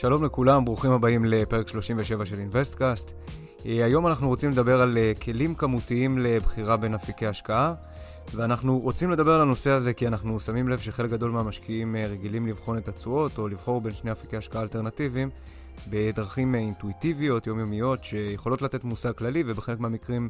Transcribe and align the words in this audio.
שלום 0.00 0.24
לכולם, 0.24 0.64
ברוכים 0.64 0.92
הבאים 0.92 1.24
לפרק 1.24 1.68
37 1.68 2.26
של 2.26 2.38
אינוויסטקאסט. 2.38 3.12
אה, 3.66 3.84
היום 3.84 4.06
אנחנו 4.06 4.28
רוצים 4.28 4.50
לדבר 4.50 4.82
על 4.82 4.98
אה, 4.98 5.12
כלים 5.22 5.54
כמותיים 5.54 6.18
לבחירה 6.18 6.76
בין 6.76 6.94
אפיקי 6.94 7.26
השקעה, 7.26 7.74
ואנחנו 8.34 8.78
רוצים 8.78 9.10
לדבר 9.10 9.34
על 9.34 9.40
הנושא 9.40 9.70
הזה 9.70 9.92
כי 9.92 10.06
אנחנו 10.06 10.40
שמים 10.40 10.68
לב 10.68 10.78
שחלק 10.78 11.10
גדול 11.10 11.30
מהמשקיעים 11.30 11.96
אה, 11.96 12.06
רגילים 12.06 12.46
לבחון 12.46 12.78
את 12.78 12.88
התשואות 12.88 13.38
או 13.38 13.48
לבחור 13.48 13.80
בין 13.80 13.92
שני 13.92 14.12
אפיקי 14.12 14.36
השקעה 14.36 14.62
אלטרנטיביים 14.62 15.30
בדרכים 15.90 16.54
אינטואיטיביות, 16.54 17.46
יומיומיות, 17.46 18.04
שיכולות 18.04 18.62
לתת 18.62 18.84
מושג 18.84 19.12
כללי, 19.12 19.42
ובחלק 19.46 19.80
מהמקרים 19.80 20.28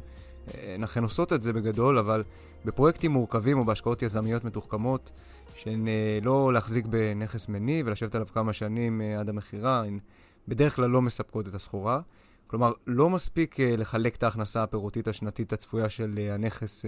הן 0.53 0.83
אכן 0.83 1.03
עושות 1.03 1.33
את 1.33 1.41
זה 1.41 1.53
בגדול, 1.53 1.97
אבל 1.97 2.23
בפרויקטים 2.65 3.11
מורכבים 3.11 3.59
או 3.59 3.65
בהשקעות 3.65 4.01
יזמיות 4.01 4.43
מתוחכמות, 4.43 5.11
שהן 5.55 5.87
לא 6.21 6.53
להחזיק 6.53 6.85
בנכס 6.85 7.49
מניב 7.49 7.87
ולשבת 7.87 8.15
עליו 8.15 8.27
כמה 8.27 8.53
שנים 8.53 9.01
עד 9.19 9.29
המכירה, 9.29 9.83
הן 9.83 9.99
בדרך 10.47 10.75
כלל 10.75 10.89
לא 10.89 11.01
מספקות 11.01 11.47
את 11.47 11.55
הסחורה. 11.55 12.01
כלומר, 12.47 12.71
לא 12.87 13.09
מספיק 13.09 13.59
לחלק 13.59 14.15
את 14.15 14.23
ההכנסה 14.23 14.63
הפירותית 14.63 15.07
השנתית 15.07 15.53
הצפויה 15.53 15.89
של 15.89 16.19
הנכס 16.31 16.85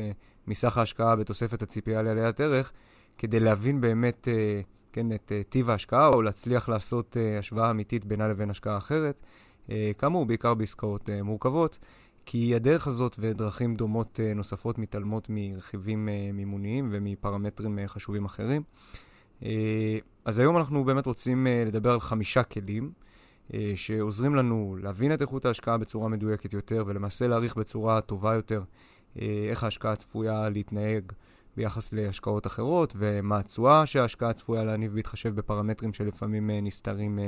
מסך 0.48 0.78
ההשקעה 0.78 1.16
בתוספת 1.16 1.62
הציפייה 1.62 2.02
לעליית 2.02 2.42
ערך, 2.42 2.72
כדי 3.18 3.40
להבין 3.40 3.82
באמת 3.82 4.28
כן, 4.94 5.12
את 5.12 5.32
טיב 5.50 5.70
ההשקעה, 5.70 6.08
או 6.08 6.22
להצליח 6.22 6.70
לעשות 6.70 7.18
השוואה 7.40 7.72
אמיתית 7.72 8.06
בינה 8.06 8.28
לבין 8.28 8.50
השקעה 8.50 8.78
אחרת. 8.78 9.26
כאמור, 9.98 10.26
בעיקר 10.26 10.54
בעסקאות 10.54 11.10
מורכבות, 11.24 11.78
כי 12.26 12.56
הדרך 12.56 12.88
הזאת 12.88 13.16
ודרכים 13.20 13.76
דומות 13.76 14.20
uh, 14.20 14.36
נוספות 14.36 14.78
מתעלמות 14.78 15.28
מרכיבים 15.30 16.10
uh, 16.10 16.36
מימוניים 16.36 16.90
ומפרמטרים 16.92 17.80
uh, 17.80 17.88
חשובים 17.88 18.26
אחרים. 18.26 18.64
אז 20.26 20.40
היום 20.40 20.58
אנחנו 20.58 20.84
באמת 20.84 21.06
רוצים 21.06 21.48
לדבר 21.66 21.92
על 21.92 22.00
חמישה 22.00 22.44
כלים. 22.44 22.92
אה, 23.54 23.74
שעוזרים 23.76 24.36
לנו 24.36 24.78
להבין 24.82 25.14
את 25.14 25.22
איכות 25.22 25.46
ההשקעה 25.46 25.78
בצורה 25.78 26.10
מדויקת 26.10 26.54
יותר, 26.54 26.84
ולמעשה 26.88 27.28
להעריך 27.28 27.56
בצורה 27.56 28.02
טובה 28.02 28.34
יותר 28.34 28.64
אה, 29.22 29.48
איך 29.50 29.64
ההשקעה 29.64 29.96
צפויה 29.96 30.50
להתנהג 30.50 31.12
ביחס 31.58 31.94
להשקעות 31.94 32.48
אחרות, 32.48 32.94
ומה 32.98 33.38
התשואה 33.38 33.86
שההשקעה 33.86 34.34
צפויה 34.34 34.64
להניב 34.64 34.94
בהתחשב 34.94 35.36
בפרמטרים 35.36 35.94
שלפעמים 35.94 36.50
אה, 36.50 36.62
נסתרים 36.62 37.20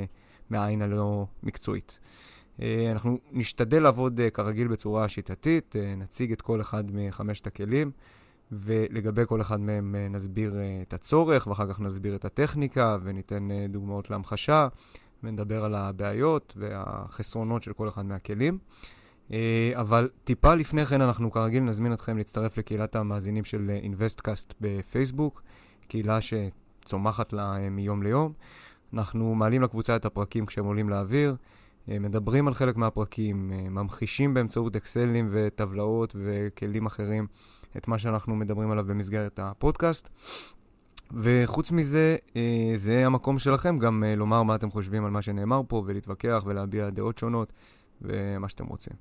מהעין 0.49 0.81
הלא 0.81 1.27
מקצועית. 1.44 1.99
אנחנו 2.91 3.17
נשתדל 3.31 3.83
לעבוד 3.83 4.21
כרגיל 4.33 4.67
בצורה 4.67 5.09
שיטתית, 5.09 5.75
נציג 5.97 6.31
את 6.31 6.41
כל 6.41 6.61
אחד 6.61 6.83
מחמשת 6.93 7.47
הכלים, 7.47 7.91
ולגבי 8.52 9.21
כל 9.25 9.41
אחד 9.41 9.59
מהם 9.59 9.95
נסביר 10.09 10.55
את 10.81 10.93
הצורך, 10.93 11.47
ואחר 11.47 11.67
כך 11.67 11.80
נסביר 11.80 12.15
את 12.15 12.25
הטכניקה, 12.25 12.97
וניתן 13.03 13.47
דוגמאות 13.69 14.09
להמחשה. 14.09 14.67
ונדבר 15.23 15.65
על 15.65 15.75
הבעיות 15.75 16.53
והחסרונות 16.58 17.63
של 17.63 17.73
כל 17.73 17.87
אחד 17.87 18.05
מהכלים. 18.05 18.58
אה, 19.31 19.71
אבל 19.75 20.09
טיפה 20.23 20.55
לפני 20.55 20.86
כן 20.86 21.02
אנחנו 21.02 21.31
כרגיל 21.31 21.63
נזמין 21.63 21.93
אתכם 21.93 22.17
להצטרף 22.17 22.58
לקהילת 22.58 22.95
המאזינים 22.95 23.43
של 23.43 23.71
אינוויסטקאסט 23.83 24.53
בפייסבוק, 24.61 25.43
קהילה 25.87 26.19
שצומחת 26.21 27.33
לה 27.33 27.55
אה, 27.58 27.69
מיום 27.69 28.03
ליום. 28.03 28.33
אנחנו 28.93 29.36
מעלים 29.36 29.61
לקבוצה 29.61 29.95
את 29.95 30.05
הפרקים 30.05 30.45
כשהם 30.45 30.65
עולים 30.65 30.89
לאוויר, 30.89 31.30
אה, 31.30 31.36
מדברים 31.88 32.48
על 32.48 32.54
חלק 32.54 32.76
מהפרקים, 32.77 33.49
ממחישים 33.49 34.33
באמצעות 34.33 34.76
אקסלים 34.76 35.30
וטבלאות 35.32 36.16
וכלים 36.20 36.86
אחרים 36.86 37.27
את 37.77 37.88
מה 37.88 37.98
שאנחנו 37.99 38.36
מדברים 38.36 38.71
עליו 38.71 38.86
במסגרת 38.86 39.39
הפודקאסט. 39.39 40.10
וחוץ 41.11 41.72
מזה, 41.72 42.16
אה, 42.36 42.72
זה 42.76 43.05
המקום 43.05 43.39
שלכם 43.39 43.80
גם 43.80 44.04
אה, 44.04 44.16
לומר 44.16 44.43
מה 44.43 44.55
אתם 44.55 44.72
חושבים 44.72 45.05
על 45.05 45.11
מה 45.11 45.22
שנאמר 45.22 45.61
פה, 45.67 45.83
ולהתווכח 45.86 46.43
ולהביע 46.45 46.89
דעות 46.89 47.17
שונות, 47.17 47.52
ומה 48.02 48.49
שאתם 48.49 48.66
רוצים. 48.66 48.93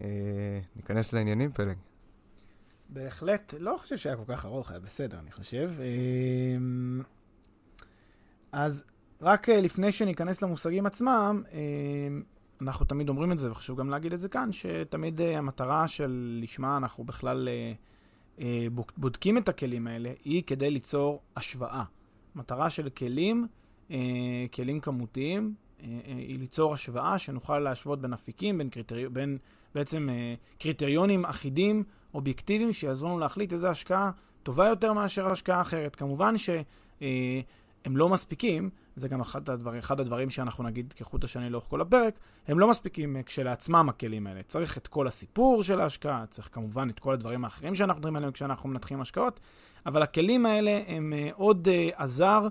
אה, 0.00 0.60
ניכנס 0.76 1.12
לעניינים, 1.12 1.52
פלג. 1.52 1.76
בהחלט, 2.88 3.54
לא 3.58 3.76
חושב 3.78 3.96
שהיה 3.96 4.16
כל 4.16 4.22
כך 4.28 4.46
ארוך, 4.46 4.70
היה 4.70 4.80
בסדר, 4.80 5.18
אני 5.18 5.32
חושב. 5.32 5.70
אז 8.52 8.84
רק 9.22 9.48
לפני 9.48 9.92
שניכנס 9.92 10.42
למושגים 10.42 10.86
עצמם, 10.86 11.42
אנחנו 12.60 12.86
תמיד 12.86 13.08
אומרים 13.08 13.32
את 13.32 13.38
זה, 13.38 13.50
וחשוב 13.50 13.78
גם 13.78 13.90
להגיד 13.90 14.12
את 14.12 14.20
זה 14.20 14.28
כאן, 14.28 14.52
שתמיד 14.52 15.20
המטרה 15.20 15.88
של 15.88 16.38
לשמה 16.42 16.76
אנחנו 16.76 17.04
בכלל 17.04 17.48
אה, 18.40 18.66
בודקים 18.96 19.38
את 19.38 19.48
הכלים 19.48 19.86
האלה, 19.86 20.12
היא 20.24 20.42
כדי 20.46 20.70
ליצור 20.70 21.22
השוואה. 21.36 21.84
מטרה 22.34 22.70
של 22.70 22.88
כלים, 22.88 23.46
אה, 23.90 23.96
כלים 24.54 24.80
כמותיים, 24.80 25.54
אה, 25.80 25.86
היא 26.06 26.38
ליצור 26.38 26.74
השוואה 26.74 27.18
שנוכל 27.18 27.58
להשוות 27.58 28.00
בין 28.00 28.12
אפיקים, 28.12 28.58
בין, 28.58 28.70
קריטרי... 28.70 29.08
בין 29.08 29.38
בעצם 29.74 30.08
קריטריונים 30.58 31.24
אחידים, 31.24 31.84
אובייקטיביים, 32.14 32.72
שיעזרו 32.72 33.08
לנו 33.08 33.18
להחליט 33.18 33.52
איזה 33.52 33.70
השקעה 33.70 34.10
טובה 34.42 34.66
יותר 34.66 34.92
מאשר 34.92 35.26
השקעה 35.26 35.60
אחרת. 35.60 35.96
כמובן 35.96 36.34
שהם 37.84 37.96
לא 37.96 38.08
מספיקים, 38.08 38.70
זה 38.96 39.08
גם 39.08 39.20
אחד, 39.20 39.50
הדבר, 39.50 39.78
אחד 39.78 40.00
הדברים 40.00 40.30
שאנחנו 40.30 40.64
נגיד 40.64 40.92
כחוט 40.96 41.24
השני 41.24 41.50
לאורך 41.50 41.66
כל 41.68 41.80
הפרק, 41.80 42.14
הם 42.48 42.58
לא 42.58 42.70
מספיקים 42.70 43.16
אה, 43.16 43.22
כשלעצמם 43.22 43.88
הכלים 43.88 44.26
האלה. 44.26 44.42
צריך 44.42 44.78
את 44.78 44.86
כל 44.86 45.06
הסיפור 45.06 45.62
של 45.62 45.80
ההשקעה, 45.80 46.24
צריך 46.30 46.48
כמובן 46.52 46.90
את 46.90 46.98
כל 46.98 47.12
הדברים 47.12 47.44
האחרים 47.44 47.74
שאנחנו 47.74 47.98
מדברים 47.98 48.16
עליהם 48.16 48.32
כשאנחנו 48.32 48.68
מנתחים 48.68 49.00
השקעות, 49.00 49.40
אבל 49.86 50.02
הכלים 50.02 50.46
האלה 50.46 50.80
הם 50.86 51.12
uh, 51.16 51.34
עוד 51.34 51.68
uh, 51.68 52.02
עזר 52.02 52.48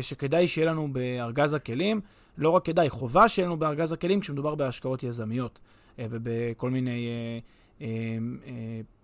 שכדאי 0.00 0.48
שיהיה 0.48 0.70
לנו 0.70 0.92
בארגז 0.92 1.54
הכלים. 1.54 2.00
לא 2.38 2.50
רק 2.50 2.64
כדאי, 2.64 2.90
חובה 2.90 3.28
שיהיה 3.28 3.46
לנו 3.46 3.56
בארגז 3.56 3.92
הכלים 3.92 4.20
כשמדובר 4.20 4.54
בהשקעות 4.54 5.02
יזמיות 5.02 5.58
ובכל 5.98 6.70
מיני... 6.70 7.08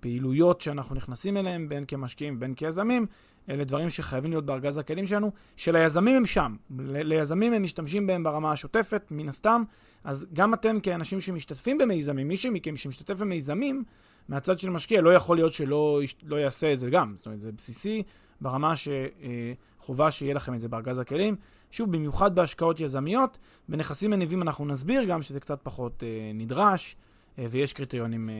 פעילויות 0.00 0.60
שאנחנו 0.60 0.94
נכנסים 0.94 1.36
אליהן, 1.36 1.68
בין 1.68 1.84
כמשקיעים 1.88 2.40
בין 2.40 2.54
כיזמים, 2.54 3.06
אלה 3.48 3.64
דברים 3.64 3.91
שחייבים 3.91 4.31
להיות 4.31 4.47
בארגז 4.47 4.78
הכלים 4.78 5.06
שלנו, 5.06 5.32
שליזמים 5.56 6.16
הם 6.16 6.26
שם. 6.26 6.56
ליזמים 6.81 7.53
הם 7.53 7.62
משתמשים 7.62 8.06
בהם 8.06 8.22
ברמה 8.22 8.53
השוטפת, 8.53 9.03
מן 9.10 9.28
הסתם. 9.28 9.62
אז 10.04 10.26
גם 10.32 10.54
אתם 10.54 10.81
כאנשים 10.81 11.20
שמשתתפים 11.20 11.78
במיזמים, 11.78 12.28
מישהו 12.28 12.53
מכם 12.53 12.76
שמשתתף 12.76 13.19
במיזמים, 13.19 13.84
מהצד 14.28 14.58
של 14.58 14.70
משקיע, 14.70 15.00
לא 15.00 15.14
יכול 15.14 15.37
להיות 15.37 15.53
שלא 15.53 16.00
לא 16.22 16.37
יעשה 16.37 16.72
את 16.72 16.81
זה 16.81 16.91
גם. 16.91 17.12
זאת 17.16 17.26
אומרת, 17.26 17.41
זה 17.41 17.53
בסיסי 17.53 18.03
ברמה 18.41 18.75
שחובה 18.76 20.10
שיהיה 20.10 20.34
לכם 20.34 20.54
את 20.54 20.60
זה 20.60 20.69
בארגז 20.69 20.98
הכלים. 20.98 21.37
שוב, 21.70 21.92
במיוחד 21.92 22.34
בהשקעות 22.34 22.81
יזמיות, 22.81 23.38
בנכסים 23.69 24.11
מניבים 24.11 24.43
אנחנו 24.43 24.67
נסביר 24.67 25.05
גם 25.05 25.22
שזה 25.22 25.40
קצת 25.40 25.61
פחות 25.62 26.02
אה, 26.02 26.31
נדרש, 26.34 26.96
אה, 27.38 27.46
ויש 27.50 27.72
קריטריונים 27.72 28.31
אה, 28.31 28.34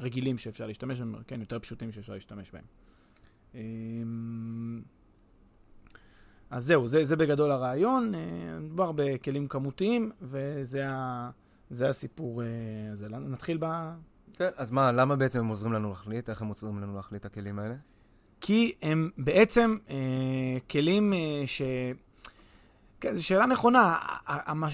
רגילים 0.00 0.38
שאפשר 0.38 0.66
להשתמש 0.66 0.98
בהם, 0.98 1.14
כן, 1.26 1.40
יותר 1.40 1.58
פשוטים 1.58 1.92
שאפשר 1.92 2.12
להשתמש 2.12 2.50
בהם. 2.52 2.64
אמ, 3.54 4.80
אז 6.50 6.64
זהו, 6.64 6.86
זה, 6.86 7.04
זה 7.04 7.16
בגדול 7.16 7.50
הרעיון. 7.50 8.14
אה, 8.14 8.20
מדובר 8.60 8.92
בכלים 8.94 9.48
כמותיים, 9.48 10.10
וזה 10.22 10.88
ה, 10.88 11.30
זה 11.70 11.88
הסיפור 11.88 12.42
הזה. 12.92 13.06
אה, 13.12 13.18
נתחיל 13.18 13.58
ב... 13.60 13.66
כן, 14.36 14.50
אז 14.56 14.70
מה, 14.70 14.92
למה 14.92 15.16
בעצם 15.16 15.40
הם 15.40 15.48
עוזרים 15.48 15.72
לנו 15.72 15.88
להחליט? 15.88 16.30
איך 16.30 16.42
הם 16.42 16.48
עוזרים 16.48 16.80
לנו 16.80 16.96
להחליט 16.96 17.20
את 17.20 17.26
הכלים 17.26 17.58
האלה? 17.58 17.74
כי 18.40 18.72
הם 18.82 19.10
בעצם 19.18 19.76
אה, 19.90 19.96
כלים 20.70 21.12
אה, 21.12 21.42
ש... 21.46 21.62
כן, 23.00 23.14
זו 23.14 23.26
שאלה 23.26 23.46
נכונה. 23.46 23.96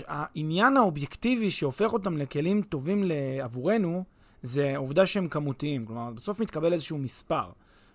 העניין 0.06 0.76
האובייקטיבי 0.76 1.50
שהופך 1.50 1.92
אותם 1.92 2.16
לכלים 2.16 2.62
טובים 2.62 3.10
עבורנו, 3.42 4.04
זה 4.42 4.74
העובדה 4.74 5.06
שהם 5.06 5.28
כמותיים. 5.28 5.86
כלומר, 5.86 6.10
בסוף 6.10 6.40
מתקבל 6.40 6.72
איזשהו 6.72 6.98
מספר. 6.98 7.50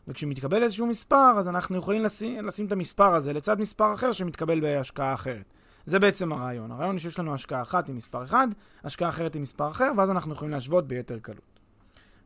וכשמתקבל 0.08 0.64
איזשהו 0.64 0.88
מספר, 0.88 1.34
אז 1.38 1.48
אנחנו 1.48 1.78
יכולים 1.78 2.04
לשים, 2.04 2.46
לשים 2.46 2.66
את 2.66 2.72
המספר 2.72 3.14
הזה 3.14 3.34
לצד 3.34 3.60
מספר 3.60 3.94
אחר 3.94 4.12
שמתקבל 4.12 4.60
בהשקעה 4.60 5.14
אחרת. 5.14 5.54
זה 5.86 6.00
בעצם 6.00 6.34
הרעיון. 6.34 6.72
הרעיון 6.72 6.96
הוא 6.96 7.00
שיש 7.00 7.20
לנו 7.20 7.34
השקעה 7.34 7.62
אחת 7.62 7.90
עם 7.90 7.96
מספר 7.96 8.24
אחד, 8.24 8.48
השקעה 8.84 9.10
אחרת 9.10 9.36
עם 9.36 9.42
מספר 9.42 9.68
אחר, 9.72 9.92
ואז 9.98 10.12
אנחנו 10.12 10.34
יכולים 10.34 10.52
להשוות 10.52 10.88
ביתר 10.88 11.20
קלות. 11.20 11.60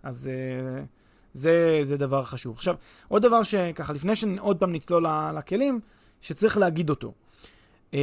אז 0.03 0.29
uh, 0.29 0.85
זה, 1.33 1.79
זה 1.83 1.97
דבר 1.97 2.23
חשוב. 2.23 2.55
עכשיו, 2.55 2.75
עוד 3.07 3.21
דבר 3.21 3.43
שככה, 3.43 3.93
לפני 3.93 4.15
שעוד 4.15 4.59
פעם 4.59 4.73
נצלול 4.73 5.05
לכלים, 5.37 5.79
שצריך 6.21 6.57
להגיד 6.57 6.89
אותו. 6.89 7.13
Uh, 7.91 7.95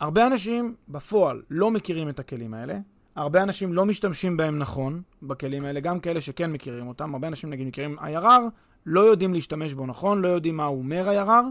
הרבה 0.00 0.26
אנשים 0.26 0.74
בפועל 0.88 1.42
לא 1.50 1.70
מכירים 1.70 2.08
את 2.08 2.18
הכלים 2.18 2.54
האלה, 2.54 2.78
הרבה 3.16 3.42
אנשים 3.42 3.72
לא 3.72 3.84
משתמשים 3.84 4.36
בהם 4.36 4.58
נכון, 4.58 5.02
בכלים 5.22 5.64
האלה, 5.64 5.80
גם 5.80 6.00
כאלה 6.00 6.20
שכן 6.20 6.52
מכירים 6.52 6.88
אותם. 6.88 7.14
הרבה 7.14 7.28
אנשים, 7.28 7.50
נגיד, 7.50 7.66
מכירים 7.66 7.98
IRR, 7.98 8.42
לא 8.86 9.00
יודעים 9.00 9.34
להשתמש 9.34 9.74
בו 9.74 9.86
נכון, 9.86 10.22
לא 10.22 10.28
יודעים 10.28 10.56
מה 10.56 10.64
הוא 10.64 10.78
אומר 10.78 11.08
IRR. 11.08 11.44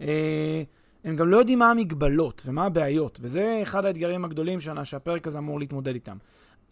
אה, 0.00 0.62
הם 1.04 1.16
גם 1.16 1.28
לא 1.28 1.36
יודעים 1.36 1.58
מה 1.58 1.70
המגבלות 1.70 2.42
ומה 2.46 2.64
הבעיות, 2.64 3.18
וזה 3.22 3.58
אחד 3.62 3.84
האתגרים 3.84 4.24
הגדולים 4.24 4.60
שנה 4.60 4.84
שהפרק 4.84 5.26
הזה 5.26 5.38
אמור 5.38 5.58
להתמודד 5.58 5.94
איתם. 5.94 6.16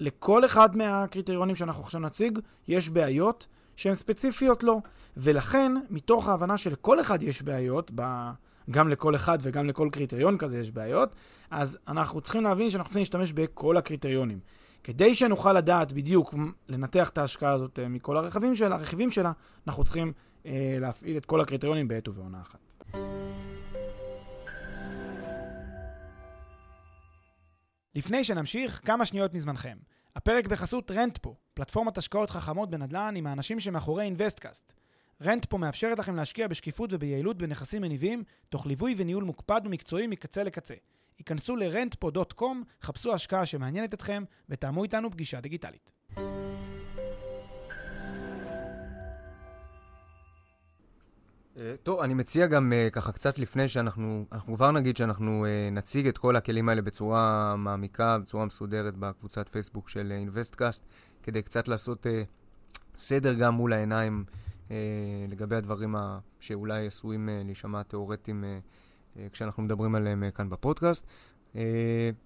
לכל 0.00 0.44
אחד 0.44 0.76
מהקריטריונים 0.76 1.56
שאנחנו 1.56 1.82
עכשיו 1.82 2.00
נציג, 2.00 2.38
יש 2.68 2.88
בעיות 2.88 3.46
שהן 3.76 3.94
ספציפיות 3.94 4.64
לו, 4.64 4.80
ולכן, 5.16 5.72
מתוך 5.90 6.28
ההבנה 6.28 6.56
שלכל 6.56 7.00
אחד 7.00 7.22
יש 7.22 7.42
בעיות, 7.42 7.90
ב... 7.94 8.30
גם 8.70 8.88
לכל 8.88 9.14
אחד 9.14 9.38
וגם 9.42 9.66
לכל 9.66 9.88
קריטריון 9.92 10.38
כזה 10.38 10.58
יש 10.58 10.70
בעיות, 10.70 11.14
אז 11.50 11.78
אנחנו 11.88 12.20
צריכים 12.20 12.42
להבין 12.42 12.70
שאנחנו 12.70 12.90
צריכים 12.90 13.00
להשתמש 13.00 13.32
בכל 13.32 13.76
הקריטריונים. 13.76 14.38
כדי 14.84 15.14
שנוכל 15.14 15.52
לדעת 15.52 15.92
בדיוק, 15.92 16.34
לנתח 16.68 17.08
את 17.08 17.18
ההשקעה 17.18 17.52
הזאת 17.52 17.78
אה, 17.78 17.88
מכל 17.88 18.16
הרכיבים 18.16 18.54
שלה, 18.54 18.74
הרכיבים 18.74 19.10
שלה, 19.10 19.32
אנחנו 19.66 19.84
צריכים 19.84 20.12
אה, 20.46 20.76
להפעיל 20.80 21.16
את 21.16 21.26
כל 21.26 21.40
הקריטריונים 21.40 21.88
בעת 21.88 22.08
ובעונה 22.08 22.40
אחת. 22.40 22.74
לפני 27.94 28.24
שנמשיך, 28.24 28.80
כמה 28.84 29.06
שניות 29.06 29.34
מזמנכם. 29.34 29.78
הפרק 30.16 30.46
בחסות 30.46 30.90
רנטפו, 30.90 31.34
פלטפורמת 31.54 31.98
השקעות 31.98 32.30
חכמות 32.30 32.70
בנדל"ן 32.70 33.14
עם 33.16 33.26
האנשים 33.26 33.60
שמאחורי 33.60 34.04
אינוויסטקאסט. 34.04 34.74
רנטפו 35.22 35.58
מאפשרת 35.58 35.98
לכם 35.98 36.16
להשקיע 36.16 36.48
בשקיפות 36.48 36.92
וביעילות 36.92 37.38
בנכסים 37.38 37.82
מניבים, 37.82 38.24
תוך 38.48 38.66
ליווי 38.66 38.94
וניהול 38.96 39.24
מוקפד 39.24 39.60
ומקצועי 39.64 40.06
מקצה 40.06 40.42
לקצה. 40.42 40.74
היכנסו 41.20 41.56
ל-rentpo.com, 41.56 42.44
חפשו 42.82 43.14
השקעה 43.14 43.46
שמעניינת 43.46 43.94
אתכם 43.94 44.24
ותאמו 44.48 44.82
איתנו 44.82 45.10
פגישה 45.10 45.40
דיגיטלית. 45.40 45.92
אה, 51.58 51.74
טוב, 51.82 52.00
אני 52.00 52.14
מציע 52.14 52.46
גם 52.46 52.72
uh, 52.72 52.90
ככה 52.90 53.12
קצת 53.12 53.38
לפני 53.38 53.68
שאנחנו, 53.68 54.24
אנחנו 54.32 54.54
כבר 54.54 54.70
נגיד 54.70 54.96
שאנחנו 54.96 55.46
uh, 55.46 55.74
נציג 55.74 56.06
את 56.06 56.18
כל 56.18 56.36
הכלים 56.36 56.68
האלה 56.68 56.82
בצורה 56.82 57.54
מעמיקה, 57.56 58.18
בצורה 58.18 58.44
מסודרת 58.44 58.96
בקבוצת 58.96 59.48
פייסבוק 59.48 59.88
של 59.88 60.12
אינוויסטקאסט, 60.16 60.84
כדי 61.22 61.42
קצת 61.42 61.68
לעשות 61.68 62.06
סדר 62.96 63.34
גם 63.34 63.54
מול 63.54 63.72
העיניים 63.72 64.24
לגבי 65.28 65.56
הדברים 65.56 65.94
שאולי 66.40 66.86
עשויים 66.86 67.28
להישמע 67.44 67.82
תיאורטיים 67.82 68.44
כשאנחנו 69.32 69.62
מדברים 69.62 69.94
עליהם 69.94 70.24
uh, 70.28 70.36
כאן 70.36 70.50
בפודקאסט. 70.50 71.06
Uh, 71.52 71.56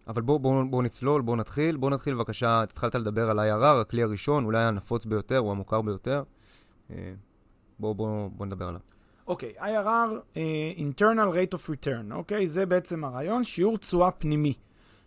אבל 0.08 0.22
בואו 0.22 0.38
בוא, 0.38 0.64
בוא 0.70 0.82
נצלול, 0.82 1.22
בואו 1.22 1.36
נתחיל. 1.36 1.76
בואו 1.76 1.90
נתחיל 1.90 2.14
בבקשה, 2.14 2.62
התחלת 2.62 2.94
לדבר 2.94 3.30
על 3.30 3.38
IRR, 3.40 3.80
הכלי 3.80 4.02
הראשון, 4.02 4.44
אולי 4.44 4.64
הנפוץ 4.64 5.06
ביותר, 5.06 5.38
הוא 5.38 5.50
המוכר 5.50 5.82
ביותר. 5.82 6.22
בואו 7.78 7.94
בוא, 7.94 8.30
בוא 8.30 8.46
נדבר 8.46 8.68
עליו. 8.68 8.80
אוקיי, 9.26 9.52
okay, 9.58 9.62
IRR, 9.62 10.34
uh, 10.34 10.78
internal 10.78 11.34
rate 11.34 11.58
of 11.58 11.70
return, 11.70 12.14
אוקיי? 12.14 12.44
Okay? 12.44 12.46
זה 12.46 12.66
בעצם 12.66 13.04
הרעיון, 13.04 13.44
שיעור 13.44 13.78
תשואה 13.78 14.10
פנימי. 14.10 14.54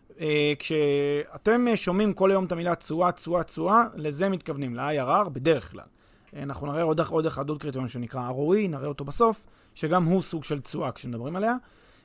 Uh, 0.09 0.21
כשאתם 0.59 1.65
שומעים 1.75 2.13
כל 2.13 2.31
היום 2.31 2.45
את 2.45 2.51
המילה 2.51 2.75
תשואה, 2.75 3.11
תשואה, 3.11 3.43
תשואה, 3.43 3.83
לזה 3.95 4.29
מתכוונים, 4.29 4.75
ל-IRR 4.75 5.29
בדרך 5.29 5.71
כלל. 5.71 5.83
Uh, 5.83 6.37
אנחנו 6.37 6.67
נראה 6.67 6.81
עוד, 6.81 6.99
עוד 6.99 7.25
אחד, 7.25 7.49
עוד 7.49 7.61
קריטריון 7.61 7.87
שנקרא 7.87 8.29
ROE, 8.29 8.67
נראה 8.69 8.87
אותו 8.87 9.05
בסוף, 9.05 9.45
שגם 9.77 10.03
הוא 10.03 10.21
סוג 10.21 10.43
של 10.43 10.61
תשואה 10.61 10.91
כשמדברים 10.91 11.35
עליה. 11.35 11.55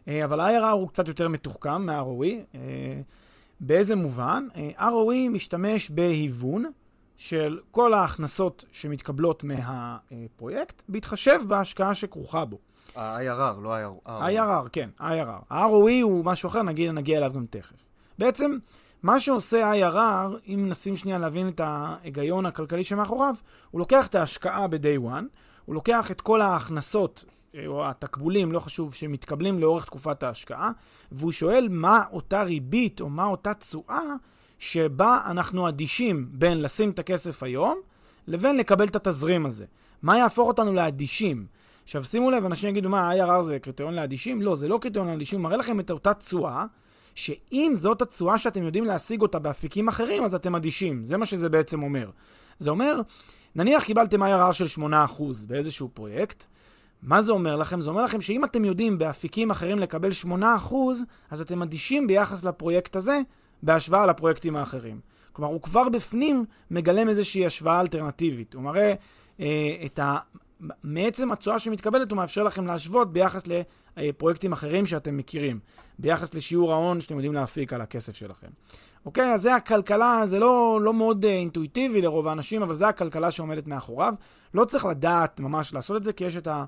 Uh, 0.04 0.08
אבל 0.24 0.40
ה-IRR 0.40 0.72
הוא 0.72 0.88
קצת 0.88 1.08
יותר 1.08 1.28
מתוחכם 1.28 1.86
מה-ROE. 1.86 2.54
Uh, 2.54 2.56
באיזה 3.60 3.96
מובן? 3.96 4.46
Uh, 4.52 4.80
ROE 4.80 5.30
משתמש 5.30 5.90
בהיוון. 5.90 6.64
של 7.16 7.58
כל 7.70 7.94
ההכנסות 7.94 8.64
שמתקבלות 8.72 9.44
מהפרויקט, 9.44 10.82
בהתחשב 10.88 11.40
בהשקעה 11.48 11.94
שכרוכה 11.94 12.44
בו. 12.44 12.58
ה-IRR, 12.96 13.60
לא 13.60 13.74
ה-IRR. 13.74 14.08
IRR, 14.08 14.68
כן, 14.72 14.90
IRR. 15.00 15.44
ה-ROE 15.50 16.02
הוא 16.02 16.24
משהו 16.24 16.48
אחר, 16.48 16.62
נגיד, 16.62 16.90
נגיע 16.90 17.18
אליו 17.18 17.32
גם 17.34 17.46
תכף. 17.50 17.88
בעצם, 18.18 18.58
מה 19.02 19.20
שעושה 19.20 19.72
IRR, 19.72 20.38
אם 20.46 20.66
נשים 20.68 20.96
שנייה 20.96 21.18
להבין 21.18 21.48
את 21.48 21.60
ההיגיון 21.64 22.46
הכלכלי 22.46 22.84
שמאחוריו, 22.84 23.34
הוא 23.70 23.78
לוקח 23.78 24.06
את 24.06 24.14
ההשקעה 24.14 24.68
ב-day 24.68 25.04
one, 25.04 25.24
הוא 25.64 25.74
לוקח 25.74 26.10
את 26.10 26.20
כל 26.20 26.40
ההכנסות 26.40 27.24
אה, 27.28 27.41
או 27.66 27.88
התקבולים, 27.88 28.52
לא 28.52 28.60
חשוב, 28.60 28.94
שמתקבלים 28.94 29.58
לאורך 29.58 29.84
תקופת 29.84 30.22
ההשקעה, 30.22 30.70
והוא 31.12 31.32
שואל 31.32 31.68
מה 31.70 32.04
אותה 32.12 32.42
ריבית 32.42 33.00
או 33.00 33.08
מה 33.08 33.24
אותה 33.24 33.54
תשואה 33.54 34.02
שבה 34.58 35.20
אנחנו 35.26 35.68
אדישים 35.68 36.28
בין 36.32 36.62
לשים 36.62 36.90
את 36.90 36.98
הכסף 36.98 37.42
היום, 37.42 37.80
לבין 38.26 38.56
לקבל 38.56 38.86
את 38.86 38.96
התזרים 38.96 39.46
הזה. 39.46 39.64
מה 40.02 40.18
יהפוך 40.18 40.48
אותנו 40.48 40.72
לאדישים? 40.72 41.46
עכשיו 41.84 42.04
שימו 42.04 42.30
לב, 42.30 42.44
אנשים 42.44 42.68
יגידו, 42.68 42.88
מה, 42.88 43.12
IRR 43.12 43.42
זה 43.42 43.58
קריטריון 43.58 43.94
לאדישים? 43.94 44.42
לא, 44.42 44.54
זה 44.54 44.68
לא 44.68 44.78
קריטריון 44.82 45.08
לאדישים, 45.08 45.38
הוא 45.38 45.44
מראה 45.44 45.56
לכם 45.56 45.80
את 45.80 45.90
אותה 45.90 46.14
תשואה, 46.14 46.64
שאם 47.14 47.72
זאת 47.76 48.02
התשואה 48.02 48.38
שאתם 48.38 48.62
יודעים 48.62 48.84
להשיג 48.84 49.22
אותה 49.22 49.38
באפיקים 49.38 49.88
אחרים, 49.88 50.24
אז 50.24 50.34
אתם 50.34 50.54
אדישים. 50.54 51.04
זה 51.04 51.16
מה 51.16 51.26
שזה 51.26 51.48
בעצם 51.48 51.82
אומר. 51.82 52.10
זה 52.58 52.70
אומר, 52.70 53.00
נניח 53.54 53.84
קיבלתם 53.84 54.22
IRR 54.22 54.52
של 54.52 54.80
8% 54.80 54.82
באיזשהו 55.46 55.88
פרויקט, 55.94 56.46
מה 57.02 57.22
זה 57.22 57.32
אומר 57.32 57.56
לכם? 57.56 57.80
זה 57.80 57.90
אומר 57.90 58.02
לכם 58.02 58.20
שאם 58.20 58.44
אתם 58.44 58.64
יודעים 58.64 58.98
באפיקים 58.98 59.50
אחרים 59.50 59.78
לקבל 59.78 60.10
8%, 60.24 60.74
אז 61.30 61.40
אתם 61.40 61.62
אדישים 61.62 62.06
ביחס 62.06 62.44
לפרויקט 62.44 62.96
הזה, 62.96 63.20
בהשוואה 63.62 64.06
לפרויקטים 64.06 64.56
האחרים. 64.56 65.00
כלומר, 65.32 65.52
הוא 65.52 65.62
כבר 65.62 65.88
בפנים 65.88 66.44
מגלם 66.70 67.08
איזושהי 67.08 67.46
השוואה 67.46 67.80
אלטרנטיבית. 67.80 68.54
הוא 68.54 68.62
מראה 68.62 68.94
אה, 69.40 69.46
את 69.86 69.98
ה... 69.98 70.18
מעצם 70.82 71.32
התשואה 71.32 71.58
שמתקבלת, 71.58 72.10
הוא 72.10 72.16
מאפשר 72.16 72.42
לכם 72.42 72.66
להשוות 72.66 73.12
ביחס 73.12 73.42
לפרויקטים 73.96 74.52
אחרים 74.52 74.86
שאתם 74.86 75.16
מכירים, 75.16 75.58
ביחס 75.98 76.34
לשיעור 76.34 76.72
ההון 76.72 77.00
שאתם 77.00 77.14
יודעים 77.14 77.32
להפיק 77.32 77.72
על 77.72 77.80
הכסף 77.80 78.16
שלכם. 78.16 78.46
אוקיי, 79.06 79.32
אז 79.32 79.42
זה 79.42 79.54
הכלכלה, 79.54 80.22
זה 80.24 80.38
לא, 80.38 80.80
לא 80.82 80.94
מאוד 80.94 81.24
אה, 81.24 81.30
אינטואיטיבי 81.30 82.02
לרוב 82.02 82.28
האנשים, 82.28 82.62
אבל 82.62 82.74
זה 82.74 82.88
הכלכלה 82.88 83.30
שעומדת 83.30 83.66
מאחוריו. 83.66 84.14
לא 84.54 84.64
צריך 84.64 84.84
לדעת 84.84 85.40
ממש 85.40 85.74
לעשות 85.74 85.96
את 85.96 86.02
זה, 86.02 86.12
כי 86.12 86.24
יש 86.24 86.36
את, 86.36 86.46
ה, 86.46 86.64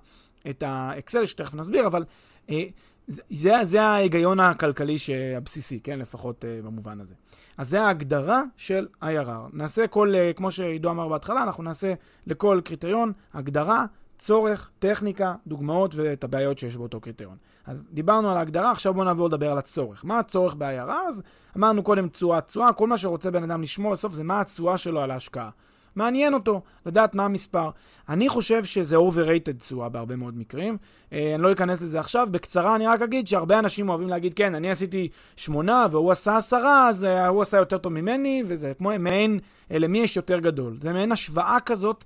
את 0.51 0.63
האקסל 0.67 1.27
שתכף 1.27 1.55
נסביר, 1.55 1.87
אבל 1.87 2.05
אה, 2.51 2.65
זה, 3.09 3.55
זה 3.63 3.83
ההיגיון 3.83 4.41
הכלכלי 4.41 4.97
הבסיסי, 5.37 5.81
כן? 5.81 5.99
לפחות 5.99 6.45
uh, 6.45 6.67
במובן 6.67 7.01
הזה. 7.01 7.15
אז 7.59 7.69
זה 7.69 7.83
ההגדרה 7.83 8.43
של 8.57 8.87
IRR. 9.03 9.51
נעשה 9.53 9.87
כל, 9.87 10.15
uh, 10.15 10.37
כמו 10.37 10.51
שעידו 10.51 10.91
אמר 10.91 11.09
בהתחלה, 11.09 11.43
אנחנו 11.43 11.63
נעשה 11.63 11.95
לכל 12.27 12.61
קריטריון 12.65 13.13
הגדרה, 13.35 13.85
צורך, 14.19 14.71
טכניקה, 14.79 15.35
דוגמאות 15.47 15.95
ואת 15.95 16.25
הבעיות 16.25 16.59
שיש 16.59 16.77
באותו 16.77 17.01
קריטריון. 17.01 17.37
אז 17.67 17.83
דיברנו 17.93 18.31
על 18.31 18.37
ההגדרה, 18.37 18.71
עכשיו 18.71 18.95
בואו 18.95 19.05
נעבור 19.05 19.27
לדבר 19.27 19.51
על 19.51 19.59
הצורך. 19.59 20.05
מה 20.05 20.19
הצורך 20.19 20.55
ב-IRR? 20.55 21.09
אז 21.09 21.23
אמרנו 21.57 21.83
קודם 21.83 22.09
תשואה, 22.09 22.41
תשואה, 22.41 22.73
כל 22.73 22.87
מה 22.87 22.97
שרוצה 22.97 23.31
בן 23.31 23.43
אדם 23.43 23.63
לשמור 23.63 23.93
בסוף 23.93 24.13
זה 24.13 24.25
מה 24.25 24.41
התשואה 24.41 24.79
שלו 24.79 25.01
על 25.01 25.11
ההשקעה. 25.11 25.51
מעניין 25.97 26.35
אותו 26.35 26.63
לדעת 26.87 27.15
מה 27.15 27.25
המספר. 27.25 27.71
אני 28.09 28.29
חושב 28.29 28.65
שזה 28.65 28.97
overrated 28.97 29.59
תשואה 29.59 29.89
בהרבה 29.89 30.17
מאוד 30.17 30.39
מקרים. 30.39 30.77
אה, 31.13 31.35
אני 31.35 31.43
לא 31.43 31.53
אכנס 31.53 31.83
לזה 31.83 32.01
עכשיו. 32.01 32.29
בקצרה 32.31 32.77
אני 32.77 32.87
רק 32.87 33.03
אגיד 33.03 33.27
שהרבה 33.27 33.59
אנשים 33.59 33.89
אוהבים 33.89 34.09
להגיד, 34.09 34.35
כן, 34.35 34.55
אני 34.55 34.71
עשיתי 34.71 35.09
שמונה 35.37 35.87
והוא 35.91 36.11
עשה 36.11 36.37
עשרה, 36.37 36.89
אז 36.89 37.05
אה, 37.05 37.29
הוא 37.29 37.43
עשה 37.43 37.57
יותר 37.57 37.79
טוב 37.79 37.93
ממני, 37.93 38.43
וזה 38.47 38.73
כמו 38.79 38.91
מעין, 38.99 39.39
אה, 39.71 39.79
למי 39.79 39.99
יש 39.99 40.17
יותר 40.17 40.39
גדול. 40.39 40.79
זה 40.81 40.93
מעין 40.93 41.13
השוואה 41.13 41.59
כזאת. 41.67 42.05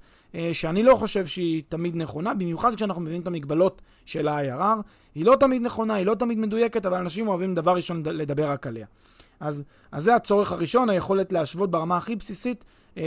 שאני 0.53 0.83
לא 0.83 0.95
חושב 0.95 1.27
שהיא 1.27 1.63
תמיד 1.69 1.97
נכונה, 1.97 2.35
במיוחד 2.35 2.75
כשאנחנו 2.75 3.03
מבינים 3.03 3.23
את 3.23 3.27
המגבלות 3.27 3.83
של 4.07 4.29
ה-IRR. 4.29 4.83
היא 5.15 5.25
לא 5.25 5.37
תמיד 5.41 5.63
נכונה, 5.63 5.95
היא 5.95 6.07
לא 6.07 6.15
תמיד 6.15 6.39
מדויקת, 6.39 6.87
אבל 6.87 6.97
אנשים 6.97 7.29
אוהבים 7.29 7.55
דבר 7.55 7.75
ראשון 7.75 8.03
לדבר 8.07 8.51
רק 8.51 8.67
עליה. 8.67 8.87
אז, 9.41 9.63
אז 9.93 10.03
זה 10.03 10.15
הצורך 10.15 10.53
הראשון, 10.53 10.91
היכולת 10.91 11.33
להשוות 11.33 11.71
ברמה 11.71 11.97
הכי 11.97 12.17
בסיסית 12.17 12.65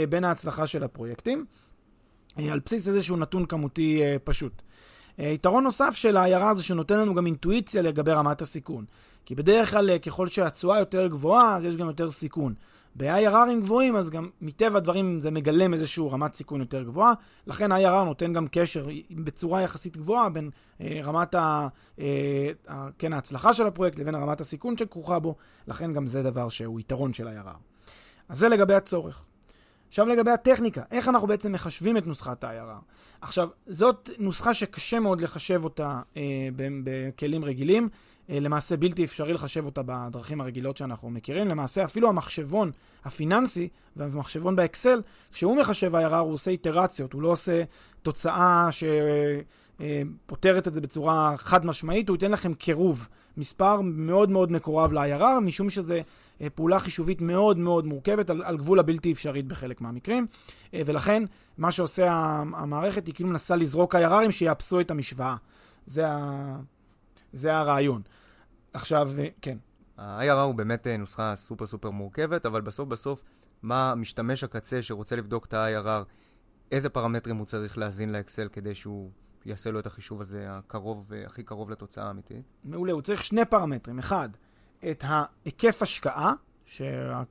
בין 0.08 0.24
ההצלחה 0.24 0.66
של 0.66 0.84
הפרויקטים, 0.84 1.44
אה, 2.38 2.52
על 2.52 2.60
בסיס 2.66 2.88
איזשהו 2.88 3.16
נתון 3.16 3.46
כמותי 3.46 4.02
אה, 4.02 4.16
פשוט. 4.24 4.62
יתרון 5.18 5.64
נוסף 5.64 5.90
של 5.94 6.16
ה-IRR 6.16 6.54
זה 6.54 6.62
שנותן 6.62 6.98
לנו 6.98 7.14
גם 7.14 7.26
אינטואיציה 7.26 7.82
לגבי 7.82 8.12
רמת 8.12 8.42
הסיכון. 8.42 8.84
כי 9.24 9.34
בדרך 9.34 9.70
כלל 9.70 9.98
ככל 9.98 10.26
שהתשואה 10.26 10.78
יותר 10.78 11.06
גבוהה, 11.06 11.56
אז 11.56 11.64
יש 11.64 11.76
גם 11.76 11.86
יותר 11.86 12.10
סיכון. 12.10 12.54
ב-IRRים 12.96 13.60
גבוהים, 13.60 13.96
אז 13.96 14.10
גם 14.10 14.28
מטבע 14.40 14.78
הדברים 14.78 15.20
זה 15.20 15.30
מגלם 15.30 15.72
איזושהי 15.72 16.08
רמת 16.10 16.34
סיכון 16.34 16.60
יותר 16.60 16.82
גבוהה, 16.82 17.12
לכן 17.46 17.72
IRR 17.72 18.04
נותן 18.04 18.32
גם 18.32 18.46
קשר 18.50 18.86
בצורה 19.10 19.62
יחסית 19.62 19.96
גבוהה 19.96 20.28
בין 20.28 20.50
אה, 20.80 21.00
רמת 21.04 21.34
ה, 21.34 21.68
אה, 21.98 22.50
ה, 22.68 22.88
כן, 22.98 23.12
ההצלחה 23.12 23.52
של 23.52 23.66
הפרויקט 23.66 23.98
לבין 23.98 24.14
רמת 24.14 24.40
הסיכון 24.40 24.76
שכרוכה 24.76 25.18
בו, 25.18 25.34
לכן 25.66 25.92
גם 25.92 26.06
זה 26.06 26.22
דבר 26.22 26.48
שהוא 26.48 26.80
יתרון 26.80 27.12
של 27.12 27.28
IRR. 27.28 27.56
אז 28.28 28.38
זה 28.38 28.48
לגבי 28.48 28.74
הצורך. 28.74 29.24
עכשיו 29.92 30.06
לגבי 30.06 30.30
הטכניקה, 30.30 30.82
איך 30.90 31.08
אנחנו 31.08 31.26
בעצם 31.26 31.52
מחשבים 31.52 31.96
את 31.96 32.06
נוסחת 32.06 32.44
ה-IRR? 32.44 32.82
עכשיו, 33.20 33.48
זאת 33.66 34.10
נוסחה 34.18 34.54
שקשה 34.54 35.00
מאוד 35.00 35.20
לחשב 35.20 35.64
אותה 35.64 36.00
אה, 36.16 36.48
בכלים 36.84 37.44
רגילים. 37.44 37.88
אה, 38.30 38.40
למעשה 38.40 38.76
בלתי 38.76 39.04
אפשרי 39.04 39.32
לחשב 39.32 39.66
אותה 39.66 39.80
בדרכים 39.86 40.40
הרגילות 40.40 40.76
שאנחנו 40.76 41.10
מכירים. 41.10 41.48
למעשה 41.48 41.84
אפילו 41.84 42.08
המחשבון 42.08 42.70
הפיננסי 43.04 43.68
והמחשבון 43.96 44.56
באקסל, 44.56 45.02
כשהוא 45.32 45.56
מחשב 45.56 45.94
IRR 45.94 46.14
הוא 46.14 46.32
עושה 46.32 46.50
איטרציות, 46.50 47.12
הוא 47.12 47.22
לא 47.22 47.28
עושה 47.28 47.62
תוצאה 48.02 48.68
שפותרת 49.78 50.68
את 50.68 50.74
זה 50.74 50.80
בצורה 50.80 51.34
חד 51.36 51.66
משמעית, 51.66 52.08
הוא 52.08 52.14
ייתן 52.14 52.30
לכם 52.30 52.54
קירוב, 52.54 53.08
מספר 53.36 53.80
מאוד 53.80 54.30
מאוד 54.30 54.52
מקורב 54.52 54.92
ל-IRR, 54.92 55.40
משום 55.40 55.70
שזה 55.70 55.94
אה, 55.96 56.02
פעולה 56.50 56.78
חישובית 56.78 57.20
מאוד 57.20 57.58
מאוד 57.58 57.86
מורכבת 57.86 58.30
על, 58.30 58.42
על 58.42 58.56
גבול 58.56 58.78
הבלתי 58.78 59.12
אפשרית 59.12 59.46
בחלק 59.46 59.80
מהמקרים, 59.80 60.26
אה, 60.74 60.82
ולכן 60.86 61.22
מה 61.58 61.72
שעושה 61.72 62.12
המערכת 62.54 63.06
היא 63.06 63.14
כאילו 63.14 63.28
מנסה 63.28 63.56
לזרוק 63.56 63.94
IRRים 63.94 64.30
שיאפסו 64.30 64.80
את 64.80 64.90
המשוואה. 64.90 65.36
זה, 65.86 66.08
ה... 66.08 66.56
זה 67.32 67.56
הרעיון. 67.56 68.02
עכשיו, 68.72 69.10
אה, 69.18 69.26
כן. 69.42 69.58
ה-IRR 69.98 70.32
הוא 70.32 70.54
באמת 70.54 70.86
נוסחה 70.98 71.36
סופר 71.36 71.66
סופר 71.66 71.90
מורכבת, 71.90 72.46
אבל 72.46 72.60
בסוף 72.60 72.88
בסוף, 72.88 73.22
מה 73.62 73.94
משתמש 73.94 74.44
הקצה 74.44 74.82
שרוצה 74.82 75.16
לבדוק 75.16 75.44
את 75.44 75.54
ה-IRR, 75.54 76.04
איזה 76.72 76.88
פרמטרים 76.88 77.36
הוא 77.36 77.46
צריך 77.46 77.78
להזין 77.78 78.12
לאקסל 78.12 78.48
כדי 78.52 78.74
שהוא 78.74 79.10
יעשה 79.44 79.70
לו 79.70 79.80
את 79.80 79.86
החישוב 79.86 80.20
הזה 80.20 80.46
הקרוב, 80.48 81.12
הכי 81.26 81.42
קרוב 81.42 81.70
לתוצאה 81.70 82.06
האמיתית? 82.06 82.42
מעולה, 82.64 82.92
הוא 82.92 83.02
צריך 83.02 83.24
שני 83.24 83.44
פרמטרים. 83.44 83.98
אחד, 83.98 84.28
את 84.90 85.04
ההיקף 85.06 85.82
השקעה 85.82 86.32
ש... 86.66 86.82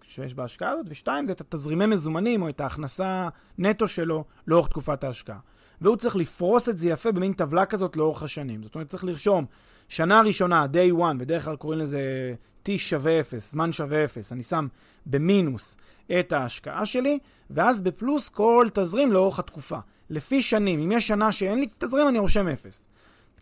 שיש 0.03 0.34
בהשקעה 0.34 0.70
הזאת, 0.70 0.86
ושתיים, 0.89 1.25
זה 1.25 1.31
את 1.31 1.41
התזרימי 1.41 1.86
מזומנים 1.86 2.41
או 2.41 2.50
את 2.50 2.62
ההכנסה 2.62 3.29
נטו 3.58 3.88
שלו 3.88 4.24
לאורך 4.48 4.67
תקופת 4.67 5.03
ההשקעה. 5.03 5.39
והוא 5.81 5.96
צריך 5.96 6.15
לפרוס 6.15 6.70
את 6.70 6.77
זה 6.77 6.89
יפה 6.89 7.12
במין 7.12 7.34
טבלה 7.34 7.65
כזאת 7.65 7.98
לאורך 7.98 8.24
השנים. 8.24 8.63
זאת 8.63 8.75
אומרת, 8.75 8.88
צריך 8.88 9.03
לרשום 9.03 9.46
שנה 9.89 10.22
ראשונה, 10.22 10.65
day 10.74 11.00
one, 11.00 11.17
בדרך 11.17 11.46
כלל 11.46 11.55
קוראים 11.55 11.79
לזה 11.79 12.34
t 12.65 12.72
שווה 12.77 13.20
0, 13.20 13.51
זמן 13.51 13.72
שווה 13.72 14.05
0, 14.05 14.34
אני 14.34 14.43
שם 14.43 14.67
במינוס 15.05 15.77
את 16.20 16.34
ההשקעה 16.34 16.86
שלי, 16.86 17.20
ואז 17.50 17.81
בפלוס 17.81 18.29
כל 18.29 18.67
תזרים 18.74 19.12
לאורך 19.12 19.39
התקופה. 19.39 19.77
לפי 20.10 20.41
שנים, 20.41 20.79
אם 20.79 20.91
יש 20.91 21.08
שנה 21.08 21.31
שאין 21.31 21.60
לי 21.60 21.67
תזרים, 21.77 22.08
אני 22.08 22.20
רושם 22.20 22.48
0. 22.48 22.88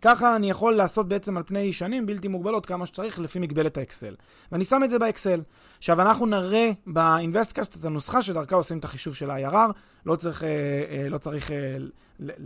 ככה 0.02 0.36
אני 0.36 0.50
יכול 0.50 0.76
לעשות 0.76 1.08
בעצם 1.08 1.36
על 1.36 1.42
פני 1.42 1.72
שנים 1.72 2.06
בלתי 2.06 2.28
מוגבלות 2.28 2.66
כמה 2.66 2.86
שצריך 2.86 3.18
לפי 3.18 3.38
מגבלת 3.38 3.76
האקסל. 3.76 4.14
ואני 4.52 4.64
שם 4.64 4.80
את 4.84 4.90
זה 4.90 4.98
באקסל. 4.98 5.42
עכשיו, 5.78 6.00
אנחנו 6.00 6.26
נראה 6.26 6.70
באינבסטקאסט 6.86 7.76
את 7.76 7.84
הנוסחה 7.84 8.22
שדרכה 8.22 8.56
עושים 8.56 8.78
את 8.78 8.84
החישוב 8.84 9.14
של 9.14 9.30
ה-IRR. 9.30 9.72
לא 10.06 10.16
צריך, 10.16 10.44
אה, 10.44 10.48
אה, 10.90 11.08
לא 11.08 11.18
צריך 11.18 11.52
אה, 11.52 11.56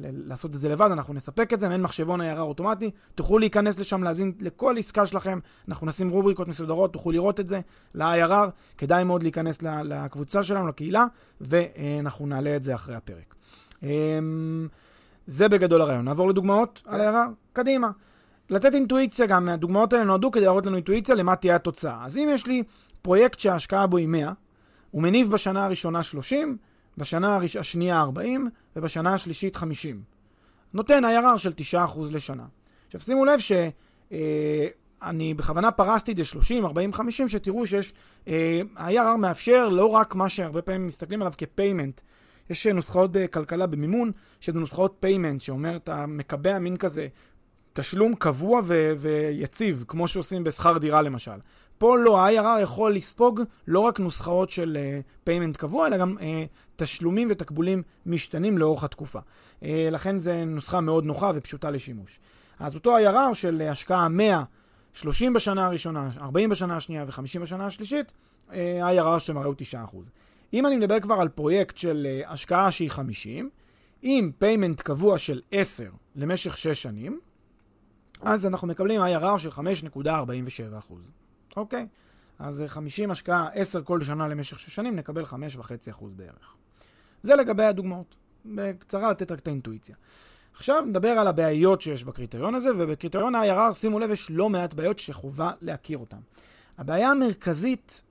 לעשות 0.02 0.54
את 0.54 0.60
זה 0.60 0.68
לבד, 0.68 0.90
אנחנו 0.92 1.14
נספק 1.14 1.52
את 1.52 1.60
זה, 1.60 1.68
מעין 1.68 1.82
מחשבון 1.82 2.20
IRR 2.20 2.38
אוטומטי. 2.38 2.90
תוכלו 3.14 3.38
להיכנס 3.38 3.78
לשם, 3.78 4.02
להזין 4.02 4.32
לכל 4.40 4.74
עסקה 4.78 5.06
שלכם. 5.06 5.38
אנחנו 5.68 5.86
נשים 5.86 6.08
רובריקות 6.08 6.48
מסודרות, 6.48 6.92
תוכלו 6.92 7.12
לראות 7.12 7.40
את 7.40 7.46
זה 7.46 7.60
ל-IRR. 7.94 8.50
כדאי 8.78 9.04
מאוד 9.04 9.22
להיכנס 9.22 9.62
לקבוצה 9.62 10.42
שלנו, 10.42 10.68
לקהילה, 10.68 11.06
ואנחנו 11.40 12.26
נעלה 12.26 12.56
את 12.56 12.64
זה 12.64 12.74
אחרי 12.74 12.94
הפרק. 12.94 13.34
זה 15.26 15.48
בגדול 15.48 15.80
הרעיון. 15.80 16.04
נעבור 16.04 16.28
לדוגמאות 16.28 16.82
על 16.86 16.98
כן. 16.98 17.04
הערה? 17.04 17.26
קדימה. 17.52 17.90
לתת 18.50 18.74
אינטואיציה 18.74 19.26
גם, 19.26 19.48
הדוגמאות 19.48 19.92
האלה 19.92 20.04
נועדו 20.04 20.30
כדי 20.30 20.44
להראות 20.44 20.66
לנו 20.66 20.76
אינטואיציה 20.76 21.14
למה 21.14 21.36
תהיה 21.36 21.56
התוצאה. 21.56 22.04
אז 22.04 22.18
אם 22.18 22.28
יש 22.30 22.46
לי 22.46 22.62
פרויקט 23.02 23.40
שההשקעה 23.40 23.86
בו 23.86 23.96
היא 23.96 24.08
100, 24.08 24.32
הוא 24.90 25.02
מניב 25.02 25.30
בשנה 25.30 25.64
הראשונה 25.64 26.02
30, 26.02 26.56
בשנה 26.98 27.34
הראש... 27.34 27.56
השנייה 27.56 28.00
40, 28.00 28.48
ובשנה 28.76 29.14
השלישית 29.14 29.56
50. 29.56 30.02
נותן 30.74 31.04
IRR 31.04 31.38
של 31.38 31.52
9% 31.74 31.76
לשנה. 32.12 32.44
עכשיו 32.86 33.00
שימו 33.00 33.24
לב 33.24 33.38
שאני 33.38 35.30
אה, 35.30 35.34
בכוונה 35.36 35.70
פרסתי 35.70 36.12
את 36.12 36.16
זה 36.16 36.24
30, 36.24 36.64
40, 36.64 36.92
50, 36.92 37.28
שתראו 37.28 37.66
שיש, 37.66 37.92
אה, 38.28 38.60
ה-IRR 38.76 39.16
מאפשר 39.16 39.68
לא 39.68 39.86
רק 39.86 40.14
מה 40.14 40.28
שהרבה 40.28 40.62
פעמים 40.62 40.86
מסתכלים 40.86 41.20
עליו 41.22 41.32
כ 41.38 41.51
payment, 41.51 42.00
יש 42.50 42.66
נוסחאות 42.66 43.12
בכלכלה 43.12 43.66
במימון, 43.66 44.12
שזה 44.40 44.60
נוסחאות 44.60 44.96
payment, 45.00 45.40
שאומר 45.40 45.76
אתה 45.76 46.06
מקבע 46.06 46.58
מין 46.58 46.76
כזה 46.76 47.08
תשלום 47.72 48.14
קבוע 48.14 48.60
ו- 48.64 48.92
ויציב, 48.98 49.84
כמו 49.88 50.08
שעושים 50.08 50.44
בשכר 50.44 50.78
דירה 50.78 51.02
למשל. 51.02 51.38
פה 51.78 51.98
לא, 51.98 52.20
ה-IRR 52.20 52.60
יכול 52.62 52.94
לספוג 52.94 53.40
לא 53.66 53.80
רק 53.80 54.00
נוסחאות 54.00 54.50
של 54.50 54.78
payment 55.24 55.56
uh, 55.56 55.58
קבוע, 55.58 55.86
אלא 55.86 55.96
גם 55.96 56.16
uh, 56.18 56.22
תשלומים 56.76 57.28
ותקבולים 57.30 57.82
משתנים 58.06 58.58
לאורך 58.58 58.84
התקופה. 58.84 59.18
Uh, 59.60 59.64
לכן 59.90 60.18
זו 60.18 60.32
נוסחה 60.46 60.80
מאוד 60.80 61.04
נוחה 61.04 61.32
ופשוטה 61.34 61.70
לשימוש. 61.70 62.20
אז 62.58 62.74
אותו 62.74 62.98
IRR 62.98 63.34
של 63.34 63.62
uh, 63.66 63.70
השקעה 63.70 64.08
100, 64.08 64.42
30 64.92 65.32
בשנה 65.32 65.66
הראשונה, 65.66 66.08
40 66.20 66.50
בשנה 66.50 66.76
השנייה 66.76 67.04
ו-50 67.06 67.40
בשנה 67.40 67.66
השלישית, 67.66 68.12
uh, 68.48 68.52
ה-IRR 68.82 69.18
שמראה 69.18 69.46
הוא 69.46 69.54
9%. 69.72 69.76
אם 70.54 70.66
אני 70.66 70.76
מדבר 70.76 71.00
כבר 71.00 71.14
על 71.14 71.28
פרויקט 71.28 71.76
של 71.76 72.06
uh, 72.06 72.30
השקעה 72.30 72.70
שהיא 72.70 72.90
50, 72.90 73.50
עם 74.02 74.32
payment 74.38 74.80
קבוע 74.80 75.18
של 75.18 75.40
10 75.50 75.90
למשך 76.16 76.56
6 76.58 76.82
שנים, 76.82 77.20
אז 78.22 78.46
אנחנו 78.46 78.68
מקבלים 78.68 79.00
IRR 79.00 79.38
של 79.38 79.48
5.47%. 79.48 80.92
אוקיי? 81.56 81.86
אז 82.38 82.64
50 82.66 83.10
השקעה, 83.10 83.48
10 83.54 83.82
כל 83.82 84.00
שנה 84.02 84.28
למשך 84.28 84.58
6 84.58 84.74
שנים, 84.74 84.96
נקבל 84.96 85.24
5.5% 85.24 86.04
בערך. 86.16 86.54
זה 87.22 87.36
לגבי 87.36 87.64
הדוגמאות. 87.64 88.16
בקצרה 88.44 89.10
לתת 89.10 89.32
רק 89.32 89.38
את 89.38 89.46
האינטואיציה. 89.46 89.96
עכשיו 90.54 90.84
נדבר 90.86 91.08
על 91.08 91.28
הבעיות 91.28 91.80
שיש 91.80 92.04
בקריטריון 92.04 92.54
הזה, 92.54 92.70
ובקריטריון 92.78 93.34
ה-IRR, 93.34 93.72
שימו 93.72 93.98
לב, 93.98 94.10
יש 94.10 94.30
לא 94.30 94.50
מעט 94.50 94.74
בעיות 94.74 94.98
שחובה 94.98 95.52
להכיר 95.60 95.98
אותן. 95.98 96.16
הבעיה 96.78 97.10
המרכזית 97.10 98.02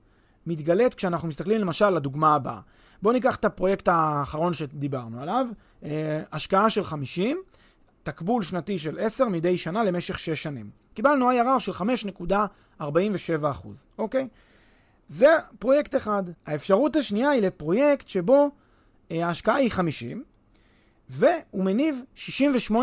מתגלית 0.47 0.93
כשאנחנו 0.93 1.27
מסתכלים 1.27 1.62
למשל 1.62 1.85
על 1.85 1.97
הדוגמה 1.97 2.35
הבאה. 2.35 2.59
בואו 3.01 3.13
ניקח 3.13 3.35
את 3.35 3.45
הפרויקט 3.45 3.88
האחרון 3.88 4.53
שדיברנו 4.53 5.21
עליו, 5.21 5.47
אה, 5.83 6.21
השקעה 6.31 6.69
של 6.69 6.83
50, 6.83 7.38
תקבול 8.03 8.43
שנתי 8.43 8.77
של 8.77 9.00
10 9.00 9.29
מדי 9.29 9.57
שנה 9.57 9.83
למשך 9.83 10.19
6 10.19 10.43
שנים. 10.43 10.69
קיבלנו 10.93 11.31
IRR 11.31 11.59
של 11.59 11.71
5.47%, 11.71 13.67
אוקיי? 13.97 14.27
זה 15.07 15.38
פרויקט 15.59 15.95
אחד. 15.95 16.23
האפשרות 16.45 16.95
השנייה 16.95 17.29
היא 17.29 17.41
לפרויקט 17.41 18.07
שבו 18.07 18.50
אה, 19.12 19.27
ההשקעה 19.27 19.55
היא 19.55 19.71
50, 19.71 20.23
והוא 21.09 21.63
מניב 21.63 22.01
68.6 22.15 22.73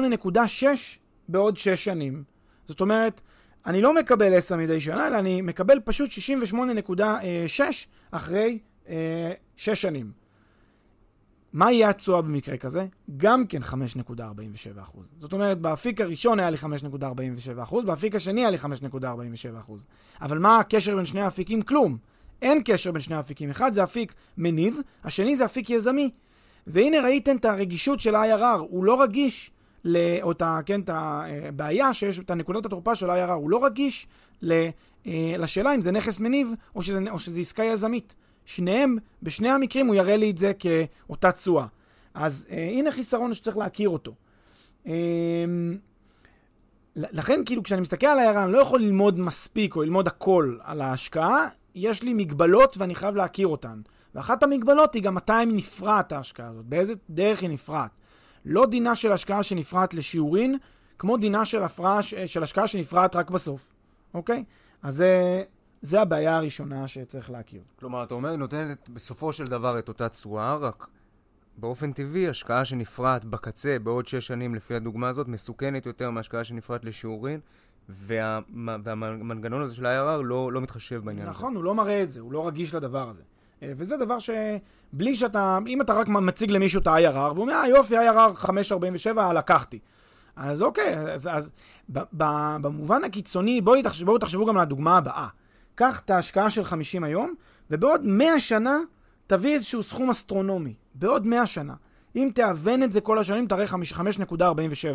בעוד 1.28 1.56
6 1.56 1.84
שנים. 1.84 2.24
זאת 2.64 2.80
אומרת, 2.80 3.20
אני 3.66 3.82
לא 3.82 3.94
מקבל 3.94 4.34
10 4.34 4.56
מדי 4.56 4.80
שנה, 4.80 5.06
אלא 5.06 5.18
אני 5.18 5.42
מקבל 5.42 5.80
פשוט 5.84 6.10
68.6 6.10 7.62
אחרי 8.10 8.58
אה, 8.88 9.32
6 9.56 9.82
שנים. 9.82 10.12
מה 11.52 11.72
יהיה 11.72 11.88
התשואה 11.88 12.22
במקרה 12.22 12.56
כזה? 12.56 12.86
גם 13.16 13.46
כן 13.46 13.62
5.47%. 13.62 13.72
זאת 15.18 15.32
אומרת, 15.32 15.60
באפיק 15.60 16.00
הראשון 16.00 16.40
היה 16.40 16.50
לי 16.50 16.56
5.47%, 16.56 17.82
באפיק 17.86 18.14
השני 18.14 18.40
היה 18.40 18.50
לי 18.50 18.56
5.47%. 18.58 19.72
אבל 20.20 20.38
מה 20.38 20.58
הקשר 20.58 20.96
בין 20.96 21.04
שני 21.04 21.20
האפיקים? 21.20 21.62
כלום. 21.62 21.98
אין 22.42 22.62
קשר 22.64 22.92
בין 22.92 23.00
שני 23.00 23.16
האפיקים. 23.16 23.50
אחד 23.50 23.72
זה 23.72 23.84
אפיק 23.84 24.14
מניב, 24.38 24.78
השני 25.04 25.36
זה 25.36 25.44
אפיק 25.44 25.70
יזמי. 25.70 26.10
והנה 26.66 27.00
ראיתם 27.00 27.36
את 27.36 27.44
הרגישות 27.44 28.00
של 28.00 28.14
ה-IRR, 28.14 28.58
הוא 28.58 28.84
לא 28.84 29.02
רגיש 29.02 29.50
לאותה, 29.84 30.60
כן, 30.66 30.80
את 30.80 30.90
הבעיה 30.92 31.94
שיש, 31.94 32.20
את 32.20 32.30
הנקודת 32.30 32.66
התורפה 32.66 32.94
של 32.94 33.10
ה-IRR, 33.10 33.32
הוא 33.32 33.50
לא 33.50 33.64
רגיש 33.64 34.06
אה, 34.50 34.70
לשאלה 35.38 35.74
אם 35.74 35.80
זה 35.80 35.90
נכס 35.90 36.20
מניב 36.20 36.52
או 36.74 36.82
שזה, 36.82 37.00
או 37.10 37.18
שזה 37.18 37.40
עסקה 37.40 37.64
יזמית. 37.64 38.14
שניהם, 38.44 38.96
בשני 39.22 39.48
המקרים 39.48 39.86
הוא 39.86 39.94
יראה 39.94 40.16
לי 40.16 40.30
את 40.30 40.38
זה 40.38 40.52
כאותה 40.58 41.32
תשואה. 41.32 41.66
אז 42.14 42.46
אה, 42.50 42.68
הנה 42.72 42.92
חיסרון 42.92 43.34
שצריך 43.34 43.56
להכיר 43.56 43.88
אותו. 43.88 44.14
אה, 44.86 44.92
לכן, 46.96 47.40
כאילו, 47.46 47.62
כשאני 47.62 47.80
מסתכל 47.80 48.06
על 48.06 48.18
הערה, 48.18 48.44
אני 48.44 48.52
לא 48.52 48.58
יכול 48.58 48.80
ללמוד 48.80 49.20
מספיק 49.20 49.76
או 49.76 49.82
ללמוד 49.82 50.06
הכל 50.06 50.56
על 50.62 50.80
ההשקעה, 50.80 51.48
יש 51.74 52.02
לי 52.02 52.14
מגבלות 52.14 52.76
ואני 52.78 52.94
חייב 52.94 53.16
להכיר 53.16 53.46
אותן. 53.46 53.80
ואחת 54.14 54.42
המגבלות 54.42 54.94
היא 54.94 55.02
גם 55.02 55.14
מתי 55.14 55.32
נפרעת 55.46 56.12
ההשקעה 56.12 56.48
הזאת, 56.48 56.64
באיזה 56.64 56.94
דרך 57.10 57.42
היא 57.42 57.50
נפרעת. 57.50 57.90
לא 58.44 58.66
דינה 58.66 58.94
של 58.94 59.12
השקעה 59.12 59.42
שנפרעת 59.42 59.94
לשיעורין, 59.94 60.58
כמו 60.98 61.16
דינה 61.16 61.44
של, 61.44 61.62
הפרעה, 61.62 62.02
של 62.02 62.42
השקעה 62.42 62.66
שנפרעת 62.66 63.16
רק 63.16 63.30
בסוף, 63.30 63.72
אוקיי? 64.14 64.44
אז 64.82 64.94
זה 64.94 65.42
זה 65.82 66.00
הבעיה 66.00 66.36
הראשונה 66.36 66.88
שצריך 66.88 67.30
להכיר. 67.30 67.62
כלומר, 67.78 68.02
אתה 68.02 68.14
אומר, 68.14 68.28
היא 68.28 68.38
נותנת 68.38 68.88
בסופו 68.88 69.32
של 69.32 69.44
דבר 69.44 69.78
את 69.78 69.88
אותה 69.88 70.08
תשואה, 70.08 70.56
רק 70.56 70.86
באופן 71.56 71.92
טבעי, 71.92 72.28
השקעה 72.28 72.64
שנפרעת 72.64 73.24
בקצה 73.24 73.76
בעוד 73.82 74.06
שש 74.06 74.26
שנים, 74.26 74.54
לפי 74.54 74.74
הדוגמה 74.74 75.08
הזאת, 75.08 75.28
מסוכנת 75.28 75.86
יותר 75.86 76.10
מהשקעה 76.10 76.44
שנפרעת 76.44 76.84
לשיעורין, 76.84 77.40
וה, 77.88 78.40
והמנגנון 78.82 79.62
הזה 79.62 79.74
של 79.74 79.86
ה-IRR 79.86 80.22
לא, 80.22 80.52
לא 80.52 80.60
מתחשב 80.60 81.04
בעניין 81.04 81.28
נכון, 81.28 81.30
הזה. 81.30 81.38
נכון, 81.38 81.56
הוא 81.56 81.64
לא 81.64 81.74
מראה 81.74 82.02
את 82.02 82.10
זה, 82.10 82.20
הוא 82.20 82.32
לא 82.32 82.48
רגיש 82.48 82.74
לדבר 82.74 83.08
הזה. 83.08 83.22
אה, 83.62 83.72
וזה 83.76 83.96
דבר 83.96 84.16
שבלי 84.18 85.16
שאתה, 85.16 85.58
אם 85.66 85.80
אתה 85.80 85.92
רק 85.92 86.08
מציג 86.08 86.50
למישהו 86.50 86.80
את 86.80 86.86
ה-IRR, 86.86 87.16
והוא 87.16 87.40
אומר, 87.42 87.52
אה 87.52 87.68
יופי, 87.68 87.94
IRR 87.98 88.44
5.47, 88.44 89.32
לקחתי. 89.32 89.78
אז 90.36 90.62
אוקיי, 90.62 90.98
אז, 90.98 91.28
אז 91.32 91.52
ב, 91.88 91.98
ב, 92.16 92.24
במובן 92.60 93.04
הקיצוני, 93.04 93.60
בואו 93.60 93.82
תחשב, 93.82 94.06
בוא 94.06 94.18
תחשבו 94.18 94.46
גם 94.46 94.56
על 94.56 94.62
הדוגמה 94.62 94.96
הבאה. 94.96 95.26
קח 95.74 96.00
את 96.00 96.10
ההשקעה 96.10 96.50
של 96.50 96.64
50 96.64 97.04
היום, 97.04 97.34
ובעוד 97.70 98.00
100 98.04 98.40
שנה 98.40 98.78
תביא 99.26 99.54
איזשהו 99.54 99.82
סכום 99.82 100.10
אסטרונומי. 100.10 100.74
בעוד 100.94 101.26
100 101.26 101.46
שנה. 101.46 101.74
אם 102.16 102.30
תאבן 102.34 102.82
את 102.82 102.92
זה 102.92 103.00
כל 103.00 103.18
השנים, 103.18 103.46
תראה 103.46 103.64
5.47 103.64 104.86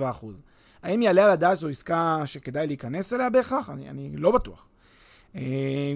האם 0.84 1.01
יעלה 1.01 1.24
על 1.24 1.29
הדעת 1.29 1.57
שזו 1.57 1.69
עסקה 1.69 2.22
שכדאי 2.25 2.67
להיכנס 2.67 3.13
אליה 3.13 3.29
בהכרח? 3.29 3.69
אני, 3.69 3.89
אני 3.89 4.17
לא 4.17 4.31
בטוח. 4.31 4.65
אה, 5.36 5.42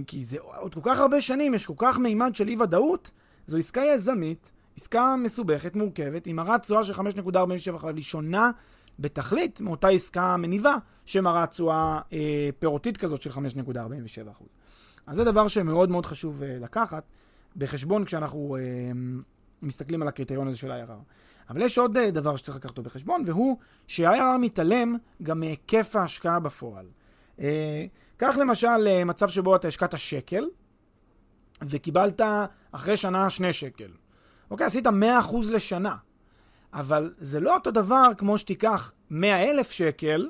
כי 0.07 0.23
זה 0.23 0.37
עוד 0.39 0.73
כל 0.73 0.81
כך 0.83 0.99
הרבה 0.99 1.21
שנים, 1.21 1.53
יש 1.53 1.65
כל 1.65 1.73
כך 1.77 1.99
מימד 1.99 2.35
של 2.35 2.47
אי-ודאות, 2.47 3.11
זו 3.47 3.57
עסקה 3.57 3.81
יזמית, 3.81 4.51
עסקה 4.77 5.15
מסובכת, 5.15 5.75
מורכבת, 5.75 6.27
עם 6.27 6.35
מראה 6.35 6.59
תשואה 6.59 6.83
של 6.83 6.93
5.47, 6.93 7.01
אבל 7.69 7.95
היא 7.95 8.03
שונה 8.03 8.51
בתכלית 8.99 9.61
מאותה 9.61 9.87
עסקה 9.87 10.37
מניבה, 10.37 10.75
שמראה 11.05 11.47
תשואה 11.47 12.01
אה, 12.13 12.49
פירותית 12.59 12.97
כזאת 12.97 13.21
של 13.21 13.31
5.47%. 13.31 13.37
אז 15.07 15.15
זה 15.15 15.23
דבר 15.23 15.47
שמאוד 15.47 15.89
מאוד 15.89 16.05
חשוב 16.05 16.43
אה, 16.43 16.57
לקחת 16.59 17.03
בחשבון 17.55 18.05
כשאנחנו 18.05 18.57
אה, 18.59 18.61
מסתכלים 19.61 20.01
על 20.01 20.07
הקריטריון 20.07 20.47
הזה 20.47 20.57
של 20.57 20.71
ה-IRR. 20.71 21.03
אבל 21.49 21.61
יש 21.61 21.77
עוד 21.77 21.97
אה, 21.97 22.11
דבר 22.11 22.35
שצריך 22.35 22.57
לקחת 22.57 22.69
אותו 22.69 22.83
בחשבון, 22.83 23.23
והוא 23.25 23.57
שה-IRR 23.87 24.37
מתעלם 24.39 24.95
גם 25.23 25.39
מהיקף 25.39 25.95
ההשקעה 25.95 26.39
בפועל. 26.39 26.85
אה, 27.39 27.85
קח 28.19 28.37
למשל 28.37 28.87
אה, 28.87 29.05
מצב 29.05 29.29
שבו 29.29 29.55
אתה 29.55 29.67
השקעת 29.67 29.97
שקל, 29.97 30.45
וקיבלת 31.61 32.21
אחרי 32.71 32.97
שנה 32.97 33.29
שני 33.29 33.53
שקל. 33.53 33.91
אוקיי, 34.51 34.65
עשית 34.65 34.87
100% 34.87 34.91
לשנה. 35.51 35.95
אבל 36.73 37.13
זה 37.17 37.39
לא 37.39 37.55
אותו 37.55 37.71
דבר 37.71 38.09
כמו 38.17 38.37
שתיקח 38.37 38.91
100 39.09 39.49
אלף 39.49 39.71
שקל, 39.71 40.29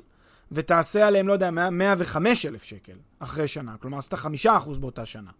ותעשה 0.52 1.06
עליהם, 1.06 1.28
לא 1.28 1.32
יודע, 1.32 1.50
105 1.50 2.46
אלף 2.46 2.62
שקל 2.62 2.96
אחרי 3.18 3.48
שנה. 3.48 3.76
כלומר, 3.80 3.98
עשית 3.98 4.14
5% 4.14 4.78
באותה 4.78 5.04
שנה. 5.04 5.30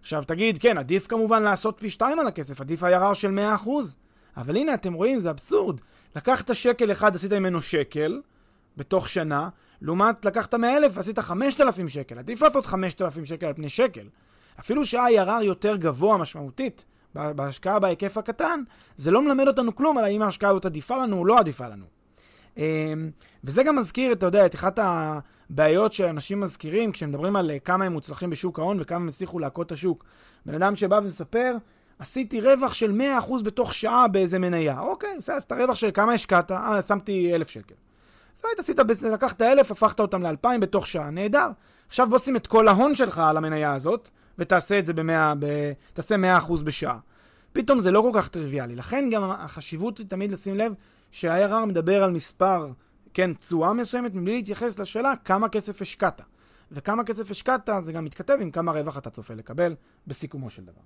עכשיו 0.00 0.22
תגיד, 0.26 0.58
כן, 0.58 0.78
עדיף 0.78 1.06
כמובן 1.06 1.42
לעשות 1.42 1.78
פי 1.78 1.90
2 1.90 2.18
על 2.18 2.26
הכסף, 2.26 2.60
עדיף 2.60 2.82
IRR 2.82 3.14
של 3.14 3.38
100%. 3.64 3.68
אבל 4.36 4.56
הנה, 4.56 4.74
אתם 4.74 4.92
רואים, 4.92 5.18
זה 5.18 5.30
אבסורד. 5.30 5.80
לקחת 6.16 6.54
שקל 6.54 6.92
אחד, 6.92 7.14
עשית 7.14 7.32
ממנו 7.32 7.62
שקל, 7.62 8.20
בתוך 8.76 9.08
שנה, 9.08 9.48
לעומת 9.82 10.24
לקחת 10.24 10.54
100 10.54 10.76
אלף, 10.76 10.98
עשית 10.98 11.18
5,000 11.18 11.88
שקל. 11.88 12.18
עדיף 12.18 12.42
לעשות 12.42 12.66
5,000 12.66 13.24
שקל 13.24 13.46
על 13.46 13.54
פני 13.54 13.68
שקל. 13.68 14.06
אפילו 14.60 14.84
שה-IRR 14.84 15.42
יותר 15.42 15.76
גבוה 15.76 16.18
משמעותית 16.18 16.84
בהשקעה 17.14 17.78
בהיקף 17.78 18.18
הקטן, 18.18 18.62
זה 18.96 19.10
לא 19.10 19.22
מלמד 19.22 19.48
אותנו 19.48 19.74
כלום 19.74 19.98
על 19.98 20.04
האם 20.04 20.22
ההשקעה 20.22 20.50
הזאת 20.50 20.66
עדיפה 20.66 20.96
לנו 20.96 21.18
או 21.18 21.24
לא 21.24 21.38
עדיפה 21.38 21.68
לנו. 21.68 21.84
אמ, 22.56 23.10
וזה 23.44 23.62
גם 23.62 23.76
מזכיר, 23.76 24.12
אתה 24.12 24.26
יודע, 24.26 24.46
את 24.46 24.54
אחת 24.54 24.78
הבעיות 24.82 25.92
שאנשים 25.92 26.40
מזכירים 26.40 26.92
כשהם 26.92 27.08
מדברים 27.08 27.36
על 27.36 27.50
אה, 27.50 27.58
כמה 27.58 27.84
הם 27.84 27.92
מוצלחים 27.92 28.30
בשוק 28.30 28.58
ההון 28.58 28.76
וכמה 28.80 28.98
הם 28.98 29.08
הצליחו 29.08 29.38
להכות 29.38 29.66
את 29.66 29.72
השוק. 29.72 30.04
בן 30.46 30.54
אדם 30.54 30.76
שבא 30.76 31.00
ומספר, 31.02 31.56
עשיתי 31.98 32.40
רווח 32.40 32.74
של 32.74 33.00
100% 33.28 33.42
בתוך 33.42 33.74
שעה 33.74 34.08
באיזה 34.08 34.38
מניה. 34.38 34.80
אוקיי, 34.80 35.10
בסדר, 35.18 35.36
אז 35.36 35.42
את 35.42 35.52
הרווח 35.52 35.74
של 35.74 35.90
כמה 35.94 36.12
השקעת? 36.12 36.50
אה, 36.50 36.82
שמתי 36.82 37.34
1,000 37.34 37.48
שקל. 37.48 37.74
אז 38.40 38.44
היית 38.44 38.58
עשית, 38.90 39.04
לקחת 39.04 39.42
1,000, 39.42 39.70
הפכת 39.70 40.00
אותם 40.00 40.22
ל-2,000 40.22 40.58
בתוך 40.60 40.86
שעה, 40.86 41.10
נהדר. 41.10 41.48
עכשיו 41.88 42.08
בוא 42.10 42.18
שים 42.18 42.36
את 42.36 42.46
כל 42.46 42.68
ההון 42.68 42.94
שלך 42.94 43.18
על 43.18 43.36
המניה 43.36 43.74
הזאת, 43.74 44.10
ותעשה 44.38 44.78
את 44.78 44.86
זה 44.86 44.92
ב-100, 44.92 45.34
ב... 45.38 45.72
תעשה 45.92 46.16
100% 46.48 46.62
בשעה. 46.64 46.98
פתאום 47.52 47.80
זה 47.80 47.90
לא 47.90 48.00
כל 48.00 48.10
כך 48.20 48.28
טריוויאלי. 48.28 48.76
לכן 48.76 49.10
גם 49.12 49.30
החשיבות 49.30 49.98
היא 49.98 50.06
תמיד 50.06 50.32
לשים 50.32 50.56
לב 50.56 50.74
שה-IRR 51.10 51.66
מדבר 51.66 52.02
על 52.02 52.10
מספר, 52.10 52.68
כן, 53.14 53.34
תשואה 53.34 53.72
מסוימת, 53.72 54.14
מבלי 54.14 54.32
להתייחס 54.32 54.78
לשאלה 54.78 55.12
כמה 55.24 55.48
כסף 55.48 55.82
השקעת. 55.82 56.22
וכמה 56.72 57.04
כסף 57.04 57.30
השקעת 57.30 57.68
זה 57.80 57.92
גם 57.92 58.04
מתכתב 58.04 58.36
עם 58.40 58.50
כמה 58.50 58.72
רווח 58.72 58.98
אתה 58.98 59.10
צופה 59.10 59.34
לקבל 59.34 59.74
בסיכומו 60.06 60.50
של 60.50 60.62
דבר. 60.62 60.82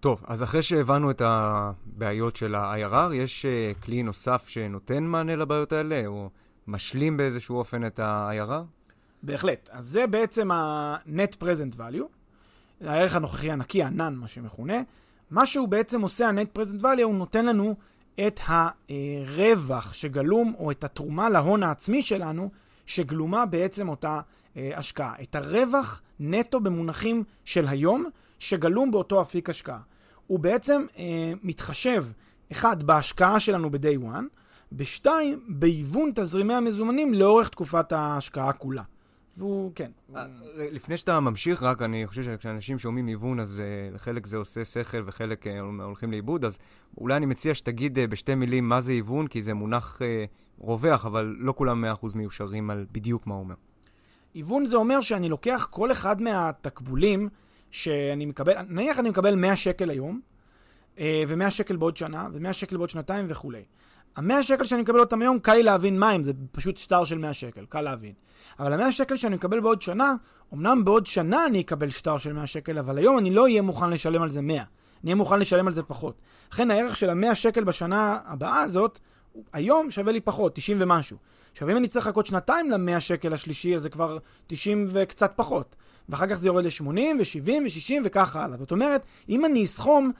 טוב, 0.00 0.22
אז 0.26 0.42
אחרי 0.42 0.62
שהבנו 0.62 1.10
את 1.10 1.22
הבעיות 1.24 2.36
של 2.36 2.54
ה-IRR, 2.54 3.14
יש 3.14 3.46
uh, 3.46 3.82
כלי 3.84 4.02
נוסף 4.02 4.48
שנותן 4.48 5.04
מענה 5.04 5.36
לבעיות 5.36 5.72
האלה, 5.72 6.06
או 6.06 6.30
משלים 6.66 7.16
באיזשהו 7.16 7.56
אופן 7.56 7.86
את 7.86 7.98
ה-IRR? 7.98 8.64
בהחלט. 9.22 9.68
אז 9.72 9.84
זה 9.84 10.06
בעצם 10.06 10.50
ה-Net 10.50 11.42
Present 11.42 11.78
Value, 11.78 12.04
הערך 12.80 13.16
הנוכחי 13.16 13.50
הנקי, 13.50 13.82
ה-NAN, 13.82 14.10
מה 14.10 14.28
שמכונה. 14.28 14.82
מה 15.30 15.46
שהוא 15.46 15.68
בעצם 15.68 16.00
עושה, 16.00 16.28
ה-Net 16.28 16.58
Present 16.58 16.82
Value, 16.82 17.02
הוא 17.02 17.14
נותן 17.14 17.46
לנו 17.46 17.74
את 18.26 18.40
הרווח 18.46 19.92
שגלום, 19.92 20.54
או 20.58 20.70
את 20.70 20.84
התרומה 20.84 21.30
להון 21.30 21.62
העצמי 21.62 22.02
שלנו, 22.02 22.50
שגלומה 22.86 23.46
בעצם 23.46 23.88
אותה 23.88 24.20
אה, 24.56 24.70
השקעה. 24.74 25.14
את 25.22 25.34
הרווח 25.34 26.02
נטו 26.20 26.60
במונחים 26.60 27.24
של 27.44 27.68
היום, 27.68 28.04
שגלום 28.40 28.90
באותו 28.90 29.22
אפיק 29.22 29.50
השקעה. 29.50 29.80
הוא 30.26 30.38
בעצם 30.38 30.86
אה, 30.98 31.32
מתחשב, 31.42 32.04
אחד, 32.52 32.82
בהשקעה 32.82 33.40
שלנו 33.40 33.70
ב-day 33.70 34.02
one, 34.02 34.24
בשתיים, 34.72 35.44
בהיוון 35.48 36.10
תזרימי 36.14 36.54
המזומנים 36.54 37.14
לאורך 37.14 37.48
תקופת 37.48 37.92
ההשקעה 37.92 38.52
כולה. 38.52 38.82
והוא, 39.36 39.72
כן. 39.74 39.90
אה, 40.16 40.26
לפני 40.56 40.96
שאתה 40.96 41.20
ממשיך, 41.20 41.62
רק 41.62 41.82
אני 41.82 42.06
חושב 42.06 42.22
שכשאנשים 42.22 42.78
שומעים 42.78 43.06
היוון, 43.06 43.40
אז 43.40 43.62
uh, 43.62 43.94
לחלק 43.94 44.26
זה 44.26 44.36
עושה 44.36 44.64
שכל 44.64 45.02
וחלק 45.06 45.46
uh, 45.46 45.50
הולכים 45.82 46.10
לאיבוד, 46.10 46.44
אז 46.44 46.58
אולי 46.98 47.16
אני 47.16 47.26
מציע 47.26 47.54
שתגיד 47.54 47.98
uh, 47.98 48.06
בשתי 48.06 48.34
מילים 48.34 48.68
מה 48.68 48.80
זה 48.80 48.92
היוון, 48.92 49.26
כי 49.26 49.42
זה 49.42 49.54
מונח 49.54 50.00
רווח, 50.58 51.06
אבל 51.06 51.36
לא 51.38 51.52
כולם 51.56 51.84
100% 52.02 52.06
מיושרים 52.14 52.70
על 52.70 52.86
בדיוק 52.92 53.26
מה 53.26 53.34
הוא 53.34 53.42
אומר. 53.42 53.54
היוון 54.34 54.64
זה 54.64 54.76
אומר 54.76 55.00
שאני 55.00 55.28
לוקח 55.28 55.68
כל 55.70 55.92
אחד 55.92 56.22
מהתקבולים 56.22 57.28
שאני 57.70 58.26
מקבל, 58.26 58.52
נניח 58.68 58.98
אני 58.98 59.10
מקבל 59.10 59.34
100 59.34 59.56
שקל 59.56 59.90
היום, 59.90 60.20
ו-100 60.98 61.50
שקל 61.50 61.76
בעוד 61.76 61.96
שנה, 61.96 62.28
ו-100 62.32 62.52
שקל 62.52 62.76
בעוד 62.76 62.90
שנתיים 62.90 63.26
וכולי. 63.28 63.64
ה-100 64.16 64.42
שקל 64.42 64.64
שאני 64.64 64.82
מקבל 64.82 65.00
אותם 65.00 65.22
היום, 65.22 65.38
קל 65.38 65.54
לי 65.54 65.62
להבין 65.62 65.98
מה 65.98 66.10
הם, 66.10 66.22
זה 66.22 66.32
פשוט 66.52 66.76
שטר 66.76 67.04
של 67.04 67.18
100 67.18 67.32
שקל, 67.32 67.64
קל 67.68 67.80
להבין. 67.80 68.12
אבל 68.58 68.80
ה-100 68.80 68.92
שקל 68.92 69.16
שאני 69.16 69.34
מקבל 69.34 69.60
בעוד 69.60 69.82
שנה, 69.82 70.14
אמנם 70.54 70.84
בעוד 70.84 71.06
שנה 71.06 71.46
אני 71.46 71.60
אקבל 71.60 71.90
שטר 71.90 72.18
של 72.18 72.32
100 72.32 72.46
שקל, 72.46 72.78
אבל 72.78 72.98
היום 72.98 73.18
אני 73.18 73.30
לא 73.30 73.42
אהיה 73.42 73.62
מוכן 73.62 73.90
לשלם 73.90 74.22
על 74.22 74.30
זה 74.30 74.42
100. 74.42 74.56
אני 74.56 74.66
אהיה 75.04 75.14
מוכן 75.14 75.38
לשלם 75.38 75.66
על 75.66 75.72
זה 75.72 75.82
פחות. 75.82 76.20
לכן 76.52 76.70
הערך 76.70 76.96
של 76.96 77.10
ה-100 77.10 77.34
שקל 77.34 77.64
בשנה 77.64 78.18
הבאה 78.24 78.62
הזאת, 78.62 78.98
היום 79.52 79.90
שווה 79.90 80.12
לי 80.12 80.20
פחות, 80.20 80.54
90 80.54 80.78
ומשהו. 80.80 81.16
עכשיו, 81.52 81.70
אם 81.70 81.76
אני 81.76 81.88
צריך 81.88 82.06
לחכות 82.06 82.26
שנתיים 82.26 82.70
ל-100 82.70 83.00
שקל 83.00 83.32
השלישי, 83.32 83.74
אז 83.74 83.82
זה 83.82 83.90
כבר 83.90 84.18
90 84.46 84.86
וקצת 84.90 85.32
פחות. 85.36 85.76
ואחר 86.10 86.26
כך 86.26 86.34
זה 86.34 86.48
יורד 86.48 86.64
ל-80 86.64 86.84
ו-70 86.88 87.50
ו-60 87.50 87.92
וככה 88.04 88.44
הלאה. 88.44 88.58
זאת 88.58 88.72
אומרת, 88.72 89.06
אם 89.28 89.44
אני 89.44 89.64
אסכום 89.64 90.12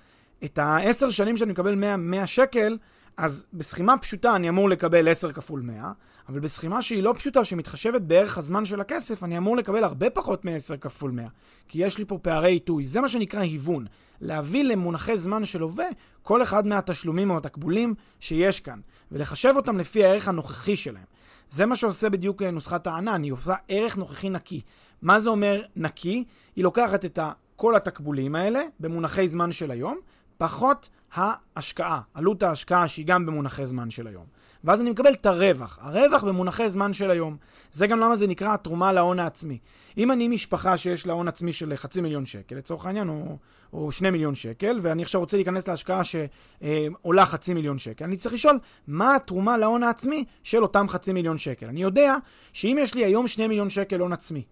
את 0.44 0.58
העשר 0.58 1.10
שנים 1.10 1.36
שאני 1.36 1.52
מקבל 1.52 1.74
100, 1.74 1.96
100 1.96 2.26
שקל, 2.26 2.78
אז 3.16 3.46
בסכימה 3.52 3.98
פשוטה 3.98 4.36
אני 4.36 4.48
אמור 4.48 4.68
לקבל 4.70 5.08
10 5.08 5.32
כפול 5.32 5.60
100, 5.60 5.92
אבל 6.28 6.40
בסכימה 6.40 6.82
שהיא 6.82 7.02
לא 7.02 7.14
פשוטה, 7.16 7.44
שמתחשבת 7.44 8.02
בערך 8.02 8.38
הזמן 8.38 8.64
של 8.64 8.80
הכסף, 8.80 9.24
אני 9.24 9.38
אמור 9.38 9.56
לקבל 9.56 9.84
הרבה 9.84 10.10
פחות 10.10 10.44
מ-10 10.44 10.76
כפול 10.76 11.10
100. 11.10 11.26
כי 11.68 11.84
יש 11.84 11.98
לי 11.98 12.04
פה 12.04 12.18
פערי 12.22 12.52
עיתוי. 12.52 12.86
זה 12.86 13.00
מה 13.00 13.08
שנקרא 13.08 13.40
היוון. 13.40 13.86
להביא 14.20 14.64
למונחי 14.64 15.16
זמן 15.16 15.44
של 15.44 15.62
הווה 15.62 15.86
כל 16.22 16.42
אחד 16.42 16.66
מהתשלומים 16.66 17.30
או 17.30 17.36
התקבולים 17.36 17.94
שיש 18.20 18.60
כאן, 18.60 18.80
ולחשב 19.12 19.52
אותם 19.56 19.78
לפי 19.78 20.04
הערך 20.04 20.28
הנוכחי 20.28 20.76
שלהם. 20.76 21.09
זה 21.50 21.66
מה 21.66 21.76
שעושה 21.76 22.08
בדיוק 22.08 22.42
נוסחת 22.42 22.86
הענן, 22.86 23.22
היא 23.22 23.32
עושה 23.32 23.54
ערך 23.68 23.96
נוכחי 23.96 24.30
נקי. 24.30 24.60
מה 25.02 25.20
זה 25.20 25.30
אומר 25.30 25.62
נקי? 25.76 26.24
היא 26.56 26.64
לוקחת 26.64 27.04
את 27.04 27.18
כל 27.56 27.76
התקבולים 27.76 28.34
האלה 28.34 28.60
במונחי 28.80 29.28
זמן 29.28 29.52
של 29.52 29.70
היום, 29.70 29.98
פחות 30.38 30.88
ההשקעה, 31.14 32.00
עלות 32.14 32.42
ההשקעה 32.42 32.88
שהיא 32.88 33.06
גם 33.06 33.26
במונחי 33.26 33.66
זמן 33.66 33.90
של 33.90 34.06
היום. 34.06 34.26
ואז 34.64 34.80
אני 34.80 34.90
מקבל 34.90 35.12
את 35.12 35.26
הרווח, 35.26 35.78
הרווח 35.82 36.24
במונחי 36.24 36.68
זמן 36.68 36.92
של 36.92 37.10
היום. 37.10 37.36
זה 37.72 37.86
גם 37.86 38.00
למה 38.00 38.16
זה 38.16 38.26
נקרא 38.26 38.54
התרומה 38.54 38.92
להון 38.92 39.18
העצמי. 39.18 39.58
אם 39.98 40.12
אני 40.12 40.28
משפחה 40.28 40.76
שיש 40.76 41.06
לה 41.06 41.12
הון 41.12 41.28
עצמי 41.28 41.52
של 41.52 41.76
חצי 41.76 42.00
מיליון 42.00 42.26
שקל, 42.26 42.56
לצורך 42.56 42.86
העניין, 42.86 43.08
או, 43.08 43.36
או 43.72 43.92
שני 43.92 44.10
מיליון 44.10 44.34
שקל, 44.34 44.78
ואני 44.82 45.02
עכשיו 45.02 45.20
רוצה 45.20 45.36
להיכנס 45.36 45.68
להשקעה 45.68 46.02
שעולה 46.04 47.26
חצי 47.26 47.54
מיליון 47.54 47.78
שקל, 47.78 48.04
אני 48.04 48.16
צריך 48.16 48.34
לשאול 48.34 48.58
מה 48.86 49.16
התרומה 49.16 49.58
להון 49.58 49.82
העצמי 49.82 50.24
של 50.42 50.62
אותם 50.62 50.88
חצי 50.88 51.12
מיליון 51.12 51.38
שקל. 51.38 51.66
אני 51.66 51.82
יודע 51.82 52.16
שאם 52.52 52.76
יש 52.80 52.94
לי 52.94 53.04
היום 53.04 53.28
שני 53.28 53.48
מיליון 53.48 53.70
שקל 53.70 54.00
הון 54.00 54.12
עצמי, 54.12 54.42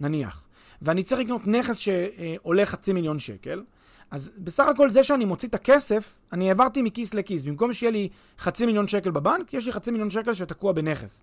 נניח, 0.00 0.42
ואני 0.82 1.02
צריך 1.02 1.20
לקנות 1.20 1.46
נכס 1.46 1.76
שעולה 1.76 2.66
חצי 2.66 2.92
מיליון 2.92 3.18
שקל, 3.18 3.62
אז 4.10 4.32
בסך 4.38 4.66
הכל 4.66 4.90
זה 4.90 5.04
שאני 5.04 5.24
מוציא 5.24 5.48
את 5.48 5.54
הכסף, 5.54 6.18
אני 6.32 6.48
העברתי 6.48 6.82
מכיס 6.82 7.14
לכיס. 7.14 7.44
במקום 7.44 7.72
שיהיה 7.72 7.92
לי 7.92 8.08
חצי 8.38 8.66
מיליון 8.66 8.88
שקל 8.88 9.10
בבנק, 9.10 9.54
יש 9.54 9.66
לי 9.66 9.72
חצי 9.72 9.90
מיליון 9.90 10.10
שקל 10.10 10.34
שתקוע 10.34 10.72
בנכס. 10.72 11.22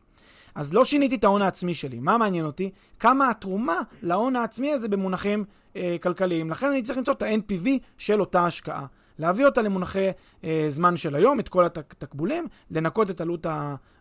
אז 0.55 0.73
לא 0.73 0.85
שיניתי 0.85 1.15
את 1.15 1.23
ההון 1.23 1.41
העצמי 1.41 1.73
שלי. 1.73 1.99
מה 1.99 2.17
מעניין 2.17 2.45
אותי? 2.45 2.69
כמה 2.99 3.29
התרומה 3.29 3.81
להון 4.01 4.35
העצמי 4.35 4.73
הזה 4.73 4.87
במונחים 4.87 5.45
אה, 5.75 5.95
כלכליים. 6.01 6.49
לכן 6.49 6.67
אני 6.67 6.83
צריך 6.83 6.97
למצוא 6.97 7.13
את 7.13 7.21
ה-NPV 7.21 7.67
של 7.97 8.19
אותה 8.19 8.45
השקעה. 8.45 8.85
להביא 9.19 9.45
אותה 9.45 9.61
למונחי 9.61 10.09
אה, 10.43 10.65
זמן 10.69 10.97
של 10.97 11.15
היום, 11.15 11.39
את 11.39 11.49
כל 11.49 11.65
התקבולים, 11.65 12.47
לנקות 12.71 13.11
את 13.11 13.21
עלות 13.21 13.45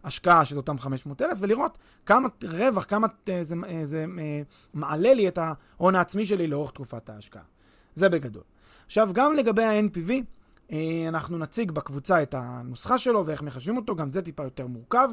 ההשקעה 0.04 0.44
של 0.44 0.56
אותם 0.56 0.78
500,000 0.78 1.38
ולראות 1.40 1.78
כמה 2.06 2.28
רווח, 2.44 2.84
כמה 2.84 3.06
אה, 3.28 3.44
זה, 3.44 3.54
אה, 3.68 3.86
זה 3.86 4.06
אה, 4.18 4.42
מעלה 4.74 5.14
לי 5.14 5.28
את 5.28 5.38
ההון 5.38 5.96
העצמי 5.96 6.26
שלי 6.26 6.46
לאורך 6.46 6.70
תקופת 6.70 7.10
ההשקעה. 7.10 7.42
זה 7.94 8.08
בגדול. 8.08 8.42
עכשיו, 8.86 9.10
גם 9.12 9.32
לגבי 9.32 9.62
ה-NPV, 9.62 10.12
אה, 10.72 11.04
אנחנו 11.08 11.38
נציג 11.38 11.70
בקבוצה 11.70 12.22
את 12.22 12.34
הנוסחה 12.38 12.98
שלו 12.98 13.26
ואיך 13.26 13.42
מחשבים 13.42 13.76
אותו, 13.76 13.96
גם 13.96 14.08
זה 14.08 14.22
טיפה 14.22 14.42
יותר 14.44 14.66
מורכב. 14.66 15.10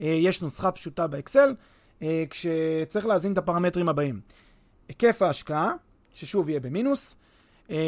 אה, 0.00 0.06
יש 0.06 0.42
נוסחה 0.42 0.72
פשוטה 0.72 1.06
באקסל, 1.06 1.54
אה, 2.02 2.24
כשצריך 2.30 3.06
להזין 3.06 3.32
את 3.32 3.38
הפרמטרים 3.38 3.88
הבאים. 3.88 4.20
היקף 4.88 5.22
ההשקעה, 5.22 5.72
ששוב 6.14 6.48
יהיה 6.48 6.60
במינוס, 6.60 7.16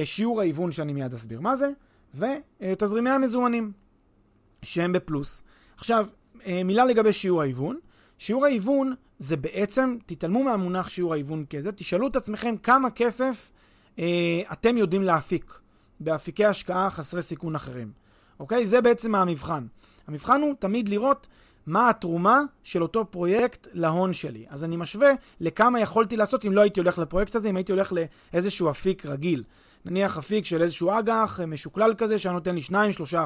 שיעור 0.05 0.41
ההיוון 0.41 0.73
שאני 0.73 0.93
מיד 0.93 1.15
אסביר 1.15 1.41
מה 1.41 1.57
זה, 1.57 1.71
ותזרימי 2.15 3.11
המזומנים, 3.11 3.73
שהם 4.63 4.93
בפלוס. 4.93 5.43
עכשיו, 5.77 6.07
מילה 6.65 6.85
לגבי 6.85 7.13
שיעור 7.13 7.43
ההיוון. 7.43 7.79
שיעור 8.19 8.45
ההיוון 8.45 8.95
זה 9.19 9.37
בעצם, 9.37 9.97
תתעלמו 10.07 10.45
מהמונח 10.45 10.89
שיעור 10.89 11.13
ההיוון 11.13 11.45
כזה, 11.51 11.73
תשאלו 11.73 12.07
את 12.07 12.17
עצמכם 12.17 12.57
כמה 12.63 12.91
כסף 12.91 13.51
אתם 14.53 14.77
יודעים 14.77 15.03
להפיק 15.03 15.61
באפיקי 16.01 16.45
השקעה 16.45 16.91
חסרי 16.91 17.23
סיכון 17.23 17.55
אחרים. 17.55 17.93
אוקיי? 18.41 18.67
זה 18.67 18.81
בעצם 18.81 19.15
המבחן. 19.15 19.67
המבחן 20.07 20.41
הוא 20.41 20.55
תמיד 20.59 20.89
לראות 20.89 21.29
מה 21.67 21.91
התרומה 21.91 22.41
של 22.63 22.83
אותו 22.83 23.11
פרויקט 23.11 23.69
להון 23.73 24.13
שלי. 24.13 24.47
אז 24.49 24.65
אני 24.65 24.77
משווה 24.77 25.11
לכמה 25.41 25.81
יכולתי 25.81 26.17
לעשות 26.17 26.47
אם 26.47 26.53
לא 26.53 26.61
הייתי 26.61 26.81
הולך 26.81 26.99
לפרויקט 26.99 27.37
הזה, 27.37 27.51
אם 27.51 27.57
הייתי 27.57 27.73
הולך 27.73 27.93
לאיזשהו 28.33 28.71
אפיק 28.71 29.07
רגיל. 29.07 29.43
נניח 29.85 30.19
אפיק 30.19 30.45
של 30.45 30.63
איזשהו 30.63 30.91
אג"ח 30.99 31.41
משוקלל 31.41 31.95
כזה, 31.95 32.19
שהיה 32.19 32.33
נותן 32.33 32.55
לי 32.55 32.61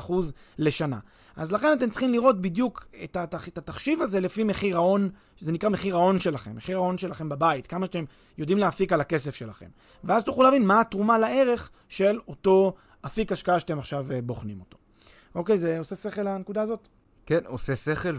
2-3% 0.09 0.13
לשנה. 0.59 0.99
אז 1.39 1.53
לכן 1.53 1.69
אתם 1.73 1.91
צריכים 1.91 2.13
לראות 2.13 2.41
בדיוק 2.41 2.87
את, 3.05 3.17
התח... 3.17 3.49
את 3.49 3.59
התחשיב 3.59 4.03
הזה 4.03 4.21
לפי 4.21 4.45
מחיר 4.45 4.77
ההון, 4.77 5.11
שזה 5.37 5.53
נקרא 5.53 5.69
מחיר 5.69 5.97
ההון 5.97 6.21
שלכם, 6.21 6.57
מחיר 6.57 6.77
ההון 6.77 6.99
שלכם 6.99 7.29
בבית, 7.29 7.67
כמה 7.67 7.87
שאתם 7.87 8.05
יודעים 8.39 8.59
להפיק 8.59 8.93
על 8.93 9.01
הכסף 9.01 9.35
שלכם. 9.35 9.67
ואז 10.05 10.25
תוכלו 10.25 10.45
להבין 10.45 10.67
מה 10.67 10.81
התרומה 10.81 11.19
לערך 11.19 11.71
של 11.89 12.19
אותו 12.29 12.75
אפיק 13.07 13.33
השקעה 13.33 13.61
שאתם 13.61 13.79
עכשיו 13.79 14.13
אה, 14.13 14.23
בוחנים 14.23 14.61
אותו. 14.61 14.79
אוקיי, 15.35 15.59
זה 15.59 15.79
עושה 15.79 15.95
שכל 15.95 16.23
לנקודה 16.23 16.63
הזאת? 16.63 16.89
כן, 17.27 17.41
עושה 17.47 17.77
שכל, 17.77 18.17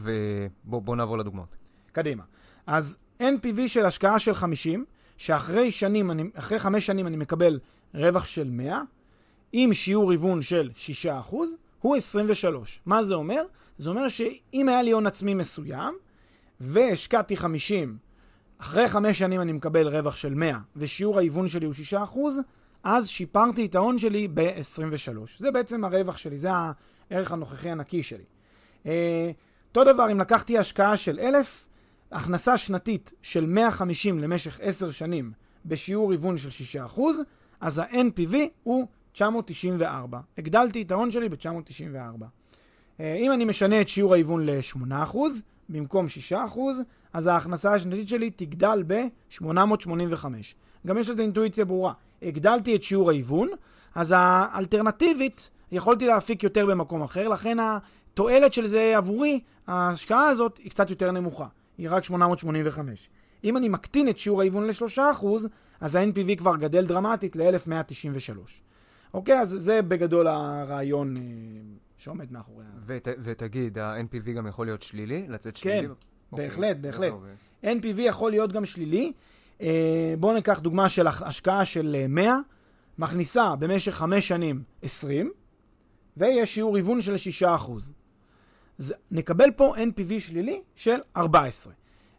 ובואו 0.66 0.96
נעבור 0.96 1.18
לדוגמאות. 1.18 1.56
קדימה. 1.92 2.24
אז 2.68 2.98
NPV 3.22 3.68
של 3.68 3.86
השקעה 3.86 4.20
של 4.20 4.34
50, 4.34 4.86
שאחרי 5.18 5.72
שנים, 5.72 6.12
אני, 6.12 6.24
אחרי 6.34 6.60
חמש 6.60 6.86
שנים 6.86 7.08
אני 7.08 7.18
מקבל 7.18 7.60
רווח 7.94 8.26
של 8.26 8.50
100, 8.50 8.82
עם 9.54 9.74
שיעור 9.74 10.12
היוון 10.12 10.42
של 10.42 10.70
6%, 11.32 11.36
הוא 11.82 11.96
23. 11.96 12.82
מה 12.86 13.04
זה 13.04 13.16
אומר? 13.16 13.44
זה 13.78 13.90
אומר 13.90 14.08
שאם 14.08 14.70
היה 14.70 14.82
לי 14.82 14.92
הון 14.92 15.08
עצמי 15.08 15.34
מסוים, 15.34 15.94
והשקעתי 16.60 17.38
50, 17.38 17.98
אחרי 18.58 18.88
חמש 18.88 19.20
שנים 19.20 19.42
אני 19.42 19.52
מקבל 19.52 19.88
רווח 19.88 20.16
של 20.16 20.34
100, 20.34 20.58
ושיעור 20.76 21.18
ההיוון 21.18 21.48
שלי 21.48 21.66
הוא 21.66 21.74
6%, 21.92 21.96
אז 22.84 23.08
שיפרתי 23.08 23.66
את 23.66 23.76
ההון 23.76 23.98
שלי 23.98 24.28
ב-23. 24.34 25.18
זה 25.38 25.52
בעצם 25.52 25.86
הרווח 25.86 26.18
שלי, 26.18 26.40
זה 26.40 26.50
הערך 26.52 27.32
הנוכחי 27.32 27.70
הנקי 27.70 28.04
שלי. 28.04 28.24
אה, 28.86 29.32
אותו 29.70 29.84
דבר, 29.84 30.12
אם 30.12 30.20
לקחתי 30.20 30.58
השקעה 30.58 30.98
של 30.98 31.20
1,000, 31.20 31.68
הכנסה 32.12 32.58
שנתית 32.58 33.14
של 33.22 33.46
150 33.46 34.20
למשך 34.20 34.60
10 34.64 34.92
שנים 34.92 35.32
בשיעור 35.66 36.12
היוון 36.12 36.38
של 36.38 36.80
6%, 36.98 37.00
אז 37.62 37.80
ה-NPV 37.80 38.36
הוא 38.64 38.88
994. 39.20 40.20
הגדלתי 40.38 40.82
את 40.82 40.92
ההון 40.92 41.12
שלי 41.12 41.30
ב-994. 41.30 42.24
אה, 43.00 43.16
אם 43.16 43.32
אני 43.32 43.46
משנה 43.46 43.82
את 43.82 43.88
שיעור 43.88 44.14
ההיוון 44.14 44.46
ל-8%, 44.46 45.18
במקום 45.70 46.06
6%, 46.32 46.36
אז 47.14 47.28
ההכנסה 47.28 47.74
השנתית 47.74 48.10
שלי 48.10 48.30
תגדל 48.30 48.84
ב-885. 48.88 50.26
גם 50.88 50.98
יש 50.98 51.10
לזה 51.10 51.22
אינטואיציה 51.22 51.66
ברורה. 51.66 51.94
הגדלתי 52.22 52.76
את 52.76 52.84
שיעור 52.84 53.10
ההיוון, 53.10 53.48
אז 53.96 54.14
האלטרנטיבית, 54.18 55.50
יכולתי 55.72 56.08
להפיק 56.08 56.44
יותר 56.44 56.66
במקום 56.66 57.02
אחר, 57.02 57.28
לכן 57.28 57.58
התועלת 57.60 58.54
של 58.54 58.68
זה 58.68 58.98
עבורי, 58.98 59.40
ההשקעה 59.68 60.28
הזאת, 60.28 60.58
היא 60.58 60.70
קצת 60.70 60.90
יותר 60.90 61.12
נמוכה. 61.12 61.48
היא 61.78 61.88
רק 61.90 62.04
885. 62.04 63.10
אם 63.44 63.58
אני 63.58 63.70
מקטין 63.70 64.10
את 64.10 64.18
שיעור 64.18 64.42
ההיוון 64.42 64.68
ל-3%, 64.68 65.26
אז 65.82 65.96
ה-NPV 65.96 66.36
כבר 66.38 66.56
גדל 66.56 66.86
דרמטית 66.86 67.36
ל-1193. 67.36 68.69
אוקיי, 69.14 69.40
אז 69.40 69.50
זה 69.50 69.82
בגדול 69.82 70.28
הרעיון 70.28 71.18
אה, 71.18 71.22
שעומד 71.98 72.32
מאחורי 72.32 72.66
ה... 72.66 72.70
ות, 72.80 73.08
ותגיד, 73.24 73.78
ה-NPV 73.78 74.32
גם 74.32 74.48
יכול 74.48 74.66
להיות 74.66 74.82
שלילי? 74.82 75.26
לצאת 75.28 75.56
כן, 75.56 75.62
שלילי? 75.62 75.88
כן, 75.88 75.94
אוקיי. 76.32 76.48
בהחלט, 76.48 76.78
בהחלט. 76.78 77.14
NPV 77.64 78.02
יכול 78.02 78.32
להיות 78.32 78.52
גם 78.52 78.66
שלילי. 78.66 79.14
אה, 79.62 80.14
בואו 80.20 80.34
ניקח 80.34 80.60
דוגמה 80.60 80.90
של 80.90 81.08
השקעה 81.08 81.66
של 81.66 82.06
100, 82.10 82.26
אה, 82.26 82.38
מכניסה 82.98 83.56
במשך 83.56 83.92
5 83.92 84.28
שנים 84.28 84.64
20, 84.82 85.32
ויש 86.18 86.54
שיעור 86.54 86.76
היוון 86.76 87.02
של 87.02 87.16
6%. 87.18 87.94
אז 88.80 88.94
נקבל 89.12 89.52
פה 89.52 89.76
NPV 89.76 90.20
שלילי 90.20 90.62
של 90.76 91.00
14. 91.18 91.74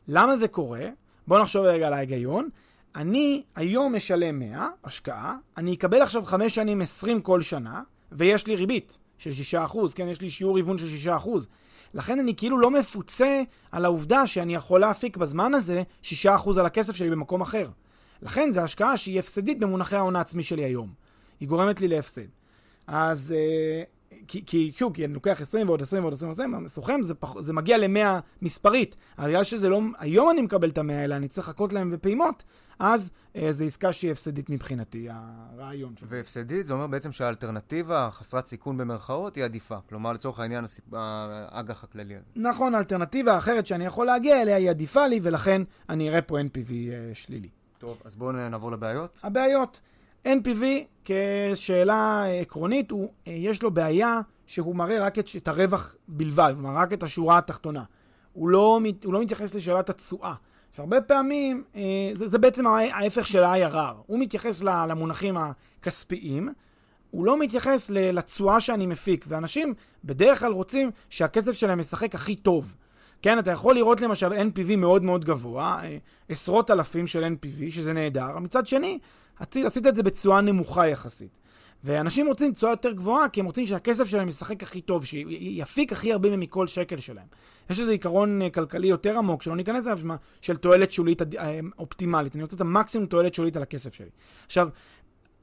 למה 0.09 0.37
זה 0.37 0.48
קורה? 0.48 0.88
בואו 1.26 1.42
נחשוב 1.42 1.64
רגע 1.64 1.87
על 1.87 1.92
ההיגיון. 1.92 2.48
אני 2.96 3.42
היום 3.57 3.96
משלם 3.96 4.38
100, 4.38 4.68
השקעה, 4.85 5.37
אני 5.57 5.74
אקבל 5.74 6.03
עכשיו 6.03 6.24
5 6.24 6.55
שנים 6.55 6.81
20 6.81 7.22
כל 7.22 7.42
שנה, 7.42 7.83
ויש 8.12 8.46
לי 8.46 8.57
ריבית 8.57 8.98
של 9.18 9.59
6%, 9.59 9.94
כן, 9.94 10.09
יש 10.09 10.20
לי 10.20 10.29
שיעור 10.29 10.57
היוון 10.57 10.79
של 10.79 11.11
6%. 11.11 11.29
לכן 11.94 12.18
אני 12.18 12.37
כאילו 12.37 12.59
לא 12.59 12.70
מפוצה 12.70 13.42
על 13.72 13.85
העובדה 13.85 14.26
שאני 14.26 14.55
יכול 14.55 14.81
להפיק 14.81 15.16
בזמן 15.16 15.55
הזה 15.55 15.83
6% 16.03 16.07
על 16.59 16.66
הכסף 16.66 16.96
שלי 16.96 17.11
במקום 17.11 17.40
אחר. 17.40 17.68
לכן 18.22 18.53
זו 18.53 18.61
השקעה 18.61 18.96
שהיא 18.96 19.18
הפסדית 19.18 19.59
במונחי 19.59 19.96
ההון 19.96 20.16
העצמי 20.16 20.42
שלי 20.42 20.64
היום. 20.64 20.92
היא 21.40 21.48
גורמת 21.48 21.81
לי 21.81 21.88
להפסד. 21.88 22.26
אז 22.87 23.35
אה, 23.37 23.83
כי, 24.28 24.42
כי 24.46 24.72
שוב, 24.76 24.94
כי 24.94 25.04
אני 25.04 25.14
לוקח 25.14 25.40
20 25.40 25.68
ועוד 25.68 25.83
20 25.83 26.02
ועוד 26.02 26.14
20 26.14 26.28
ועוד 26.28 26.40
20, 26.40 26.68
סוכם, 26.68 27.02
זה, 27.02 27.14
פח, 27.14 27.40
זה 27.40 27.52
מגיע 27.52 27.78
ל-100 27.78 28.20
מספרית. 28.42 28.96
אבל 29.18 29.28
בגלל 29.28 29.44
שזה 29.44 29.68
לא, 29.68 29.80
היום 29.98 30.30
אני 30.30 30.42
מקבל 30.42 30.68
את 30.68 30.78
ה-100 30.78 30.92
האלה, 30.92 31.16
אני 31.16 31.28
צריך 31.28 31.48
לחכות 31.48 31.72
להם 31.72 31.90
בפעימות, 31.90 32.44
אז 32.78 33.11
אה, 33.37 33.52
זו 33.52 33.64
עסקה 33.64 33.92
שהיא 33.92 34.11
הפסדית 34.11 34.50
מבחינתי, 34.50 35.09
הרעיון 35.11 35.96
שלו. 35.96 36.09
והפסדית 36.09 36.66
זה 36.66 36.72
אומר 36.72 36.87
בעצם 36.87 37.12
שהאלטרנטיבה, 37.12 38.09
חסרת 38.12 38.46
סיכון 38.46 38.76
במרכאות, 38.76 39.37
היא 39.37 39.44
עדיפה. 39.44 39.76
כלומר, 39.88 40.12
לצורך 40.12 40.40
העניין, 40.40 40.64
האג"ח 40.92 41.85
הכללי 41.85 42.14
הזה. 42.14 42.24
נכון, 42.37 42.74
האלטרנטיבה 42.74 43.35
האחרת 43.35 43.66
שאני 43.66 43.85
יכול 43.85 44.06
להגיע 44.06 44.42
אליה 44.42 44.56
היא 44.56 44.70
עדיפה 44.70 45.06
לי, 45.06 45.20
ולכן 45.22 45.62
אני 45.88 46.09
אראה 46.09 46.22
פה 46.22 46.40
NPV 46.40 46.70
אה, 46.70 47.14
שלילי. 47.14 47.48
טוב, 47.78 48.02
אז 48.04 48.14
בואו 48.14 48.33
נעבור 48.33 48.72
לבעיות. 48.72 49.20
הבעיות. 49.22 49.80
NPV 50.26 50.64
כשאלה 51.04 52.24
עקרונית, 52.40 52.90
הוא, 52.90 53.09
אה, 53.26 53.33
יש 53.33 53.62
לו 53.62 53.70
בעיה 53.70 54.20
שהוא 54.46 54.76
מראה 54.76 55.00
רק 55.00 55.18
את, 55.18 55.28
את 55.37 55.48
הרווח 55.48 55.94
בלבד, 56.09 56.52
כלומר 56.54 56.76
רק 56.76 56.92
את 56.92 57.02
השורה 57.02 57.38
התחתונה. 57.38 57.85
הוא 58.33 58.48
לא, 58.48 58.80
הוא 59.04 59.12
לא 59.12 59.22
מתייחס 59.22 59.54
לשאלת 59.54 59.90
התשואה. 59.90 60.35
שהרבה 60.72 61.00
פעמים, 61.00 61.64
אה, 61.76 61.83
זה, 62.14 62.28
זה 62.28 62.38
בעצם 62.38 62.66
ההפך 62.66 63.26
של 63.26 63.44
ה-IRR. 63.44 63.94
הוא 64.06 64.18
מתייחס 64.18 64.62
למונחים 64.62 65.37
הכספיים, 65.37 66.48
הוא 67.11 67.24
לא 67.24 67.38
מתייחס 67.38 67.90
לתשואה 67.90 68.61
שאני 68.61 68.87
מפיק, 68.87 69.24
ואנשים 69.28 69.74
בדרך 70.04 70.40
כלל 70.40 70.52
רוצים 70.52 70.90
שהכסף 71.09 71.52
שלהם 71.52 71.80
ישחק 71.80 72.14
הכי 72.14 72.37
טוב. 72.37 72.76
כן, 73.22 73.38
אתה 73.38 73.50
יכול 73.50 73.74
לראות 73.74 74.00
למשל 74.00 74.33
NPV 74.33 74.76
מאוד 74.76 75.02
מאוד 75.02 75.24
גבוה, 75.24 75.80
אה, 75.83 75.96
עשרות 76.28 76.70
אלפים 76.70 77.06
של 77.06 77.24
NPV, 77.24 77.70
שזה 77.70 77.92
נהדר. 77.92 78.38
מצד 78.38 78.66
שני, 78.66 78.98
עשית 79.40 79.87
את 79.87 79.94
זה 79.94 80.03
בתשואה 80.03 80.40
נמוכה 80.40 80.88
יחסית. 80.88 81.40
ואנשים 81.85 82.26
רוצים 82.26 82.53
תשואה 82.53 82.72
יותר 82.72 82.92
גבוהה, 82.92 83.29
כי 83.29 83.40
הם 83.40 83.46
רוצים 83.46 83.66
שהכסף 83.66 84.05
שלהם 84.05 84.29
ישחק 84.29 84.62
הכי 84.62 84.81
טוב, 84.81 85.05
שיפיק 85.05 85.92
הכי 85.92 86.12
הרבה 86.12 86.37
מכל 86.37 86.66
שקל 86.66 86.98
שלהם. 86.98 87.26
יש 87.70 87.81
איזה 87.81 87.92
עיקרון 87.92 88.42
אה, 88.42 88.50
כלכלי 88.50 88.87
יותר 88.87 89.18
עמוק, 89.18 89.42
שלא 89.42 89.57
ניכנס 89.57 89.87
אליו, 89.87 89.98
של 90.40 90.57
תועלת 90.57 90.92
שולית 90.92 91.22
אה, 91.22 91.61
אופטימלית. 91.79 92.35
אני 92.35 92.42
רוצה 92.42 92.57
את 92.57 92.61
המקסימום 92.61 93.07
תועלת 93.07 93.35
שולית 93.35 93.57
על 93.57 93.62
הכסף 93.62 93.94
שלי. 93.94 94.11
עכשיו, 94.46 94.68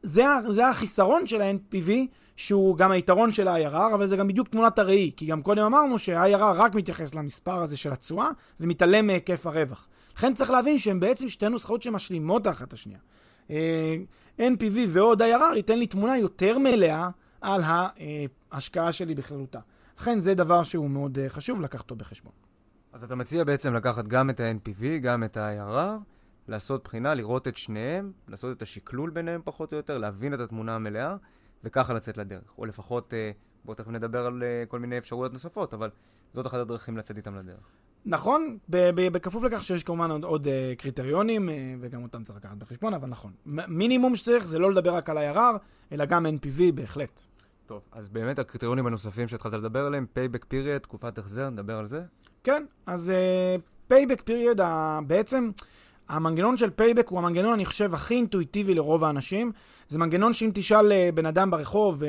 זה, 0.02 0.24
זה 0.48 0.68
החיסרון 0.68 1.28
של 1.28 1.42
ה-NPV, 1.42 1.92
שהוא 2.36 2.78
גם 2.78 2.92
היתרון 2.92 3.32
של 3.32 3.48
ה-IRR, 3.48 3.94
אבל 3.94 4.06
זה 4.06 4.16
גם 4.18 4.28
בדיוק 4.28 4.48
תמונת 4.48 4.80
הראי, 4.80 5.12
כי 5.18 5.26
גם 5.26 5.42
קודם 5.42 5.64
אמרנו 5.64 6.00
שה-IRR 6.00 6.56
רק 6.56 6.76
מתייחס 6.76 7.16
למספר 7.16 7.62
הזה 7.62 7.78
של 7.78 7.94
התשואה, 7.94 8.30
ומתעלם 8.60 9.08
מהיקף 9.08 9.48
הרווח. 9.48 9.88
לכן 10.18 10.34
צריך 10.34 10.52
להבין 10.52 10.80
שהן 10.80 11.00
בעצם 11.00 11.30
שתי 11.30 11.50
נוסחאות 11.50 11.82
שמשלימות 11.82 12.48
האחת 12.48 12.68
את 12.68 12.74
השנייה. 12.74 13.00
אה, 13.50 13.96
NPV 14.40 14.78
ועוד 14.88 15.22
IRR 15.22 15.56
ייתן 15.56 15.80
לי 15.80 15.88
תמונה 15.88 16.18
יותר 16.18 16.58
מלאה 16.58 17.10
על 17.42 17.64
ההשקעה 18.52 18.92
שלי 18.92 19.16
בכללותה. 19.16 19.60
לכן 20.00 20.20
זה 20.20 20.34
דבר 20.34 20.64
שהוא 20.64 20.90
מאוד 20.90 21.20
אה, 21.20 21.30
חשוב 21.30 21.62
לקחת 21.62 21.82
אותו 21.82 21.96
בחשבון. 21.96 22.32
אז 22.94 23.04
אתה 23.04 23.16
מציע 23.16 23.44
בעצם 23.44 23.74
לקחת 23.74 24.08
גם 24.08 24.30
את 24.30 24.40
ה-NPV, 24.40 24.84
גם 25.02 25.24
את 25.24 25.38
ה-IRR, 25.38 26.02
לעשות 26.48 26.84
בחינה, 26.84 27.14
לראות 27.14 27.48
את 27.48 27.58
שניהם, 27.58 28.12
לעשות 28.28 28.58
את 28.58 28.62
השקלול 28.62 29.10
ביניהם 29.10 29.42
פחות 29.44 29.72
או 29.74 29.78
יותר, 29.78 29.98
להבין 29.98 30.34
את 30.34 30.40
התמונה 30.40 30.76
המלאה, 30.76 31.16
וככה 31.64 31.94
לצאת 31.94 32.18
לדרך. 32.18 32.54
או 32.58 32.66
לפחות, 32.66 33.14
אה, 33.14 33.32
בואו 33.66 33.76
תכף 33.76 33.88
נדבר 33.88 34.26
על 34.26 34.44
כל 34.68 34.80
מיני 34.80 34.98
אפשרויות 34.98 35.34
נוספות, 35.34 35.74
אבל 35.74 35.90
זאת 36.34 36.48
אחת 36.48 36.60
הדרכים 36.60 36.98
לצאת 36.98 37.18
איתם 37.18 37.36
לדרך. 37.36 37.70
נכון, 38.10 38.58
בכפוף 39.12 39.44
לכך 39.44 39.64
שיש 39.64 39.84
כמובן 39.84 40.12
עוד, 40.12 40.24
עוד 40.24 40.48
uh, 40.48 40.50
קריטריונים, 40.78 41.50
uh, 41.50 41.52
וגם 41.82 42.04
אותם 42.04 42.24
צריך 42.24 42.38
לקחת 42.38 42.58
בחשבון, 42.58 42.94
אבל 42.94 43.10
נכון. 43.10 43.32
מינימום 43.46 44.16
שצריך 44.16 44.48
זה 44.48 44.60
לא 44.60 44.72
לדבר 44.72 44.96
רק 44.96 45.10
על 45.10 45.18
IRR, 45.18 45.58
אלא 45.92 46.06
גם 46.06 46.26
NPV 46.26 46.62
בהחלט. 46.74 47.22
טוב, 47.66 47.82
אז 47.92 48.10
באמת 48.10 48.40
הקריטריונים 48.40 48.88
הנוספים 48.88 49.28
שהתחלת 49.28 49.54
לדבר 49.54 49.86
עליהם, 49.86 50.06
payback 50.14 50.46
period, 50.46 50.78
תקופת 50.78 51.18
החזר, 51.18 51.50
נדבר 51.50 51.78
על 51.78 51.88
זה? 51.88 52.02
כן, 52.44 52.66
אז 52.86 53.14
payback 53.88 54.20
uh, 54.20 54.24
period, 54.24 54.62
בעצם 55.08 55.52
המנגנון 56.10 56.58
של 56.58 56.70
payback 56.70 57.08
הוא 57.08 57.20
המנגנון, 57.20 57.54
אני 57.54 57.66
חושב, 57.66 57.94
הכי 57.94 58.16
אינטואיטיבי 58.16 58.74
לרוב 58.74 59.04
האנשים. 59.04 59.52
זה 59.88 60.00
מנגנון 60.00 60.34
שאם 60.34 60.52
תשאל 60.54 60.92
uh, 60.92 61.16
בן 61.16 61.26
אדם 61.26 61.52
ברחוב, 61.52 62.04
uh, 62.04 62.06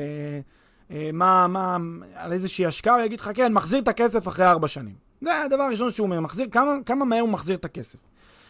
uh, 0.89 0.93
מה, 1.13 1.47
מה, 1.47 1.77
על 2.15 2.33
איזושהי 2.33 2.65
השקעה, 2.65 2.95
הוא 2.95 3.03
יגיד 3.03 3.19
לך, 3.19 3.29
כן, 3.35 3.53
מחזיר 3.53 3.79
את 3.79 3.87
הכסף 3.87 4.27
אחרי 4.27 4.45
ארבע 4.45 4.67
שנים. 4.67 5.08
זה 5.21 5.41
הדבר 5.41 5.63
הראשון 5.63 5.91
שהוא 5.91 6.05
אומר, 6.05 6.19
מחזיר, 6.19 6.47
כמה, 6.51 6.75
כמה 6.85 7.05
מהר 7.05 7.21
הוא 7.21 7.29
מחזיר 7.29 7.55
את 7.55 7.65
הכסף. 7.65 7.99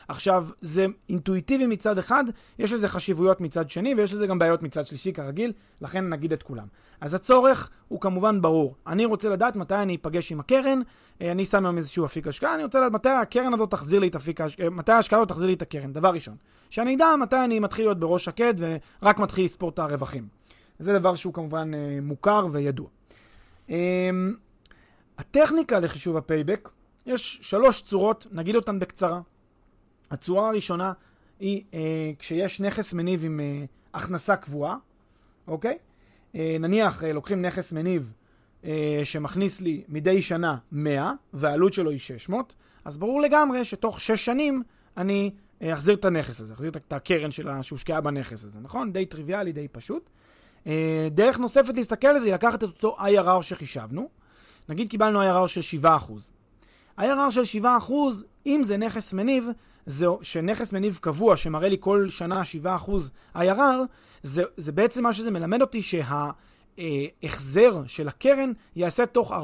עכשיו, 0.09 0.47
זה 0.61 0.85
אינטואיטיבי 1.09 1.67
מצד 1.67 1.97
אחד, 1.97 2.23
יש 2.59 2.73
לזה 2.73 2.87
חשיבויות 2.87 3.41
מצד 3.41 3.69
שני, 3.69 3.95
ויש 3.95 4.13
לזה 4.13 4.27
גם 4.27 4.39
בעיות 4.39 4.63
מצד 4.63 4.87
שלישי 4.87 5.13
כרגיל, 5.13 5.53
לכן 5.81 6.09
נגיד 6.09 6.33
את 6.33 6.43
כולם. 6.43 6.65
אז 7.01 7.13
הצורך 7.13 7.69
הוא 7.87 8.01
כמובן 8.01 8.41
ברור. 8.41 8.75
אני 8.87 9.05
רוצה 9.05 9.29
לדעת 9.29 9.55
מתי 9.55 9.75
אני 9.75 9.95
אפגש 9.95 10.31
עם 10.31 10.39
הקרן, 10.39 10.81
אה, 11.21 11.31
אני 11.31 11.45
שם 11.45 11.65
היום 11.65 11.77
איזשהו 11.77 12.05
אפיק 12.05 12.27
השקעה, 12.27 12.55
אני 12.55 12.63
רוצה 12.63 12.79
לדעת 12.79 12.91
מתי 12.91 13.09
הקרן 13.09 13.53
הזאת 13.53 13.71
תחזיר 13.71 13.99
לי 13.99 14.07
את 14.07 14.15
אפיק 14.15 14.41
ההשקעה, 14.41 14.65
אה, 14.65 14.69
מתי 14.69 14.91
ההשקעה 14.91 15.19
הזאת 15.19 15.29
תחזיר 15.29 15.47
לי 15.47 15.53
את 15.53 15.61
הקרן, 15.61 15.93
דבר 15.93 16.09
ראשון. 16.09 16.35
שאני 16.69 16.95
אדע 16.95 17.15
מתי 17.21 17.43
אני 17.45 17.59
מתחיל 17.59 17.85
להיות 17.85 17.99
בראש 17.99 18.25
שקט 18.25 18.55
ורק 18.57 19.19
מתחיל 19.19 19.45
לספור 19.45 19.69
את 19.69 19.79
הרווחים. 19.79 20.27
זה 20.79 20.99
דבר 20.99 21.15
שהוא 21.15 21.33
כמובן 21.33 21.71
אה, 21.73 21.99
מוכר 22.01 22.47
וידוע. 22.51 22.87
הטכניקה 25.19 25.79
לחישוב 25.79 26.17
ה 26.17 26.23
payback, 26.23 26.69
יש 27.05 27.39
שלוש 27.41 27.81
צורות, 27.81 28.27
נגיד 28.31 28.55
אותן 28.55 28.79
בקצרה. 28.79 29.21
הצורה 30.11 30.49
הראשונה 30.49 30.93
היא 31.39 31.63
אה, 31.73 32.11
כשיש 32.19 32.61
נכס 32.61 32.93
מניב 32.93 33.25
עם 33.25 33.39
אה, 33.39 33.65
הכנסה 33.93 34.35
קבועה, 34.35 34.75
אוקיי? 35.47 35.77
אה, 36.35 36.57
נניח 36.59 37.03
אה, 37.03 37.13
לוקחים 37.13 37.41
נכס 37.41 37.71
מניב 37.71 38.13
אה, 38.65 39.01
שמכניס 39.03 39.61
לי 39.61 39.83
מדי 39.87 40.21
שנה 40.21 40.57
100 40.71 41.11
והעלות 41.33 41.73
שלו 41.73 41.91
היא 41.91 41.99
600, 41.99 42.55
אז 42.85 42.97
ברור 42.97 43.21
לגמרי 43.21 43.65
שתוך 43.65 43.99
6 43.99 44.25
שנים 44.25 44.63
אני 44.97 45.31
אה, 45.61 45.73
אחזיר 45.73 45.95
את 45.95 46.05
הנכס 46.05 46.41
הזה, 46.41 46.53
אחזיר 46.53 46.69
את 46.69 46.93
הקרן 46.93 47.29
שהושקעה 47.61 48.01
בנכס 48.01 48.45
הזה, 48.45 48.59
נכון? 48.59 48.93
די 48.93 49.05
טריוויאלי, 49.05 49.51
די 49.51 49.67
פשוט. 49.67 50.09
אה, 50.67 51.07
דרך 51.11 51.39
נוספת 51.39 51.75
להסתכל 51.75 52.07
על 52.07 52.19
זה 52.19 52.25
היא 52.25 52.33
לקחת 52.33 52.63
את 52.63 52.63
אותו 52.63 52.97
IRR 52.99 53.41
שחישבנו, 53.41 54.09
נגיד 54.69 54.89
קיבלנו 54.89 55.21
IRR 55.21 55.47
של 55.47 55.79
7%. 55.83 55.87
IRR 56.99 57.31
של 57.31 57.59
7%, 57.63 57.91
אם 58.45 58.61
זה 58.63 58.77
נכס 58.77 59.13
מניב, 59.13 59.47
זה 59.85 60.05
שנכס 60.21 60.73
מניב 60.73 60.99
קבוע 61.01 61.35
שמראה 61.35 61.69
לי 61.69 61.77
כל 61.79 62.09
שנה 62.09 62.41
7% 62.63 62.67
IRR, 63.35 63.61
זה, 64.23 64.43
זה 64.57 64.71
בעצם 64.71 65.03
מה 65.03 65.13
שזה 65.13 65.31
מלמד 65.31 65.61
אותי 65.61 65.81
שההחזר 66.77 67.81
של 67.85 68.07
הקרן 68.07 68.51
ייעשה 68.75 69.05
תוך 69.05 69.31
14-15 69.31 69.35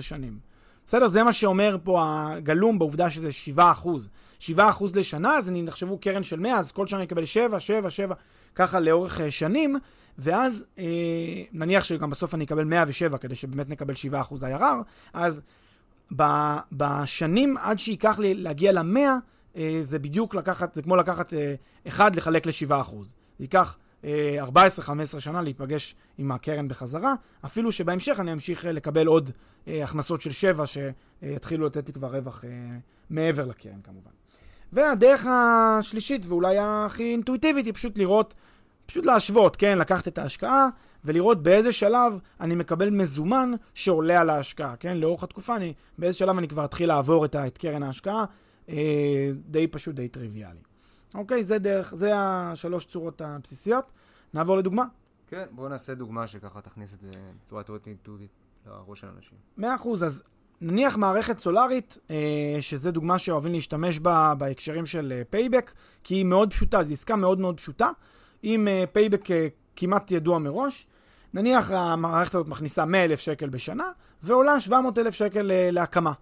שנים. 0.00 0.38
בסדר? 0.86 1.08
זה 1.08 1.22
מה 1.22 1.32
שאומר 1.32 1.76
פה 1.84 2.02
הגלום 2.02 2.78
בעובדה 2.78 3.10
שזה 3.10 3.28
7%. 3.56 3.60
7% 4.40 4.52
לשנה, 4.94 5.36
אז 5.36 5.48
אני 5.48 5.62
נחשבו 5.62 5.98
קרן 5.98 6.22
של 6.22 6.40
100, 6.40 6.58
אז 6.58 6.72
כל 6.72 6.86
שנה 6.86 6.98
אני 6.98 7.06
אקבל 7.06 7.24
7, 7.24 7.60
7, 7.60 7.90
7, 7.90 8.14
ככה 8.54 8.80
לאורך 8.80 9.20
אה, 9.20 9.30
שנים. 9.30 9.78
ואז 10.18 10.64
אה, 10.78 10.84
נניח 11.52 11.84
שגם 11.84 12.10
בסוף 12.10 12.34
אני 12.34 12.44
אקבל 12.44 12.64
107 12.64 13.18
כדי 13.18 13.34
שבאמת 13.34 13.68
נקבל 13.68 13.94
7% 13.94 14.16
IRR, 14.32 14.82
אז 15.12 15.42
ב, 16.16 16.22
בשנים 16.72 17.56
עד 17.56 17.78
שייקח 17.78 18.18
לי 18.18 18.34
להגיע 18.34 18.72
ל-100, 18.72 18.98
אה, 19.56 19.78
זה 19.80 19.98
בדיוק 19.98 20.34
לקחת, 20.34 20.74
זה 20.74 20.82
כמו 20.82 20.96
לקחת 20.96 21.34
אה, 21.34 21.54
1 21.88 22.16
לחלק 22.16 22.46
ל-7%. 22.46 22.72
זה 23.02 23.12
ייקח 23.40 23.76
אה, 24.04 24.44
14-15 25.16 25.20
שנה 25.20 25.42
להיפגש 25.42 25.94
עם 26.18 26.32
הקרן 26.32 26.68
בחזרה, 26.68 27.14
אפילו 27.44 27.72
שבהמשך 27.72 28.20
אני 28.20 28.32
אמשיך 28.32 28.66
אה, 28.66 28.72
לקבל 28.72 29.06
עוד 29.06 29.30
אה, 29.68 29.84
הכנסות 29.84 30.20
של 30.20 30.30
7 30.30 30.64
שיתחילו 30.66 31.66
לתת 31.66 31.88
לי 31.88 31.94
כבר 31.94 32.16
רווח 32.16 32.44
אה, 32.44 32.50
מעבר 33.10 33.46
לקרן 33.46 33.80
כמובן. 33.84 34.10
והדרך 34.72 35.26
השלישית, 35.30 36.26
ואולי 36.26 36.56
הכי 36.60 37.12
אינטואיטיבית, 37.12 37.66
היא 37.66 37.74
פשוט 37.74 37.98
לראות 37.98 38.34
פשוט 38.86 39.06
להשוות, 39.06 39.56
כן? 39.56 39.78
לקחת 39.78 40.08
את 40.08 40.18
ההשקעה 40.18 40.68
ולראות 41.04 41.42
באיזה 41.42 41.72
שלב 41.72 42.18
אני 42.40 42.54
מקבל 42.54 42.90
מזומן 42.90 43.52
שעולה 43.74 44.20
על 44.20 44.30
ההשקעה, 44.30 44.76
כן? 44.76 44.96
לאורך 44.96 45.22
התקופה, 45.22 45.56
אני, 45.56 45.74
באיזה 45.98 46.18
שלב 46.18 46.38
אני 46.38 46.48
כבר 46.48 46.64
אתחיל 46.64 46.88
לעבור 46.88 47.24
את, 47.24 47.36
את 47.36 47.58
קרן 47.58 47.82
ההשקעה, 47.82 48.24
אה, 48.68 49.30
די 49.46 49.66
פשוט, 49.66 49.94
די 49.94 50.08
טריוויאלי. 50.08 50.60
אוקיי, 51.14 51.44
זה 51.44 51.58
דרך, 51.58 51.94
זה 51.94 52.10
השלוש 52.14 52.86
צורות 52.86 53.20
הבסיסיות. 53.20 53.92
נעבור 54.34 54.56
לדוגמה. 54.56 54.84
כן, 55.26 55.44
בואו 55.50 55.68
נעשה 55.68 55.94
דוגמה 55.94 56.26
שככה 56.26 56.60
תכניס 56.60 56.94
את 56.94 57.00
זה 57.00 57.10
בצורה 57.44 57.62
אינטואיטיבית 57.86 58.30
לראש 58.66 59.00
של 59.00 59.06
אנשים. 59.16 59.38
מאה 59.56 59.74
אחוז, 59.74 60.04
אז 60.04 60.22
נניח 60.60 60.96
מערכת 60.96 61.38
סולארית, 61.38 61.98
אה, 62.10 62.56
שזה 62.60 62.90
דוגמה 62.90 63.18
שאוהבים 63.18 63.52
להשתמש 63.52 63.98
בה 63.98 64.34
בהקשרים 64.38 64.86
של 64.86 65.22
payback, 65.30 65.72
אה, 65.76 65.80
כי 66.04 66.14
היא 66.14 66.24
מאוד 66.24 66.50
פשוטה, 66.50 66.82
זו 66.82 66.92
עסקה 66.92 67.16
מאוד 67.16 67.40
מאוד 67.40 67.56
פשוטה. 67.56 67.90
עם 68.46 68.68
payback 68.92 69.26
uh, 69.26 69.30
כמעט 69.76 70.10
ידוע 70.10 70.38
מראש. 70.38 70.86
נניח 71.34 71.70
המערכת 71.70 72.34
הזאת 72.34 72.48
מכניסה 72.48 72.84
100,000 72.84 73.20
שקל 73.20 73.48
בשנה, 73.48 73.90
ועולה 74.22 74.60
700,000 74.60 75.14
שקל 75.14 75.50
uh, 75.50 75.72
להקמה. 75.72 76.12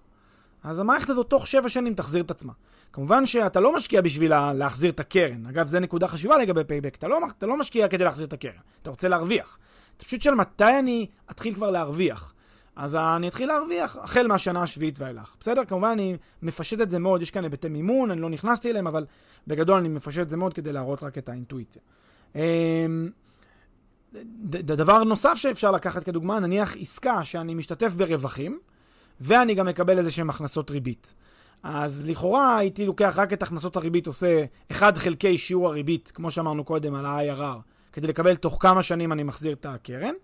אז 0.64 0.78
המערכת 0.78 1.10
הזאת 1.10 1.30
תוך 1.30 1.46
7 1.46 1.68
שנים 1.68 1.94
תחזיר 1.94 2.22
את 2.22 2.30
עצמה. 2.30 2.52
כמובן 2.92 3.26
שאתה 3.26 3.60
לא 3.60 3.76
משקיע 3.76 4.00
בשביל 4.00 4.52
להחזיר 4.52 4.90
את 4.90 5.00
הקרן. 5.00 5.46
אגב, 5.46 5.66
זו 5.66 5.80
נקודה 5.80 6.08
חשובה 6.08 6.38
לגבי 6.38 6.64
payback. 6.64 6.94
אתה 6.94 7.08
לא, 7.08 7.18
אתה 7.38 7.46
לא 7.46 7.56
משקיע 7.56 7.88
כדי 7.88 8.04
להחזיר 8.04 8.26
את 8.26 8.32
הקרן, 8.32 8.52
אתה 8.82 8.90
רוצה 8.90 9.08
להרוויח. 9.08 9.58
אתה 9.96 10.04
פשוט 10.04 10.22
שואל 10.22 10.34
מתי 10.34 10.78
אני 10.78 11.06
אתחיל 11.30 11.54
כבר 11.54 11.70
להרוויח. 11.70 12.34
אז 12.76 12.96
אני 12.96 13.28
אתחיל 13.28 13.48
להרוויח 13.48 13.96
החל 13.96 14.26
מהשנה 14.26 14.62
השביעית 14.62 14.98
ואילך. 14.98 15.36
בסדר? 15.40 15.64
כמובן 15.64 15.88
אני 15.88 16.16
מפשט 16.42 16.80
את 16.80 16.90
זה 16.90 16.98
מאוד, 16.98 17.22
יש 17.22 17.30
כאן 17.30 17.44
היבטי 17.44 17.68
מימון, 17.68 18.10
אני 18.10 18.20
לא 18.20 18.30
נכנסתי 18.30 18.70
אליהם, 18.70 18.86
אבל 18.86 19.06
בגדול 19.46 19.78
אני 19.78 19.88
מפשט 19.88 20.20
את 20.20 20.28
זה 20.28 20.36
מאוד 20.36 20.54
כדי 20.54 20.72
להראות 20.72 21.02
רק 21.02 21.18
את 21.18 21.28
האינטואיציה. 21.28 21.82
אמ, 22.34 23.10
דבר 24.44 25.04
נוסף 25.04 25.34
שאפשר 25.34 25.70
לקחת 25.70 26.04
כדוגמה, 26.04 26.40
נניח 26.40 26.76
עסקה 26.80 27.24
שאני 27.24 27.54
משתתף 27.54 27.92
ברווחים, 27.92 28.58
ואני 29.20 29.54
גם 29.54 29.66
מקבל 29.66 29.98
איזה 29.98 30.10
שהן 30.10 30.30
הכנסות 30.30 30.70
ריבית. 30.70 31.14
אז 31.62 32.08
לכאורה 32.08 32.58
הייתי 32.58 32.86
לוקח 32.86 33.14
רק 33.16 33.32
את 33.32 33.42
הכנסות 33.42 33.76
הריבית, 33.76 34.06
עושה 34.06 34.44
1 34.70 34.98
חלקי 34.98 35.38
שיעור 35.38 35.68
הריבית, 35.68 36.12
כמו 36.14 36.30
שאמרנו 36.30 36.64
קודם 36.64 36.94
על 36.94 37.06
ה-IRR, 37.06 37.60
כדי 37.92 38.06
לקבל 38.06 38.36
תוך 38.36 38.56
כמה 38.60 38.82
שנים 38.82 39.12
אני 39.12 39.22
מחזיר 39.22 39.52
את 39.52 39.66
הקרן. 39.66 40.14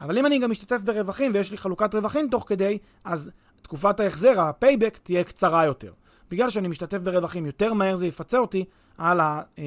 אבל 0.00 0.18
אם 0.18 0.26
אני 0.26 0.38
גם 0.38 0.50
משתתף 0.50 0.80
ברווחים 0.84 1.30
ויש 1.34 1.50
לי 1.50 1.58
חלוקת 1.58 1.94
רווחים 1.94 2.28
תוך 2.30 2.44
כדי, 2.48 2.78
אז 3.04 3.30
תקופת 3.62 4.00
ההחזר, 4.00 4.40
ה-payback, 4.40 4.98
תהיה 5.02 5.24
קצרה 5.24 5.64
יותר. 5.64 5.92
בגלל 6.30 6.50
שאני 6.50 6.68
משתתף 6.68 6.98
ברווחים, 6.98 7.46
יותר 7.46 7.72
מהר 7.72 7.94
זה 7.94 8.06
יפצה 8.06 8.38
אותי 8.38 8.64
על, 8.98 9.20
ה, 9.20 9.42
אה, 9.58 9.64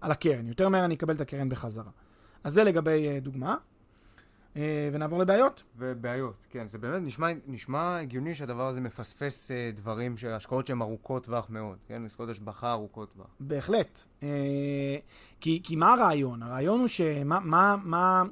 על 0.00 0.10
הקרן. 0.10 0.46
יותר 0.46 0.68
מהר 0.68 0.84
אני 0.84 0.94
אקבל 0.94 1.14
את 1.14 1.20
הקרן 1.20 1.48
בחזרה. 1.48 1.90
אז 2.44 2.52
זה 2.52 2.64
לגבי 2.64 3.08
אה, 3.08 3.20
דוגמה. 3.20 3.56
אה, 4.56 4.88
ונעבור 4.92 5.18
לבעיות. 5.18 5.62
ובעיות, 5.78 6.46
כן. 6.50 6.68
זה 6.68 6.78
באמת 6.78 7.02
נשמע, 7.02 7.28
נשמע 7.46 7.98
הגיוני 7.98 8.34
שהדבר 8.34 8.68
הזה 8.68 8.80
מפספס 8.80 9.50
אה, 9.50 9.70
דברים, 9.74 10.14
השקעות 10.30 10.66
שהן 10.66 10.82
ארוכות 10.82 11.24
טווח 11.24 11.46
מאוד, 11.50 11.76
כן? 11.88 12.04
עסקאות 12.06 12.28
השבחה 12.28 12.72
ארוכות 12.72 13.12
טווח. 13.12 13.26
בהחלט. 13.40 14.00
אה, 14.22 14.28
כי, 15.40 15.60
כי 15.64 15.76
מה 15.76 15.92
הרעיון? 15.92 16.42
הרעיון 16.42 16.80
הוא 16.80 16.88
שמה... 16.88 17.40
מה, 17.40 17.76
מה, 17.82 18.22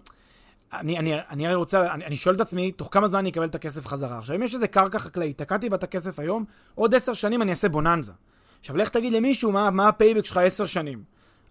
אני, 0.73 0.99
אני, 0.99 1.15
אני 1.31 1.47
הרי 1.47 1.55
רוצה, 1.55 1.95
אני, 1.95 2.07
אני 2.07 2.17
שואל 2.17 2.35
את 2.35 2.41
עצמי, 2.41 2.73
תוך 2.73 2.89
כמה 2.91 3.09
זמן 3.09 3.19
אני 3.19 3.31
אקבל 3.31 3.45
את 3.45 3.55
הכסף 3.55 3.87
חזרה. 3.87 4.19
עכשיו, 4.19 4.37
אם 4.37 4.43
יש 4.43 4.55
איזה 4.55 4.69
קרקע 4.69 4.99
חקלאית, 4.99 5.39
תקעתי 5.39 5.69
בה 5.69 5.77
את 5.77 5.83
הכסף 5.83 6.19
היום, 6.19 6.45
עוד 6.75 6.95
עשר 6.95 7.13
שנים 7.13 7.43
אני 7.43 7.51
אעשה 7.51 7.69
בוננזה. 7.69 8.13
עכשיו, 8.61 8.77
לך 8.77 8.88
תגיד 8.88 9.12
למישהו 9.12 9.53
מה, 9.53 9.70
מה 9.70 9.88
ה 9.88 9.93
payback 9.93 10.25
שלך 10.25 10.37
עשר 10.37 10.66
שנים. 10.66 11.03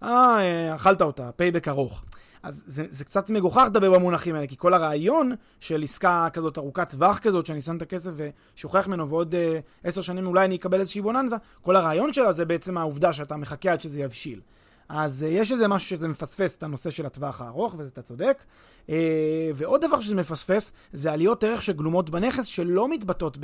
אה, 0.02 0.74
אכלת 0.74 1.02
אותה, 1.02 1.30
payback 1.36 1.68
ארוך. 1.68 2.04
אז 2.42 2.64
זה, 2.66 2.84
זה 2.88 3.04
קצת 3.04 3.30
מגוחך 3.30 3.62
לדבר 3.66 3.90
במונחים 3.90 4.34
האלה, 4.34 4.46
כי 4.46 4.56
כל 4.56 4.74
הרעיון 4.74 5.32
של 5.60 5.82
עסקה 5.82 6.28
כזאת 6.32 6.58
ארוכת 6.58 6.90
טווח 6.90 7.18
כזאת, 7.18 7.46
שאני 7.46 7.60
שם 7.60 7.76
את 7.76 7.82
הכסף 7.82 8.10
ושוכח 8.16 8.88
ממנו, 8.88 9.08
ועוד 9.08 9.34
אה, 9.34 9.58
עשר 9.84 10.02
שנים 10.02 10.26
אולי 10.26 10.44
אני 10.44 10.56
אקבל 10.56 10.80
איזושהי 10.80 11.00
בוננזה, 11.00 11.36
כל 11.62 11.76
הרעיון 11.76 12.12
שלה 12.12 12.32
זה 12.32 12.44
בעצם 12.44 12.78
העובדה 12.78 13.12
שאתה 13.12 13.36
מחכה 13.36 13.72
עד 13.72 13.80
שזה 13.80 14.00
יבשיל. 14.00 14.40
אז 14.92 15.22
uh, 15.22 15.26
יש 15.26 15.52
איזה 15.52 15.68
משהו 15.68 15.88
שזה 15.88 16.08
מפספס 16.08 16.56
את 16.56 16.62
הנושא 16.62 16.90
של 16.90 17.06
הטווח 17.06 17.40
הארוך, 17.40 17.74
ואתה 17.78 18.02
צודק. 18.02 18.44
Uh, 18.86 18.90
ועוד 19.54 19.80
דבר 19.80 20.00
שזה 20.00 20.14
מפספס, 20.14 20.72
זה 20.92 21.12
עליות 21.12 21.44
ערך 21.44 21.62
שגלומות 21.62 22.10
בנכס 22.10 22.44
שלא 22.44 22.88
מתבטאות 22.88 23.38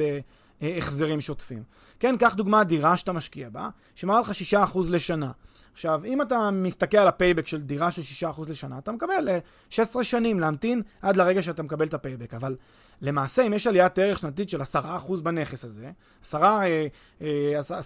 בהחזרים 0.60 1.20
שוטפים. 1.20 1.62
כן, 2.00 2.16
קח 2.18 2.34
דוגמה 2.34 2.64
דירה 2.64 2.96
שאתה 2.96 3.12
משקיע 3.12 3.48
בה, 3.48 3.68
שמראה 3.94 4.20
לך 4.20 4.30
6% 4.52 4.78
לשנה. 4.90 5.30
עכשיו, 5.72 6.04
אם 6.04 6.22
אתה 6.22 6.50
מסתכל 6.50 6.98
על 6.98 7.08
ה 7.08 7.13
payback 7.13 7.46
של 7.46 7.62
דירה 7.62 7.90
של 7.90 8.26
6% 8.26 8.50
לשנה, 8.50 8.78
אתה 8.78 8.92
מקבל 8.92 9.28
16 9.70 10.04
שנים 10.04 10.40
להמתין 10.40 10.82
עד 11.02 11.16
לרגע 11.16 11.42
שאתה 11.42 11.62
מקבל 11.62 11.86
את 11.86 11.94
ה 11.94 11.99
payback. 11.99 12.34
אבל 12.34 12.56
למעשה, 13.02 13.46
אם 13.46 13.52
יש 13.52 13.66
עליית 13.66 13.98
ערך 13.98 14.18
שנתית 14.18 14.48
של 14.48 14.60
10% 14.62 15.22
בנכס 15.22 15.64
הזה, 15.64 15.90
10%, 16.32 16.34
10% 16.34 16.34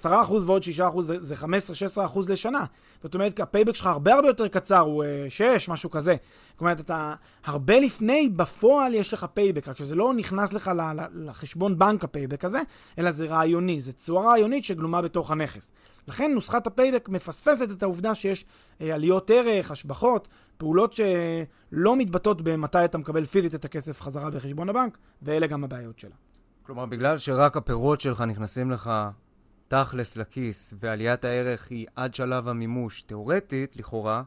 אה, 0.07 0.23
ועוד 0.47 0.63
6% 0.79 1.01
זה, 1.01 1.17
זה 1.21 1.35
15-16% 1.97 1.99
לשנה. 2.29 2.65
זאת 3.03 3.15
אומרת, 3.15 3.41
ה 3.41 3.45
payback 3.45 3.75
שלך 3.75 3.87
הרבה 3.87 4.15
הרבה 4.15 4.29
יותר 4.29 4.49
קצר, 4.49 4.79
הוא 4.79 5.05
6, 5.29 5.41
אה, 5.43 5.57
משהו 5.69 5.91
כזה. 5.91 6.17
זאת 6.53 6.61
אומרת, 6.61 6.81
אתה 6.81 7.15
הרבה 7.45 7.81
לפני, 7.81 8.29
בפועל 8.29 8.95
יש 8.95 9.13
לך 9.13 9.27
payback, 9.35 9.69
רק 9.69 9.77
שזה 9.77 9.95
לא 9.95 10.15
נכנס 10.15 10.53
לך 10.53 10.71
לחשבון 11.15 11.79
בנק 11.79 12.05
ה 12.05 12.10
payback 12.10 12.45
הזה, 12.45 12.61
אלא 12.99 13.11
זה 13.11 13.27
רעיוני, 13.27 13.81
זה 13.81 13.93
צורה 13.93 14.27
רעיונית 14.27 14.65
שגלומה 14.65 15.03
בתוך 15.03 15.31
הנכס. 15.31 15.73
לכן 16.09 16.33
נוסחת 16.35 16.67
ה 16.67 16.72
payback 16.72 17.09
מפספסת 17.09 17.71
את 17.71 17.83
העובדה 17.83 18.15
שיש 18.15 18.45
אה, 18.81 18.95
עליות 18.95 19.31
ערך, 19.31 19.71
השבחות, 19.71 20.29
פעולות 20.61 20.93
שלא 20.93 21.97
מתבטאות 21.97 22.43
במתי 22.43 22.85
אתה 22.85 22.99
מקבל 22.99 23.25
פיזית 23.25 23.55
את 23.55 23.65
הכסף 23.65 24.01
חזרה 24.01 24.31
בחשבון 24.31 24.69
הבנק, 24.69 24.99
ואלה 25.23 25.47
גם 25.47 25.65
הבעיות 25.65 25.99
שלה. 25.99 26.15
כלומר, 26.63 26.87
בגלל 26.87 27.19
שרק 27.19 27.57
הפירות 27.57 28.01
שלך 28.01 28.21
נכנסים 28.21 28.71
לך 28.71 28.91
תכלס 29.69 30.17
לכיס, 30.17 30.75
ועליית 30.79 31.25
הערך 31.25 31.71
היא 31.71 31.87
עד 31.97 32.15
שלב 32.15 32.49
המימוש, 32.49 33.03
תאורטית, 33.03 33.77
לכאורה, 33.77 34.23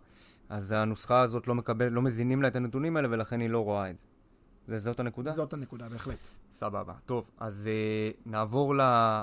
אז 0.50 0.72
הנוסחה 0.72 1.22
הזאת 1.22 1.48
לא 1.48 1.56
מקבל, 1.56 1.88
לא 1.88 2.02
מזינים 2.02 2.42
לה 2.42 2.48
את 2.48 2.56
הנתונים 2.56 2.98
האלה, 2.98 3.08
ולכן 3.12 3.40
היא 3.40 3.50
לא 3.50 3.60
רואה 3.60 3.90
את 3.90 3.98
זה. 3.98 4.06
זה 4.68 4.78
זאת 4.78 5.00
הנקודה? 5.00 5.32
זאת 5.32 5.54
הנקודה, 5.54 5.90
בהחלט. 5.90 6.18
סבבה. 6.54 6.94
טוב, 7.06 7.30
אז 7.40 7.70
uh, 7.70 8.18
נעבור 8.26 8.76
ל, 8.76 8.82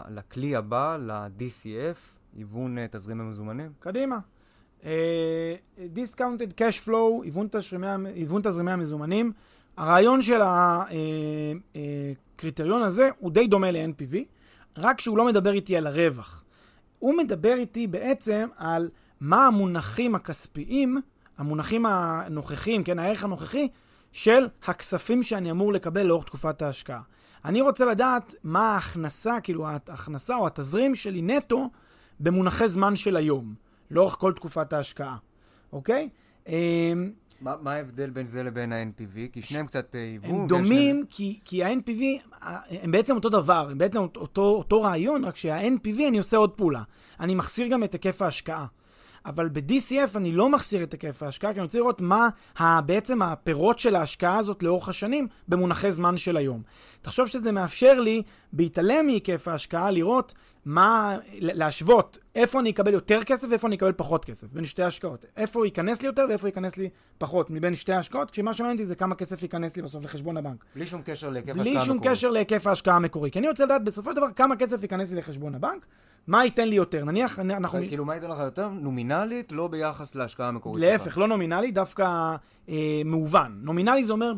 לכלי 0.08 0.56
הבא, 0.56 0.96
ל-DCF, 0.96 1.98
היוון 2.36 2.78
uh, 2.78 2.80
תזרים 2.90 3.20
המזומנים. 3.20 3.72
קדימה. 3.78 4.18
Discounted 5.94 6.52
Cash 6.58 6.86
Flow, 6.86 7.24
היוון 8.14 8.42
תזרימי 8.42 8.72
המזומנים. 8.72 9.32
הרעיון 9.76 10.22
של 10.22 10.40
הקריטריון 11.74 12.82
הזה 12.82 13.10
הוא 13.18 13.30
די 13.30 13.46
דומה 13.46 13.70
ל-NPV, 13.70 14.16
רק 14.76 15.00
שהוא 15.00 15.18
לא 15.18 15.24
מדבר 15.26 15.52
איתי 15.52 15.76
על 15.76 15.86
הרווח. 15.86 16.44
הוא 16.98 17.14
מדבר 17.14 17.54
איתי 17.54 17.86
בעצם 17.86 18.48
על 18.56 18.88
מה 19.20 19.46
המונחים 19.46 20.14
הכספיים, 20.14 21.00
המונחים 21.38 21.86
הנוכחיים, 21.86 22.84
כן, 22.84 22.98
הערך 22.98 23.24
הנוכחי, 23.24 23.68
של 24.12 24.46
הכספים 24.66 25.22
שאני 25.22 25.50
אמור 25.50 25.72
לקבל 25.72 26.02
לאורך 26.02 26.24
תקופת 26.24 26.62
ההשקעה. 26.62 27.00
אני 27.44 27.60
רוצה 27.60 27.84
לדעת 27.84 28.34
מה 28.44 28.72
ההכנסה, 28.72 29.40
כאילו 29.42 29.66
ההכנסה 29.66 30.36
או 30.36 30.46
התזרים 30.46 30.94
שלי 30.94 31.22
נטו 31.22 31.70
במונחי 32.20 32.68
זמן 32.68 32.96
של 32.96 33.16
היום, 33.16 33.54
לאורך 33.90 34.14
כל 34.14 34.32
תקופת 34.32 34.72
ההשקעה, 34.72 35.16
אוקיי? 35.72 36.08
אמ, 36.48 37.12
מה, 37.40 37.54
מה 37.60 37.72
ההבדל 37.72 38.10
בין 38.10 38.26
זה 38.26 38.42
לבין 38.42 38.72
ה-NPV? 38.72 39.32
כי 39.32 39.42
שניהם 39.42 39.66
קצת 39.66 39.94
היוו. 39.94 40.24
אה, 40.24 40.30
הם 40.30 40.46
דומים, 40.46 40.96
שני... 40.96 41.04
כי, 41.10 41.38
כי 41.44 41.64
ה-NPV, 41.64 42.02
הם 42.70 42.90
בעצם 42.90 43.14
אותו 43.14 43.28
דבר, 43.28 43.68
הם 43.70 43.78
בעצם 43.78 44.00
אותו, 44.00 44.42
אותו 44.42 44.82
רעיון, 44.82 45.24
רק 45.24 45.36
שה-NPV 45.36 46.08
אני 46.08 46.18
עושה 46.18 46.36
עוד 46.36 46.50
פעולה. 46.50 46.82
אני 47.20 47.34
מחסיר 47.34 47.66
גם 47.66 47.84
את 47.84 47.92
היקף 47.92 48.22
ההשקעה. 48.22 48.66
אבל 49.26 49.48
ב-DCF 49.48 50.16
אני 50.16 50.32
לא 50.32 50.48
מחסיר 50.48 50.82
את 50.82 50.92
היקף 50.92 51.22
ההשקעה, 51.22 51.52
כי 51.52 51.58
אני 51.58 51.64
רוצה 51.64 51.78
לראות 51.78 52.00
מה 52.00 52.28
ה, 52.58 52.80
בעצם 52.80 53.22
הפירות 53.22 53.78
של 53.78 53.96
ההשקעה 53.96 54.38
הזאת 54.38 54.62
לאורך 54.62 54.88
השנים 54.88 55.28
במונחי 55.48 55.92
זמן 55.92 56.16
של 56.16 56.36
היום. 56.36 56.62
תחשוב 57.02 57.26
שזה 57.26 57.52
מאפשר 57.52 58.00
לי, 58.00 58.22
בהתעלם 58.52 59.06
מהיקף 59.06 59.48
ההשקעה, 59.48 59.90
לראות 59.90 60.34
מה, 60.64 61.16
להשוות 61.38 62.18
איפה 62.34 62.60
אני 62.60 62.70
אקבל 62.70 62.92
יותר 62.92 63.22
כסף 63.22 63.46
ואיפה 63.50 63.66
אני 63.66 63.76
אקבל 63.76 63.92
פחות 63.96 64.24
כסף, 64.24 64.52
בין 64.52 64.64
שתי 64.64 64.82
השקעות. 64.82 65.24
איפה 65.36 65.66
ייכנס 65.66 66.02
לי 66.02 66.06
יותר 66.06 66.26
ואיפה 66.28 66.48
ייכנס 66.48 66.76
לי 66.76 66.88
פחות 67.18 67.50
מבין 67.50 67.74
שתי 67.74 67.92
השקעות, 67.92 68.30
כשמה 68.30 68.52
שמעניין 68.52 68.76
אותי 68.76 68.86
זה 68.86 68.94
כמה 68.94 69.14
כסף 69.14 69.42
ייכנס 69.42 69.76
לי 69.76 69.82
בסוף 69.82 70.04
לחשבון 70.04 70.36
הבנק. 70.36 70.64
בלי 70.76 70.86
שום 70.86 71.02
קשר 71.04 71.30
להיקף 71.30 71.48
ההשקעה 71.48 71.64
המקורי. 71.64 71.78
בלי 71.78 71.86
שום 71.86 71.98
קשר 72.02 72.30
להיקף 72.30 72.66
ההשקעה 72.66 72.96
המקורי. 72.96 73.30
כי 73.30 73.38
אני 73.38 73.48
רוצה 73.48 73.64
לדעת 73.64 73.84
בסופו 73.84 74.10
של 74.10 74.16
דבר 74.16 74.26
כמה 74.36 74.56
כסף 74.56 74.82
ייכנס 74.82 75.10
לי 75.10 75.16
לחשבון 75.16 75.54
הבנק, 75.54 75.86
מה 76.30 76.44
ייתן 76.44 76.68
לי 76.68 76.76
יותר? 76.76 77.04
נניח, 77.04 77.38
אנחנו... 77.38 77.78
כאילו, 77.88 78.04
מה 78.04 78.14
ייתן 78.14 78.30
לך 78.30 78.38
יותר? 78.38 78.68
נומינלית, 78.68 79.52
לא 79.52 79.68
ביחס 79.68 80.14
להשקעה 80.14 80.48
המקורית 80.48 80.84
שלך. 80.84 80.92
להפך, 80.92 81.18
לא 81.18 81.28
נומינלי, 81.28 81.70
דווקא 81.70 82.36
אה, 82.68 83.02
מהוון. 83.04 83.60
נומינלי 83.62 84.04
זה 84.04 84.12
אומר 84.12 84.32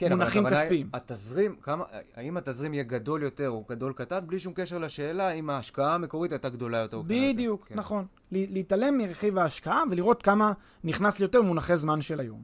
במונחים 0.00 0.44
כן, 0.44 0.50
כספיים. 0.50 0.88
התזרים, 0.92 1.56
כמה, 1.62 1.84
האם 2.16 2.36
התזרים 2.36 2.74
יהיה 2.74 2.84
גדול 2.84 3.22
יותר 3.22 3.50
או 3.50 3.64
גדול 3.68 3.92
קטן, 3.92 4.18
בלי 4.26 4.38
שום 4.38 4.52
קשר 4.56 4.78
לשאלה 4.78 5.30
אם 5.30 5.50
ההשקעה 5.50 5.94
המקורית 5.94 6.32
הייתה 6.32 6.48
גדולה 6.48 6.78
יותר 6.78 6.96
או 6.96 7.04
קטנה 7.04 7.16
יותר. 7.16 7.32
בדיוק, 7.32 7.64
כן. 7.68 7.74
נכון. 7.74 8.06
להתעלם 8.32 8.98
מרכיב 8.98 9.38
ההשקעה 9.38 9.82
ולראות 9.90 10.22
כמה 10.22 10.52
נכנס 10.84 11.18
לי 11.18 11.24
יותר 11.24 11.42
במונחי 11.42 11.76
זמן 11.76 12.00
של 12.00 12.20
היום. 12.20 12.42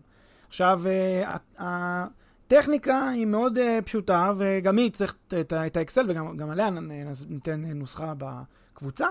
עכשיו, 0.48 0.82
אה, 1.58 2.06
הטכניקה 2.52 3.08
היא 3.08 3.26
מאוד 3.26 3.58
uh, 3.58 3.82
פשוטה, 3.84 4.32
וגם 4.38 4.76
היא 4.76 4.90
צריך 4.90 5.14
את, 5.28 5.52
את 5.66 5.76
האקסל, 5.76 6.10
וגם 6.10 6.50
עליה 6.50 6.70
ניתן 7.28 7.64
נוסחה 7.64 8.14
בקבוצה, 8.18 9.06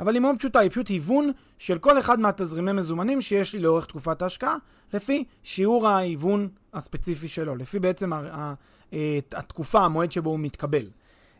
אבל 0.00 0.14
היא 0.14 0.22
מאוד 0.22 0.38
פשוטה, 0.38 0.58
היא 0.58 0.70
פשוט 0.70 0.88
היוון 0.88 1.32
של 1.58 1.78
כל 1.78 1.98
אחד 1.98 2.20
מהתזרימי 2.20 2.72
מזומנים 2.72 3.20
שיש 3.20 3.54
לי 3.54 3.60
לאורך 3.60 3.86
תקופת 3.86 4.22
ההשקעה, 4.22 4.56
לפי 4.92 5.24
שיעור 5.42 5.88
ההיוון 5.88 6.48
הספציפי 6.74 7.28
שלו, 7.28 7.56
לפי 7.56 7.78
בעצם 7.78 8.12
ה, 8.12 8.16
ה, 8.16 8.54
אה, 8.92 9.18
התקופה, 9.32 9.80
המועד 9.80 10.12
שבו 10.12 10.30
הוא 10.30 10.40
מתקבל. 10.40 10.90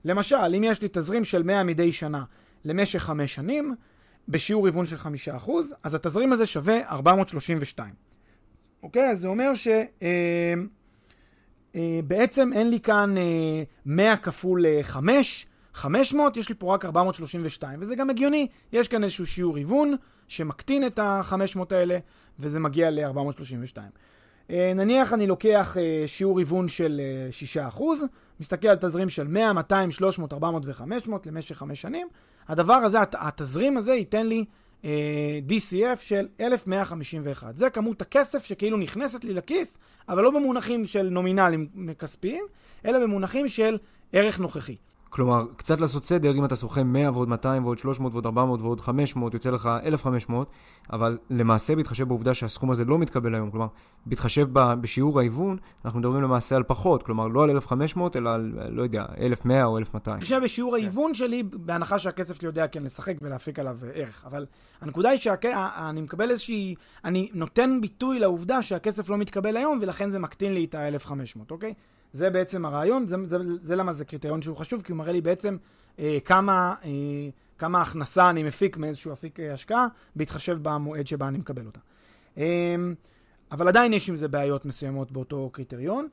למשל, 0.04 0.54
אם 0.56 0.64
יש 0.64 0.82
לי 0.82 0.88
תזרים 0.92 1.24
של 1.24 1.42
100 1.42 1.64
מדי 1.64 1.92
שנה 1.92 2.24
למשך 2.64 2.98
5 2.98 3.34
שנים, 3.34 3.74
בשיעור 4.28 4.66
היוון 4.66 4.86
של 4.86 4.96
5%, 4.96 5.50
אז 5.82 5.94
התזרים 5.94 6.32
הזה 6.32 6.46
שווה 6.46 6.88
432. 6.88 7.94
אוקיי? 8.82 9.10
אז 9.10 9.20
זה 9.20 9.28
אומר 9.28 9.54
ש... 9.54 9.68
אה, 9.68 9.84
אה, 10.02 10.54
בעצם 12.04 12.52
אין 12.52 12.70
לי 12.70 12.80
כאן 12.80 13.18
אה, 13.18 13.62
100 13.86 14.16
כפול 14.16 14.64
5, 14.82 15.46
אה, 15.46 15.56
500, 15.74 16.36
יש 16.36 16.48
לי 16.48 16.54
פה 16.54 16.74
רק 16.74 16.84
432, 16.84 17.78
וזה 17.82 17.96
גם 17.96 18.10
הגיוני, 18.10 18.46
יש 18.72 18.88
כאן 18.88 19.04
איזשהו 19.04 19.26
שיעור 19.26 19.56
היוון 19.56 19.94
שמקטין 20.28 20.86
את 20.86 20.98
ה-500 20.98 21.60
האלה, 21.70 21.98
וזה 22.38 22.60
מגיע 22.60 22.90
ל-432. 22.90 23.78
אה, 24.50 24.72
נניח 24.74 25.12
אני 25.12 25.26
לוקח 25.26 25.76
אה, 25.80 26.04
שיעור 26.06 26.38
היוון 26.38 26.68
של 26.68 27.00
6%, 27.76 27.82
מסתכל 28.40 28.68
על 28.68 28.76
תזרים 28.76 29.08
של 29.08 29.26
100, 29.28 29.52
200, 29.52 29.90
300, 29.90 30.32
400 30.32 30.66
ו-500 30.66 31.10
למשך 31.26 31.56
5 31.56 31.80
שנים, 31.80 32.08
הדבר 32.48 32.74
הזה, 32.74 32.98
התזרים 33.12 33.76
הזה 33.76 33.94
ייתן 33.94 34.26
לי 34.26 34.38
אה, 34.38 34.44
DCF 35.48 36.00
של 36.00 36.28
1,151. 36.40 37.58
זה 37.58 37.70
כמות 37.70 38.02
הכסף 38.02 38.44
שכאילו 38.44 38.76
נכנסת 38.76 39.24
לי 39.24 39.34
לכיס, 39.34 39.78
אבל 40.08 40.22
לא 40.22 40.30
במונחים 40.30 40.84
של 40.84 41.08
נומינלים 41.08 41.68
כספיים, 41.98 42.44
אלא 42.84 42.98
במונחים 42.98 43.48
של 43.48 43.78
ערך 44.12 44.40
נוכחי. 44.40 44.76
כלומר, 45.10 45.44
קצת 45.56 45.80
לעשות 45.80 46.04
סדר, 46.04 46.32
אם 46.34 46.44
אתה 46.44 46.56
סוכם 46.56 46.92
100 46.92 47.10
ועוד 47.12 47.28
200 47.28 47.64
ועוד 47.64 47.78
300 47.78 48.12
ועוד 48.12 48.26
400 48.26 48.62
ועוד 48.62 48.80
500, 48.80 49.34
יוצא 49.34 49.50
לך 49.50 49.68
1,500, 49.84 50.50
אבל 50.92 51.18
למעשה 51.30 51.76
בהתחשב 51.76 52.08
בעובדה 52.08 52.34
שהסכום 52.34 52.70
הזה 52.70 52.84
לא 52.84 52.98
מתקבל 52.98 53.34
היום, 53.34 53.50
כלומר, 53.50 53.66
בהתחשב 54.06 54.46
בשיעור 54.52 55.18
ההיוון, 55.18 55.56
אנחנו 55.84 56.00
מדברים 56.00 56.22
למעשה 56.22 56.56
על 56.56 56.62
פחות, 56.62 57.02
כלומר, 57.02 57.28
לא 57.28 57.44
על 57.44 57.50
1,500, 57.50 58.16
אלא 58.16 58.30
על, 58.30 58.52
לא 58.68 58.82
יודע, 58.82 59.04
1,100 59.20 59.64
או 59.64 59.78
1,200. 59.78 60.16
בהתחשב 60.16 60.40
בשיעור 60.44 60.76
כן. 60.76 60.82
ההיוון 60.82 61.14
שלי, 61.14 61.42
בהנחה 61.42 61.98
שהכסף 61.98 62.36
שלי 62.36 62.46
יודע 62.46 62.66
כן 62.66 62.82
לשחק 62.82 63.14
ולהפיק 63.22 63.58
עליו 63.58 63.78
ערך, 63.94 64.24
אבל 64.26 64.46
הנקודה 64.80 65.08
היא 65.08 65.18
שאני 65.18 66.00
מקבל 66.00 66.30
איזושהי, 66.30 66.74
אני 67.04 67.28
נותן 67.34 67.78
ביטוי 67.80 68.18
לעובדה 68.18 68.62
שהכסף 68.62 69.08
לא 69.08 69.16
מתקבל 69.16 69.56
היום, 69.56 69.78
ולכן 69.82 70.10
זה 70.10 70.18
מקטין 70.18 70.54
לי 70.54 70.64
את 70.64 70.74
ה-1,500, 70.74 71.50
אוקיי? 71.50 71.74
זה 72.16 72.30
בעצם 72.30 72.64
הרעיון, 72.64 73.06
זה, 73.06 73.16
זה, 73.24 73.38
זה 73.62 73.76
למה 73.76 73.92
זה 73.92 74.04
קריטריון 74.04 74.42
שהוא 74.42 74.56
חשוב, 74.56 74.82
כי 74.82 74.92
הוא 74.92 74.98
מראה 74.98 75.12
לי 75.12 75.20
בעצם 75.20 75.56
אה, 75.98 76.18
כמה, 76.24 76.74
אה, 76.84 76.90
כמה 77.58 77.82
הכנסה 77.82 78.30
אני 78.30 78.42
מפיק 78.42 78.76
מאיזשהו 78.76 79.12
אפיק 79.12 79.40
אה, 79.40 79.52
השקעה, 79.52 79.86
בהתחשב 80.16 80.58
במועד 80.62 81.06
שבה 81.06 81.28
אני 81.28 81.38
מקבל 81.38 81.66
אותה. 81.66 81.80
אה, 82.38 82.74
אבל 83.52 83.68
עדיין 83.68 83.92
יש 83.92 84.08
עם 84.08 84.16
זה 84.16 84.28
בעיות 84.28 84.64
מסוימות 84.64 85.12
באותו 85.12 85.50
קריטריון. 85.52 86.08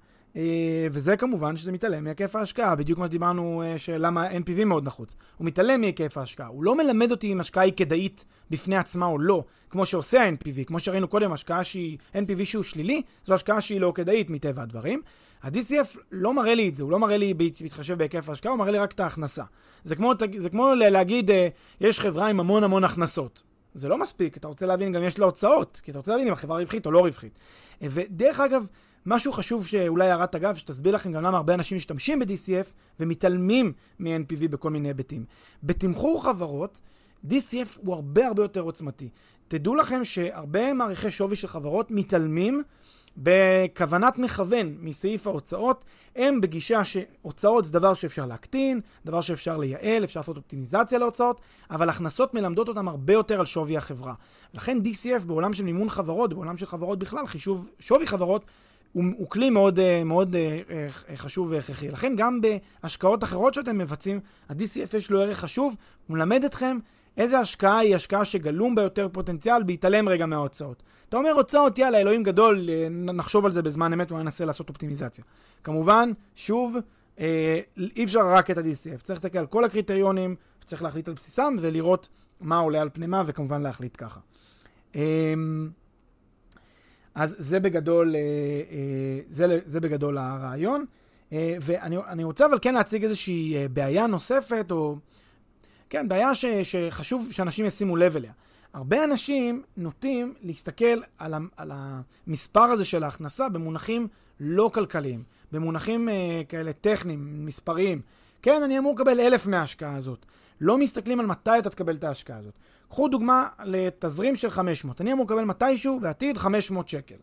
וזה 0.92 1.18
כמובן 1.18 1.56
שזה 1.56 1.72
מתעלם 1.72 2.04
מהיקף 2.04 2.36
ההשקעה, 2.36 2.76
בדיוק 2.76 3.00
מה 3.00 3.08
שדיברנו 3.08 3.64
אה, 3.66 3.78
שלמה 3.78 4.32
NPV 4.32 4.66
מאוד 4.66 4.86
נחוץ. 4.86 5.16
הוא 5.38 5.46
מתעלם 5.46 5.82
מהיקף 5.82 6.18
ההשקעה, 6.18 6.48
הוא 6.48 6.64
לא 6.64 6.76
מלמד 6.76 7.12
אותי 7.12 7.32
אם 7.32 7.40
השקעה 7.40 7.64
היא 7.64 7.74
כדאית 7.78 8.26
בפני 8.50 8.78
עצמה 8.78 9.06
או 9.06 9.20
לא, 9.20 9.44
כמו 9.70 9.86
שעושה 9.86 10.24
ה-NPV, 10.24 10.66
כמו 10.66 10.80
שראינו 10.80 11.08
קודם, 11.08 11.34
השקעה 11.34 11.64
שהיא, 11.64 11.98
NPV 12.16 12.46
שהוא 12.46 12.64
שלילי, 12.64 13.02
זו 13.26 13.34
השקעה 13.34 13.62
שהיא 13.62 13.82
לא 13.82 13.92
כדאית 13.96 14.30
מטבע 14.30 14.62
הדברים. 14.62 15.02
ה-DCF 15.44 15.98
לא 16.12 16.34
מראה 16.34 16.56
לי 16.56 16.70
את 16.70 16.76
זה, 16.76 16.84
הוא 16.84 16.92
לא 16.92 17.00
מראה 17.00 17.18
לי 17.18 17.34
בהתחשב 17.34 17.98
בהיקף 17.98 18.30
ההשקעה, 18.30 18.52
הוא 18.52 18.60
מראה 18.60 18.72
לי 18.72 18.78
רק 18.78 18.92
את 18.92 19.00
ההכנסה. 19.00 19.44
זה 19.84 19.96
כמו, 19.96 20.14
זה 20.38 20.50
כמו 20.50 20.74
להגיד, 20.76 21.32
אה, 21.32 21.48
יש 21.82 22.00
חברה 22.00 22.28
עם 22.28 22.40
המון 22.40 22.64
המון 22.64 22.84
הכנסות. 22.84 23.44
זה 23.74 23.90
לא 23.90 23.98
מספיק, 23.98 24.38
אתה 24.38 24.48
רוצה 24.48 24.66
להבין 24.66 24.92
גם 24.92 25.04
יש 25.04 25.20
לה 25.20 25.26
הוצאות, 25.26 25.82
כי 25.84 25.92
אתה 25.92 26.00
רוצה 26.00 26.12
להבין 26.12 26.28
אם 26.28 26.34
החברה 26.34 26.60
רווחית 26.60 26.86
או 26.86 26.92
לא 26.92 27.00
רווחית. 27.00 27.40
ודרך 27.82 28.40
אגב, 28.40 28.66
משהו 29.06 29.32
חשוב 29.32 29.68
שאולי 29.68 30.10
הערת 30.10 30.36
אגב, 30.36 30.56
שתסביר 30.56 30.96
לכם 30.96 31.12
גם 31.12 31.24
למה 31.24 31.38
הרבה 31.38 31.54
אנשים 31.54 31.78
משתמשים 31.78 32.20
ב-DCF 32.20 32.68
ומתעלמים 33.00 33.74
מ-NPV 34.00 34.48
בכל 34.50 34.70
מיני 34.70 34.90
היבטים. 34.90 35.26
בתמחור 35.64 36.24
חברות, 36.24 36.80
DCF 37.30 37.78
הוא 37.78 37.96
הרבה 37.96 38.28
הרבה 38.28 38.44
יותר 38.44 38.62
עוצמתי. 38.62 39.10
תדעו 39.48 39.76
לכם 39.76 40.04
שהרבה 40.04 40.74
מעריכי 40.74 41.12
שווי 41.12 41.36
של 41.36 41.48
חברות 41.48 41.92
מתעלמים 41.92 42.64
בכוונת 43.18 44.18
מכוון 44.18 44.76
מסעיף 44.80 45.28
ההוצאות, 45.28 45.86
הם 46.16 46.42
בגישה 46.42 46.84
שהוצאות 46.84 47.66
זה 47.66 47.74
דבר 47.74 47.94
שאפשר 47.94 48.26
להקטין, 48.26 48.82
דבר 49.06 49.22
שאפשר 49.22 49.58
לייעל, 49.58 50.04
אפשר 50.04 50.20
לעשות 50.20 50.38
אופטימיזציה 50.38 51.00
להוצאות, 51.00 51.42
אבל 51.72 51.90
הכנסות 51.90 52.34
מלמדות 52.34 52.70
אותם 52.70 52.88
הרבה 52.88 53.14
יותר 53.14 53.40
על 53.40 53.46
שווי 53.46 53.78
החברה. 53.78 54.14
לכן 54.54 54.78
DCF 54.84 55.26
בעולם 55.26 55.54
של 55.54 55.64
מימון 55.64 55.90
חברות, 55.90 56.34
בעולם 56.34 56.58
של 56.58 56.66
חברות 56.66 57.00
בכלל, 57.00 57.28
חישוב 57.28 57.70
שווי 57.80 58.08
חברות, 58.08 58.46
הוא, 58.94 59.04
הוא 59.18 59.30
כלי 59.30 59.50
מאוד, 59.50 59.80
אה, 59.80 60.04
מאוד 60.04 60.36
אה, 60.36 60.60
אה, 61.10 61.18
חשוב 61.18 61.52
והכרחי. 61.52 61.88
לכן 61.88 62.14
גם 62.18 62.40
בהשקעות 62.42 63.24
אחרות 63.24 63.54
שאתם 63.54 63.78
מבצעים, 63.78 64.20
ה-DCF 64.50 64.98
יש 64.98 65.12
לו 65.12 65.22
ערך 65.22 65.40
חשוב, 65.40 65.76
הוא 66.08 66.18
מלמד 66.18 66.44
אתכם 66.44 66.78
איזה 67.18 67.40
השקעה 67.40 67.78
היא 67.78 67.96
השקעה 67.96 68.26
שגלום 68.26 68.76
בה 68.76 68.82
יותר 68.82 69.08
פוטנציאל, 69.12 69.64
בהתעלם 69.64 70.10
רגע 70.10 70.26
מההוצאות. 70.26 70.84
אתה 71.10 71.18
אומר 71.18 71.32
הוצאות, 71.32 71.78
יאללה, 71.78 71.98
אלוהים 71.98 72.24
גדול, 72.24 72.70
נחשוב 72.90 73.46
על 73.46 73.52
זה 73.52 73.62
בזמן 73.62 73.94
אמת 73.94 74.12
וננסה 74.12 74.46
לעשות 74.46 74.70
אופטימיזציה. 74.70 75.24
כמובן, 75.64 76.12
שוב, 76.36 76.76
אי 77.78 78.04
אפשר 78.04 78.34
רק 78.34 78.52
את 78.52 78.58
ה-DCF, 78.58 79.02
צריך 79.04 79.20
להסתכל 79.20 79.40
על 79.40 79.46
כל 79.46 79.64
הקריטריונים, 79.64 80.36
צריך 80.66 80.84
להחליט 80.84 81.08
על 81.08 81.14
בסיסם 81.14 81.56
ולראות 81.60 82.10
מה 82.42 82.58
עולה 82.58 82.82
על 82.82 82.90
פני 82.94 83.06
מה, 83.06 83.24
וכמובן 83.26 83.62
להחליט 83.62 83.98
ככה. 83.98 84.20
אז 87.16 87.36
זה 87.38 87.60
בגדול, 87.60 88.16
אה, 88.16 88.20
אה, 88.20 89.20
זה, 89.30 89.60
זה 89.66 89.80
בגדול 89.80 90.18
הרעיון. 90.18 90.86
אה, 91.34 91.56
ואני 91.62 92.24
רוצה 92.24 92.46
אבל 92.46 92.60
כן 92.62 92.74
להציג 92.74 93.04
איזושהי 93.04 93.68
בעיה 93.74 94.08
נוספת, 94.08 94.66
או... 94.72 94.96
כן, 95.90 96.08
בעיה 96.08 96.36
ש, 96.36 96.46
שחשוב 96.46 97.28
שאנשים 97.32 97.66
ישימו 97.66 97.96
לב 97.96 98.16
אליה. 98.16 98.32
הרבה 98.74 99.04
אנשים 99.04 99.64
נוטים 99.78 100.34
להסתכל 100.42 101.02
על, 101.18 101.34
על 101.58 101.72
המספר 101.74 102.62
הזה 102.64 102.86
של 102.86 103.04
ההכנסה 103.04 103.50
במונחים 103.50 104.08
לא 104.40 104.72
כלכליים, 104.74 105.24
במונחים 105.52 106.10
כאלה 106.50 106.74
טכניים, 106.74 107.46
מספריים. 107.46 108.02
כן, 108.42 108.64
אני 108.64 108.78
אמור 108.78 108.96
לקבל 108.96 109.20
אלף 109.20 109.48
מההשקעה 109.48 109.96
הזאת. 109.96 110.26
לא 110.64 110.78
מסתכלים 110.78 111.20
על 111.20 111.26
מתי 111.26 111.60
אתה 111.60 111.70
תקבל 111.70 111.96
את 111.96 112.04
ההשקעה 112.04 112.38
הזאת. 112.38 112.54
קחו 112.90 113.08
דוגמה 113.08 113.48
לתזרים 113.64 114.36
של 114.36 114.50
500. 114.50 115.02
אני 115.02 115.14
אמור 115.14 115.26
לקבל 115.26 115.44
מתישהו 115.44 116.00
בעתיד 116.00 116.38
500 116.38 116.88
שקל. 116.88 117.16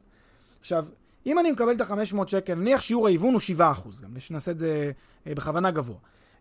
עכשיו, 0.60 0.86
אם 1.26 1.38
אני 1.38 1.50
מקבל 1.50 1.72
את 1.72 1.80
ה-500 1.80 2.26
שקל, 2.26 2.54
נניח 2.54 2.80
שיעור 2.80 3.06
ההיוון 3.06 3.34
הוא 3.34 3.40
7%, 3.58 3.62
גם 4.02 4.18
שנעשה 4.18 4.50
את 4.50 4.58
זה 4.58 4.92
אה, 5.26 5.34
בכוונה 5.34 5.70
גבוה. 5.70 5.96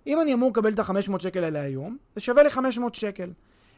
אם 0.08 0.22
אני 0.22 0.34
אמור 0.34 0.50
לקבל 0.50 0.74
את 0.74 0.80
ה-500 0.80 1.20
שקל 1.20 1.44
האלה 1.44 1.62
היום, 1.62 1.98
זה 2.16 2.22
שווה 2.22 2.44
לי 2.44 2.50
500 2.50 2.96
שקל. 2.96 3.32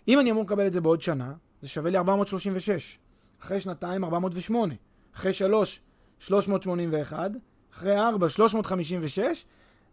אם 0.07 0.19
אני 0.19 0.31
אמור 0.31 0.43
לקבל 0.43 0.67
את 0.67 0.73
זה 0.73 0.81
בעוד 0.81 1.01
שנה, 1.01 1.33
זה 1.61 1.67
שווה 1.67 1.91
לי 1.91 1.97
436. 1.97 2.99
אחרי 3.41 3.59
שנתיים, 3.59 4.03
408. 4.03 4.73
אחרי 5.15 5.33
שלוש, 5.33 5.81
381. 6.19 7.31
אחרי 7.73 7.99
ארבע, 7.99 8.29
356. 8.29 9.45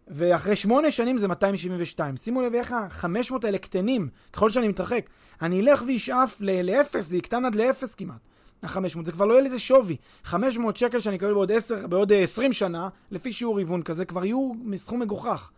ואחרי 0.09 0.55
שמונה 0.55 0.91
שנים 0.91 1.17
זה 1.17 1.27
272. 1.27 2.17
שימו 2.17 2.41
לב 2.41 2.53
איך 2.55 2.71
ה-500 2.71 3.33
האלה 3.43 3.57
קטנים, 3.57 4.09
ככל 4.33 4.49
שאני 4.49 4.67
מתרחק. 4.67 5.05
אני 5.41 5.61
אלך 5.61 5.83
וישאף 5.87 6.41
לאפס, 6.41 7.07
זה 7.07 7.17
יקטן 7.17 7.45
עד 7.45 7.55
לאפס 7.55 7.95
כמעט. 7.95 8.19
ה-500, 8.63 9.03
זה 9.03 9.11
כבר 9.11 9.25
לא 9.25 9.33
יהיה 9.33 9.43
לזה 9.43 9.59
שווי. 9.59 9.95
500 10.23 10.75
שקל 10.75 10.99
שאני 10.99 11.15
אקבל 11.15 11.33
בעוד, 11.33 11.51
10, 11.51 11.87
בעוד 11.87 12.13
20 12.13 12.53
שנה, 12.53 12.89
לפי 13.11 13.33
שיעור 13.33 13.59
היוון 13.59 13.81
כזה, 13.81 14.05
כבר 14.05 14.25
יהיו 14.25 14.51
מסכום 14.63 14.99
מגוחך. 14.99 15.51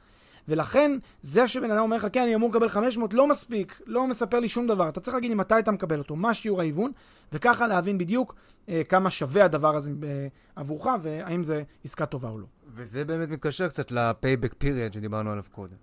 ולכן, 0.47 0.91
זה 1.21 1.47
שבן 1.47 1.71
אדם 1.71 1.81
אומר 1.81 1.95
לך, 1.95 2.07
כן, 2.13 2.21
אני 2.21 2.35
אמור 2.35 2.49
לקבל 2.49 2.69
500, 2.69 3.13
לא 3.13 3.27
מספיק, 3.27 3.81
לא 3.85 4.07
מספר 4.07 4.39
לי 4.39 4.49
שום 4.49 4.67
דבר. 4.67 4.89
אתה 4.89 4.99
צריך 4.99 5.13
להגיד 5.15 5.29
לי 5.29 5.35
מתי 5.35 5.59
אתה 5.59 5.71
מקבל 5.71 5.99
אותו, 5.99 6.15
מה 6.15 6.33
שיעור 6.33 6.59
ההיוון, 6.59 6.91
וככה 7.33 7.67
להבין 7.67 7.97
בדיוק 7.97 8.35
אה, 8.69 8.81
כמה 8.89 9.09
שווה 9.09 9.45
הדבר 9.45 9.75
הזה 9.75 9.91
אה, 10.03 10.27
עבורך, 10.55 10.87
והאם 11.01 11.43
זה 11.43 11.63
עסקה 11.85 12.05
טובה 12.05 12.29
או 12.29 12.39
לא. 12.39 12.45
וזה 12.67 13.05
באמת 13.05 13.29
מתקשר 13.29 13.67
קצת 13.67 13.91
ל-payback 13.91 14.63
period 14.63 14.93
שדיברנו 14.93 15.31
עליו 15.31 15.43
קודם. 15.51 15.75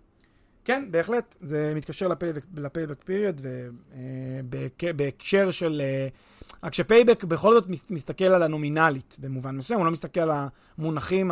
כן, 0.65 0.89
בהחלט, 0.91 1.37
זה 1.41 1.73
מתקשר 1.77 2.09
ל-payback 2.09 3.09
period, 3.09 3.41
ובהקשר 4.83 5.51
של... 5.51 5.83
אה, 5.85 6.09
רק 6.63 6.75
ש 6.75 6.86
payback 6.86 7.25
בכל 7.25 7.55
זאת 7.55 7.67
מסתכל 7.91 8.25
על 8.25 8.43
הנומינלית 8.43 9.17
במובן 9.21 9.57
מסוים, 9.57 9.79
הוא 9.79 9.87
לא 9.87 9.93
מסתכל 9.93 10.21
על 10.21 10.31
המונחים 10.79 11.31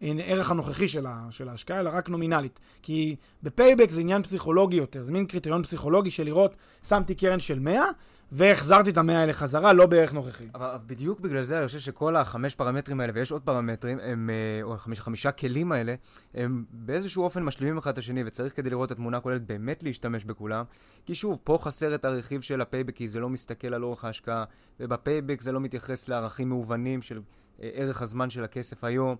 הערך 0.00 0.50
הנוכחי 0.50 0.88
של, 0.88 1.06
ה, 1.06 1.26
של 1.30 1.48
ההשקעה, 1.48 1.80
אלא 1.80 1.90
רק 1.92 2.08
נומינלית. 2.08 2.60
כי 2.82 3.16
ב 3.42 3.48
payback 3.48 3.90
זה 3.90 4.00
עניין 4.00 4.22
פסיכולוגי 4.22 4.76
יותר, 4.76 5.02
זה 5.02 5.12
מין 5.12 5.26
קריטריון 5.26 5.62
פסיכולוגי 5.62 6.10
של 6.10 6.24
לראות, 6.24 6.56
שמתי 6.88 7.14
קרן 7.14 7.38
של 7.38 7.58
100, 7.58 7.84
והחזרתי 8.32 8.90
את 8.90 8.96
המאה 8.96 9.20
האלה 9.20 9.32
חזרה, 9.32 9.72
לא 9.72 9.86
בערך 9.86 10.12
נוכחי. 10.12 10.44
אבל 10.54 10.76
בדיוק 10.86 11.20
בגלל 11.20 11.42
זה 11.42 11.58
אני 11.58 11.66
חושב 11.66 11.78
שכל 11.78 12.16
החמש 12.16 12.54
פרמטרים 12.54 13.00
האלה, 13.00 13.12
ויש 13.14 13.32
עוד 13.32 13.42
פרמטרים, 13.42 13.98
הם, 14.02 14.30
אה, 14.30 14.62
או 14.62 14.76
חמש, 14.76 15.00
חמישה 15.00 15.32
כלים 15.32 15.72
האלה, 15.72 15.94
הם 16.34 16.64
באיזשהו 16.70 17.24
אופן 17.24 17.42
משלימים 17.42 17.78
אחד 17.78 17.90
את 17.90 17.98
השני, 17.98 18.22
וצריך 18.26 18.56
כדי 18.56 18.70
לראות 18.70 18.86
את 18.86 18.92
התמונה 18.92 19.16
הכוללת 19.16 19.42
באמת 19.42 19.82
להשתמש 19.82 20.24
בכולם. 20.24 20.64
כי 21.06 21.14
שוב, 21.14 21.40
פה 21.44 21.58
חסר 21.62 21.94
את 21.94 22.04
הרכיב 22.04 22.40
של 22.40 22.60
ה 22.60 22.64
payback, 22.64 22.96
כי 22.96 23.08
זה 23.08 23.20
לא 23.20 23.28
מסתכל 23.28 23.74
על 23.74 23.84
אורך 23.84 24.04
ההשקעה, 24.04 24.44
וב 24.80 24.93
payback 24.93 25.40
זה 25.40 25.52
לא 25.52 25.60
מתייחס 25.60 26.08
לערכים 26.08 26.48
מהוונים 26.48 27.02
של 27.02 27.20
אה, 27.62 27.70
ערך 27.72 28.02
הזמן 28.02 28.30
של 28.30 28.44
הכסף 28.44 28.84
היום. 28.84 29.16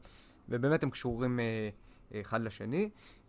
ובאמת 0.48 0.82
הם 0.82 0.90
קשורים 0.90 1.40
אה, 1.40 2.20
אחד 2.20 2.42
לשני. 2.42 2.88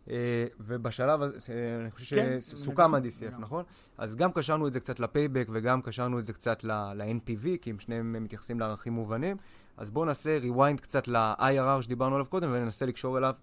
אה, 0.09 0.45
ובשלב 0.59 1.21
הזה, 1.21 1.53
אה, 1.53 1.81
אני 1.81 1.91
חושב 1.91 2.15
כן, 2.15 2.41
שסוכם 2.41 2.95
ה-DCF, 2.95 3.39
נכון? 3.39 3.63
אז 3.97 4.15
גם 4.15 4.31
קשרנו 4.31 4.67
את 4.67 4.73
זה 4.73 4.79
קצת 4.79 4.99
לפייבק 4.99 5.47
וגם 5.51 5.81
קשרנו 5.81 6.19
את 6.19 6.25
זה 6.25 6.33
קצת 6.33 6.63
ל-NPV, 6.63 7.47
כי 7.61 7.69
הם 7.69 7.79
שניהם 7.79 8.23
מתייחסים 8.23 8.59
לערכים 8.59 8.93
מובנים. 8.93 9.37
אז 9.77 9.91
בואו 9.91 10.05
נעשה 10.05 10.39
rewind 10.41 10.81
קצת 10.81 11.07
ל-IRR 11.07 11.81
שדיברנו 11.81 12.15
עליו 12.15 12.25
קודם, 12.25 12.49
וננסה 12.51 12.85
לקשור 12.85 13.17
אליו 13.17 13.33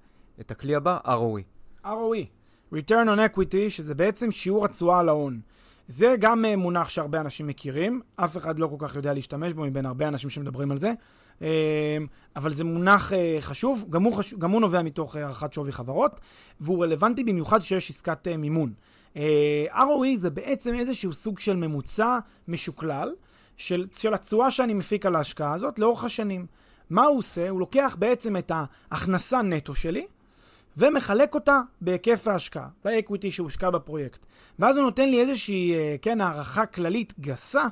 את 0.40 0.50
הכלי 0.50 0.74
הבא, 0.74 0.98
ROE. 1.04 1.42
ROE, 1.84 2.26
Return 2.74 3.06
on 3.06 3.36
Equity, 3.36 3.68
שזה 3.68 3.94
בעצם 3.94 4.30
שיעור 4.30 4.64
התשואה 4.64 4.98
על 4.98 5.08
ההון. 5.08 5.40
זה 5.88 6.14
גם 6.20 6.44
מונח 6.56 6.88
שהרבה 6.88 7.20
אנשים 7.20 7.46
מכירים, 7.46 8.00
אף 8.16 8.36
אחד 8.36 8.58
לא 8.58 8.66
כל 8.66 8.76
כך 8.86 8.96
יודע 8.96 9.14
להשתמש 9.14 9.52
בו 9.52 9.62
מבין 9.62 9.86
הרבה 9.86 10.08
אנשים 10.08 10.30
שמדברים 10.30 10.70
על 10.70 10.78
זה. 10.78 10.92
אמ, 11.42 11.46
אבל 12.36 12.52
זה 12.52 12.64
מונח 12.64 13.12
אה, 13.12 13.36
חשוב, 13.40 13.86
גם 13.90 14.02
הוא, 14.02 14.14
חשוב, 14.14 14.40
גם 14.40 14.50
הוא 14.50 14.60
נובע 14.60 14.82
מתוך 14.82 15.16
אה, 15.16 15.22
הערכת 15.22 15.52
שווי 15.52 15.72
חברות, 15.72 16.20
והוא 16.60 16.84
רלוונטי 16.84 17.24
במיוחד 17.24 17.60
כשיש 17.60 17.90
עסקת 17.90 18.28
אה, 18.28 18.36
מימון. 18.36 18.72
ROE 19.72 20.16
זה 20.16 20.30
בעצם 20.30 20.74
איזשהו 20.74 21.14
סוג 21.14 21.38
של 21.38 21.56
ממוצע 21.56 22.18
משוקלל 22.48 23.14
של, 23.56 23.86
של 23.92 24.14
התשואה 24.14 24.50
שאני 24.50 24.74
מפיק 24.74 25.06
על 25.06 25.16
ההשקעה 25.16 25.54
הזאת 25.54 25.78
לאורך 25.78 26.04
השנים. 26.04 26.46
מה 26.90 27.04
הוא 27.04 27.18
עושה? 27.18 27.48
הוא 27.48 27.60
לוקח 27.60 27.96
בעצם 27.98 28.36
את 28.36 28.52
ההכנסה 28.54 29.42
נטו 29.42 29.74
שלי, 29.74 30.06
ומחלק 30.76 31.34
אותה 31.34 31.60
בהיקף 31.80 32.28
ההשקעה, 32.28 32.68
באקוויטי 32.84 33.30
שהושקע 33.30 33.70
בפרויקט. 33.70 34.26
ואז 34.58 34.76
הוא 34.76 34.84
נותן 34.84 35.08
לי 35.08 35.20
איזושהי, 35.20 35.74
כן, 36.02 36.20
הערכה 36.20 36.66
כללית 36.66 37.14
גסה 37.20 37.66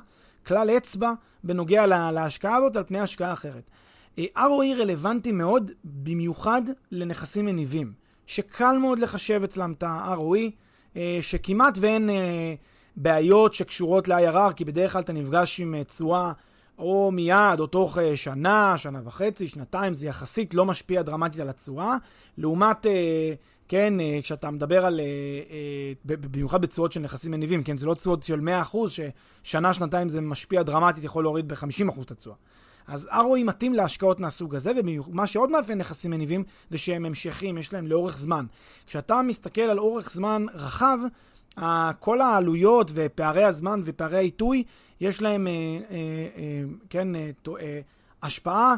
כלל 0.47 0.69
אצבע 0.69 1.13
בנוגע 1.43 1.85
לה, 1.85 2.11
להשקעה 2.11 2.55
הזאת 2.55 2.75
על 2.75 2.83
פני 2.83 2.99
השקעה 2.99 3.33
אחרת. 3.33 3.69
אה, 4.17 4.25
ROE 4.35 4.79
רלוונטי 4.79 5.31
מאוד, 5.31 5.71
במיוחד 5.83 6.61
לנכסים 6.91 7.45
מניבים, 7.45 7.93
שקל 8.25 8.77
מאוד 8.77 8.99
לחשב 8.99 9.41
אצלם 9.43 9.71
את 9.71 9.83
ה-ROE, 9.83 10.51
אה, 10.97 11.19
שכמעט 11.21 11.77
ואין 11.81 12.09
אה, 12.09 12.53
בעיות 12.95 13.53
שקשורות 13.53 14.07
ל-IRR, 14.07 14.53
כי 14.53 14.65
בדרך 14.65 14.93
כלל 14.93 15.01
אתה 15.01 15.13
נפגש 15.13 15.59
עם 15.59 15.83
תשואה 15.83 16.31
או 16.77 17.11
מיד, 17.11 17.59
או 17.59 17.67
תוך 17.67 17.97
שנה, 18.15 18.73
שנה 18.77 18.99
וחצי, 19.03 19.47
שנתיים, 19.47 19.93
זה 19.93 20.07
יחסית 20.07 20.53
לא 20.53 20.65
משפיע 20.65 21.01
דרמטית 21.01 21.39
על 21.39 21.49
התשואה, 21.49 21.97
לעומת... 22.37 22.85
כן, 23.73 23.99
אה, 23.99 24.19
כשאתה 24.23 24.51
מדבר 24.51 24.85
על, 24.85 24.99
אה, 24.99 25.05
אה, 25.05 26.15
במיוחד 26.31 26.61
בתשואות 26.61 26.91
של 26.91 26.99
נכסים 26.99 27.31
מניבים, 27.31 27.63
כן, 27.63 27.77
זה 27.77 27.87
לא 27.87 27.93
תשואות 27.93 28.23
של 28.23 28.39
100%, 28.39 28.77
ששנה, 29.43 29.73
שנתיים 29.73 30.09
זה 30.09 30.21
משפיע 30.21 30.63
דרמטית, 30.63 31.03
יכול 31.03 31.23
להוריד 31.23 31.47
ב-50% 31.47 32.01
את 32.01 32.11
התשואה. 32.11 32.35
אז 32.87 33.09
ROE 33.11 33.43
מתאים 33.45 33.73
להשקעות 33.73 34.19
מהסוג 34.19 34.55
הזה, 34.55 34.71
ומה 34.75 35.27
שעוד 35.27 35.49
מאפיין 35.51 35.77
נכסים 35.77 36.11
מניבים 36.11 36.43
זה 36.69 36.77
שהם 36.77 37.05
המשכים, 37.05 37.57
יש 37.57 37.73
להם 37.73 37.87
לאורך 37.87 38.17
זמן. 38.17 38.45
כשאתה 38.87 39.21
מסתכל 39.21 39.61
על 39.61 39.79
אורך 39.79 40.11
זמן 40.11 40.45
רחב, 40.53 40.97
כל 41.99 42.21
העלויות 42.21 42.91
ופערי 42.93 43.43
הזמן 43.43 43.81
ופערי 43.83 44.17
העיתוי, 44.17 44.63
יש 45.01 45.21
להם, 45.21 45.47
כן, 46.89 47.07
השפעה 48.23 48.75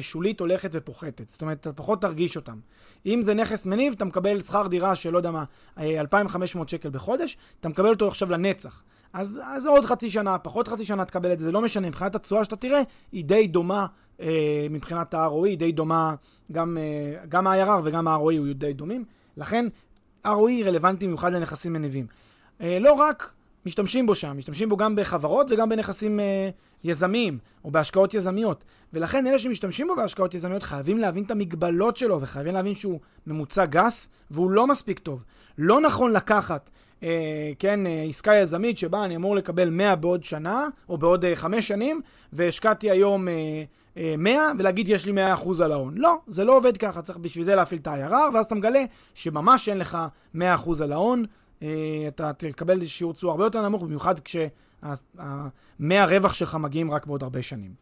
שולית 0.00 0.40
הולכת 0.40 0.70
ופוחתת. 0.72 1.28
זאת 1.28 1.42
אומרת, 1.42 1.60
אתה 1.60 1.72
פחות 1.72 2.00
תרגיש 2.00 2.36
אותם. 2.36 2.58
אם 3.06 3.22
זה 3.22 3.34
נכס 3.34 3.66
מניב, 3.66 3.92
אתה 3.96 4.04
מקבל 4.04 4.40
שכר 4.40 4.66
דירה 4.66 4.94
של, 4.94 5.10
לא 5.10 5.18
יודע 5.18 5.30
מה, 5.30 5.44
2,500 5.78 6.66
אה, 6.66 6.70
שקל 6.70 6.90
בחודש, 6.90 7.36
אתה 7.60 7.68
מקבל 7.68 7.88
אותו 7.88 8.08
עכשיו 8.08 8.30
לנצח. 8.30 8.82
אז, 9.12 9.40
אז 9.44 9.66
עוד 9.66 9.84
חצי 9.84 10.10
שנה, 10.10 10.38
פחות 10.38 10.68
חצי 10.68 10.84
שנה 10.84 11.04
תקבל 11.04 11.32
את 11.32 11.38
זה, 11.38 11.44
זה 11.44 11.52
לא 11.52 11.60
משנה. 11.60 11.88
מבחינת 11.88 12.14
התשואה 12.14 12.44
שאתה 12.44 12.56
תראה, 12.56 12.82
היא 13.12 13.24
די 13.24 13.46
דומה 13.46 13.86
אה, 14.20 14.66
מבחינת 14.70 15.14
ה-ROE, 15.14 15.46
היא 15.46 15.58
די 15.58 15.72
דומה, 15.72 16.14
גם, 16.52 16.78
אה, 16.80 17.24
גם 17.28 17.46
ה-IRR 17.46 17.80
וגם 17.84 18.08
ה-ROE 18.08 18.30
היו 18.30 18.54
די 18.54 18.72
דומים. 18.72 19.04
לכן, 19.36 19.66
ROE 20.26 20.64
רלוונטי 20.64 21.06
במיוחד 21.06 21.32
לנכסים 21.32 21.72
מניבים. 21.72 22.06
אה, 22.60 22.78
לא 22.78 22.92
רק 22.92 23.32
משתמשים 23.66 24.06
בו 24.06 24.14
שם, 24.14 24.36
משתמשים 24.36 24.68
בו 24.68 24.76
גם 24.76 24.96
בחברות 24.96 25.52
וגם 25.52 25.68
בנכסים 25.68 26.20
אה, 26.20 26.50
יזמיים, 26.84 27.38
או 27.64 27.70
בהשקעות 27.70 28.14
יזמיות. 28.14 28.64
ולכן 28.92 29.26
אלה 29.26 29.38
שמשתמשים 29.38 29.88
בו 29.88 29.96
בהשקעות 29.96 30.34
יזמיות 30.34 30.62
חייבים 30.62 30.98
להבין 30.98 31.24
את 31.24 31.30
המגבלות 31.30 31.96
שלו, 31.96 32.20
וחייבים 32.20 32.54
להבין 32.54 32.74
שהוא 32.74 33.00
ממוצע 33.26 33.64
גס, 33.64 34.08
והוא 34.30 34.50
לא 34.50 34.66
מספיק 34.66 34.98
טוב. 34.98 35.24
לא 35.58 35.80
נכון 35.80 36.12
לקחת, 36.12 36.70
אה, 37.02 37.52
כן, 37.58 37.86
אה, 37.86 38.04
עסקה 38.08 38.34
יזמית 38.34 38.78
שבה 38.78 39.04
אני 39.04 39.16
אמור 39.16 39.36
לקבל 39.36 39.70
100 39.70 39.96
בעוד 39.96 40.24
שנה, 40.24 40.68
או 40.88 40.98
בעוד 40.98 41.24
אה, 41.24 41.36
5 41.36 41.68
שנים, 41.68 42.00
והשקעתי 42.32 42.90
היום 42.90 43.28
אה, 43.28 43.34
אה, 43.96 44.14
100, 44.18 44.52
ולהגיד 44.58 44.88
יש 44.88 45.06
לי 45.06 45.12
100% 45.34 45.62
על 45.64 45.72
ההון. 45.72 45.94
לא, 45.96 46.16
זה 46.26 46.44
לא 46.44 46.56
עובד 46.56 46.76
ככה, 46.76 47.02
צריך 47.02 47.18
בשביל 47.18 47.44
זה 47.44 47.54
להפעיל 47.54 47.80
את 47.80 47.86
ה-IRR, 47.86 48.34
ואז 48.34 48.46
אתה 48.46 48.54
מגלה 48.54 48.84
שממש 49.14 49.68
אין 49.68 49.78
לך 49.78 49.98
100% 50.34 50.38
על 50.82 50.92
ההון. 50.92 51.24
אה, 51.62 52.04
אתה 52.08 52.32
תקבל 52.32 52.86
שיעור 52.86 53.14
תשואה 53.14 53.32
הרבה 53.32 53.44
יותר 53.44 53.68
נמוך, 53.68 53.82
במיוחד 53.82 54.14
כשהמאה 54.20 56.04
רווח 56.04 56.32
שלך 56.32 56.54
מגיעים 56.54 56.90
רק 56.90 57.06
בעוד 57.06 57.22
הרבה 57.22 57.42
שנים. 57.42 57.74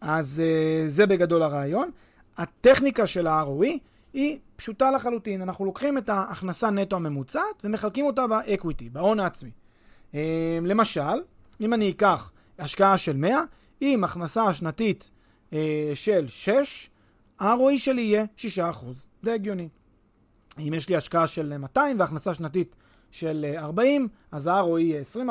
אז 0.00 0.42
אה, 0.44 0.88
זה 0.88 1.06
בגדול 1.06 1.42
הרעיון. 1.42 1.90
הטכניקה 2.36 3.06
של 3.06 3.26
ה-ROE 3.26 3.66
היא 4.12 4.38
פשוטה 4.56 4.90
לחלוטין. 4.90 5.42
אנחנו 5.42 5.64
לוקחים 5.64 5.98
את 5.98 6.08
ההכנסה 6.08 6.70
נטו 6.70 6.96
הממוצעת 6.96 7.64
ומחלקים 7.64 8.06
אותה 8.06 8.26
באקוויטי, 8.26 8.90
בהון 8.90 9.20
העצמי. 9.20 9.50
אה, 10.14 10.58
למשל, 10.62 11.22
אם 11.60 11.74
אני 11.74 11.90
אקח 11.90 12.32
השקעה 12.58 12.96
של 12.96 13.16
100, 13.16 13.42
עם 13.80 14.04
הכנסה 14.04 14.54
שנתית 14.54 15.10
של 15.94 16.24
6, 16.28 16.90
ה-ROE 17.38 17.78
שלי 17.78 18.02
יהיה 18.02 18.24
6%. 18.36 18.86
זה 19.22 19.34
הגיוני. 19.34 19.68
אם 20.58 20.74
יש 20.74 20.88
לי 20.88 20.96
השקעה 20.96 21.26
של 21.26 21.58
200 21.58 22.00
והכנסה 22.00 22.34
שנתית 22.34 22.76
של 23.10 23.54
40, 23.56 24.02
אה, 24.02 24.36
אז 24.38 24.46
ה-ROE 24.46 24.78
יהיה 24.78 25.00
20 25.00 25.30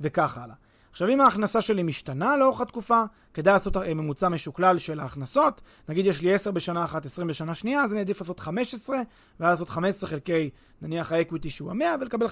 וכך 0.00 0.38
הלאה. 0.38 0.54
עכשיו, 0.90 1.08
אם 1.08 1.20
ההכנסה 1.20 1.60
שלי 1.60 1.82
משתנה 1.82 2.36
לאורך 2.36 2.60
התקופה, 2.60 3.02
כדאי 3.34 3.52
לעשות 3.52 3.76
אה, 3.76 3.94
ממוצע 3.94 4.28
משוקלל 4.28 4.78
של 4.78 5.00
ההכנסות. 5.00 5.60
נגיד 5.88 6.06
יש 6.06 6.22
לי 6.22 6.34
10 6.34 6.50
בשנה 6.50 6.84
אחת, 6.84 7.06
20 7.06 7.28
בשנה 7.28 7.54
שנייה, 7.54 7.82
אז 7.82 7.92
אני 7.92 8.00
עדיף 8.00 8.20
לעשות 8.20 8.40
15, 8.40 8.96
ואז 9.40 9.50
לעשות 9.50 9.68
15 9.68 10.10
חלקי, 10.10 10.50
נניח 10.82 11.12
האקוויטי 11.12 11.50
שהוא 11.50 11.70
ה-100, 11.70 12.00
ולקבל 12.00 12.26
15% 12.26 12.30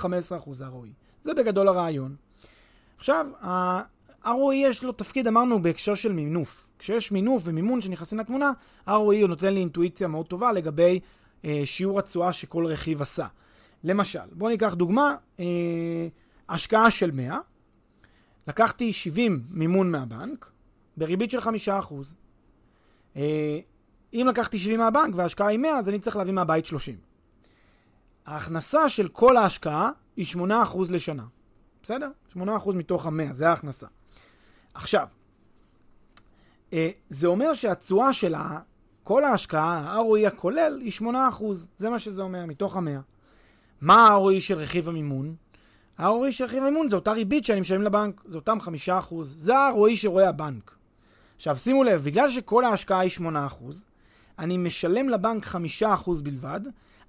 ROE. 0.61 0.89
זה 1.24 1.35
בגדול 1.35 1.68
הרעיון. 1.68 2.16
עכשיו, 2.97 3.27
ה-ROE 3.41 4.55
יש 4.55 4.85
לו 4.85 4.93
תפקיד, 4.93 5.27
אמרנו, 5.27 5.62
בהקשר 5.62 5.95
של 5.95 6.12
מינוף. 6.12 6.70
כשיש 6.79 7.12
מינוף 7.12 7.43
ומימון 7.45 7.81
שנכנסים 7.81 8.18
לתמונה, 8.18 8.53
ROE 8.89 9.27
נותן 9.29 9.55
לי 9.55 9.61
אינטואיציה 9.61 10.09
מאוד 10.09 10.27
טובה 10.27 10.53
לגבי 10.53 11.01
אה, 11.45 11.62
שיעור 11.64 11.99
התשואה 11.99 12.33
שכל 12.33 12.66
רכיב 12.66 13.03
עשה. 13.03 13.27
למשל, 13.87 14.20
בואו 14.32 14.51
ניקח 14.51 14.74
דוגמה, 14.74 15.16
אה, 15.41 15.45
השקעה 16.49 16.91
של 16.91 17.11
100, 17.11 17.39
לקחתי 18.47 18.93
70 18.93 19.43
מימון 19.51 19.91
מהבנק, 19.91 20.51
בריבית 20.97 21.30
של 21.30 21.41
5%. 21.41 22.14
אה, 23.16 23.59
אם 24.14 24.26
לקחתי 24.28 24.59
70 24.59 24.78
מהבנק 24.78 25.14
וההשקעה 25.14 25.47
היא 25.47 25.59
100, 25.59 25.78
אז 25.78 25.89
אני 25.89 25.99
צריך 25.99 26.16
להביא 26.16 26.32
מהבית 26.32 26.66
30. 26.66 26.97
ההכנסה 28.26 28.89
של 28.89 29.09
כל 29.09 29.37
ההשקעה 29.37 29.91
היא 30.16 30.26
8% 30.26 30.91
לשנה. 30.91 31.24
בסדר? 31.82 32.11
8% 32.32 32.39
מתוך 32.74 33.07
ה-100, 33.07 33.32
זה 33.32 33.49
ההכנסה. 33.49 33.87
עכשיו, 34.74 35.09
אה, 36.72 36.91
זה 37.09 37.26
אומר 37.26 37.55
שהתשואה 37.55 38.12
של 38.12 38.34
כל 39.05 39.24
ההשקעה, 39.24 39.78
ה-ROE 39.78 40.26
הכולל, 40.26 40.80
היא 40.80 40.93
8%. 40.93 41.68
זה 41.78 41.91
מה 41.91 41.99
שזה 41.99 42.22
אומר, 42.22 42.47
מתוך 42.47 42.76
ה-100. 42.76 43.16
מה 43.81 44.09
ה-ROE 44.09 44.41
של 44.41 44.59
רכיב 44.59 44.89
המימון? 44.89 45.35
ה-ROE 45.99 46.33
של 46.33 46.45
רכיב 46.45 46.62
המימון 46.62 46.89
זה 46.89 46.97
אותה 46.97 47.12
ריבית 47.12 47.45
שאני 47.45 47.61
משלם 47.61 47.83
לבנק, 47.83 48.22
זה 48.27 48.37
אותם 48.37 48.59
5%. 48.89 49.14
זה 49.22 49.57
ה-ROE 49.57 49.97
שרואה 49.97 50.29
הבנק. 50.29 50.77
עכשיו 51.37 51.57
שימו 51.57 51.85
לב, 51.85 52.05
בגלל 52.05 52.31
שכל 52.31 52.64
ההשקעה 52.64 53.01
היא 53.01 53.11
8%, 53.18 53.22
אני 54.39 54.59
משלם 54.59 55.09
לבנק 55.09 55.47
5% 55.83 56.11
בלבד, 56.22 56.61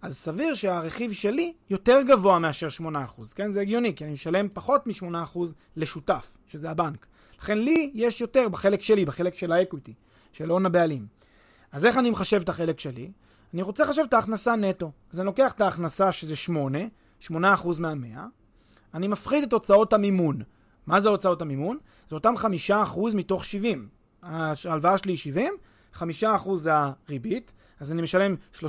אז 0.01 0.17
סביר 0.17 0.53
שהרכיב 0.53 1.11
שלי 1.11 1.53
יותר 1.69 2.01
גבוה 2.07 2.39
מאשר 2.39 2.67
8%, 2.81 2.83
כן? 3.35 3.51
זה 3.51 3.61
הגיוני, 3.61 3.95
כי 3.95 4.03
אני 4.05 4.13
משלם 4.13 4.49
פחות 4.49 4.87
מ-8% 4.87 5.39
לשותף, 5.75 6.37
שזה 6.47 6.69
הבנק. 6.69 7.05
לכן 7.39 7.57
לי 7.57 7.91
יש 7.93 8.21
יותר 8.21 8.49
בחלק 8.49 8.81
שלי, 8.81 9.05
בחלק 9.05 9.33
של 9.33 9.51
האקוויטי, 9.51 9.93
של 10.31 10.49
הון 10.49 10.65
הבעלים. 10.65 11.05
אז 11.71 11.85
איך 11.85 11.97
אני 11.97 12.09
מחשב 12.09 12.41
את 12.41 12.49
החלק 12.49 12.79
שלי? 12.79 13.11
אני 13.53 13.61
רוצה 13.61 13.83
לחשב 13.83 14.03
את 14.09 14.13
ההכנסה 14.13 14.55
נטו. 14.55 14.91
אז 15.11 15.19
אני 15.19 15.25
לוקח 15.25 15.51
את 15.51 15.61
ההכנסה 15.61 16.11
שזה 16.11 16.35
8, 16.35 16.79
8% 17.21 17.31
מה-100, 17.79 18.17
אני 18.93 19.07
מפחית 19.07 19.43
את 19.43 19.53
הוצאות 19.53 19.93
המימון. 19.93 20.41
מה 20.87 20.99
זה 20.99 21.09
הוצאות 21.09 21.41
המימון? 21.41 21.77
זה 22.09 22.15
אותם 22.15 22.33
5% 22.69 23.15
מתוך 23.15 23.45
70. 23.45 23.89
ההלוואה 24.23 24.97
שלי 24.97 25.11
היא 25.11 25.17
70, 25.17 25.53
5% 25.95 26.03
זה 26.55 26.71
הריבית, 26.73 27.53
אז 27.79 27.91
אני 27.91 28.01
משלם 28.01 28.35
3.5 28.53 28.59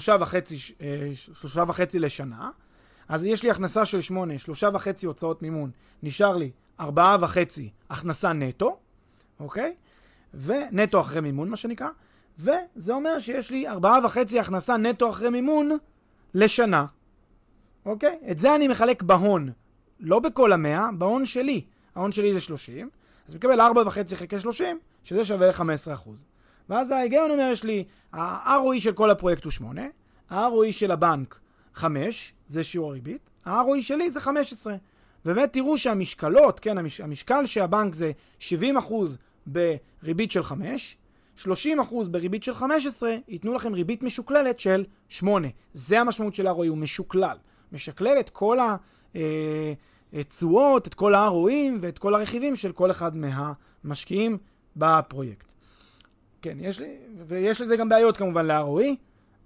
אה, 0.81 2.01
לשנה. 2.01 2.51
אז 3.09 3.25
יש 3.25 3.43
לי 3.43 3.51
הכנסה 3.51 3.85
של 3.85 4.01
8, 4.01 4.35
3.5 4.35 5.07
הוצאות 5.07 5.43
מימון, 5.43 5.71
נשאר 6.03 6.37
לי 6.37 6.51
4.5 6.81 6.85
הכנסה 7.91 8.33
נטו, 8.33 8.79
אוקיי? 9.41 9.75
ונטו 10.35 11.01
אחרי 11.01 11.21
מימון, 11.21 11.49
מה 11.49 11.57
שנקרא. 11.57 11.89
וזה 12.39 12.93
אומר 12.95 13.19
שיש 13.19 13.51
לי 13.51 13.69
ארבעה 13.69 14.01
וחצי 14.05 14.41
הכנסה 14.41 14.77
נטו 14.77 15.11
אחרי 15.11 15.31
מימון 15.31 15.71
לשנה. 16.35 16.87
אוקיי? 17.87 18.19
את 18.31 18.39
זה 18.39 18.55
אני 18.55 18.69
מחלק 18.69 19.03
בהון. 19.03 19.53
לא 20.01 20.19
בכל 20.19 20.53
המאה, 20.53 20.89
בהון 20.99 21.27
שלי. 21.27 21.65
ההון 21.95 22.13
שלי 22.13 22.35
זה 22.35 22.41
30, 22.41 22.89
אז 23.29 23.35
מקבל 23.35 23.61
4.5 23.61 24.15
חלקי 24.15 24.39
30, 24.39 24.79
שזה 25.05 25.25
שווה 25.25 25.49
ל-15%. 25.49 26.09
ואז 26.69 26.91
ההיגיון 26.91 27.31
אומר, 27.31 27.49
יש 27.53 27.65
לי, 27.65 27.85
ה-ROE 28.13 28.81
של 28.81 28.93
כל 28.93 29.11
הפרויקט 29.11 29.45
הוא 29.45 29.51
8, 29.53 29.83
ה-ROE 30.31 30.73
של 30.73 30.91
הבנק 30.91 31.41
5, 31.75 32.33
זה 32.47 32.65
שיעור 32.65 32.91
הריבית, 32.91 33.31
ה-ROE 33.45 33.83
שלי 33.83 34.11
זה 34.11 34.21
15. 34.21 34.77
באמת 35.25 35.53
תראו 35.53 35.79
שהמשקלות, 35.79 36.61
כן, 36.61 36.79
המש, 36.79 37.01
המשקל 37.01 37.47
שהבנק 37.47 37.95
זה 37.95 38.13
70% 38.41 38.53
בריבית 39.47 40.31
של 40.31 40.43
5, 40.43 40.97
30% 41.39 41.49
בריבית 42.11 42.43
של 42.43 42.55
15, 42.55 43.17
ייתנו 43.29 43.55
לכם 43.55 43.75
ריבית 43.75 44.03
משוקללת 44.03 44.61
של 44.61 44.85
8. 45.09 45.49
זה 45.73 46.01
המשמעות 46.01 46.35
של 46.35 46.49
ROE, 46.49 46.69
הוא 46.69 46.79
משוקלל. 46.79 47.37
משקלל 47.73 48.21
את 48.21 48.31
כל 48.31 48.59
התשואות, 50.13 50.87
את 50.87 50.95
כל 50.95 51.15
ה-ROEים 51.15 51.79
ואת 51.81 51.99
כל 51.99 52.15
הרכיבים 52.15 52.57
של 52.57 52.73
כל 52.73 52.91
אחד 52.91 53.13
מהמשקיעים 53.17 54.39
בפרויקט. 54.77 55.53
כן, 56.43 56.57
יש 56.61 56.81
לי, 56.81 56.97
ויש 57.27 57.61
לזה 57.61 57.77
גם 57.77 57.89
בעיות 57.89 58.17
כמובן 58.17 58.47
ל-ROE. 58.47 58.85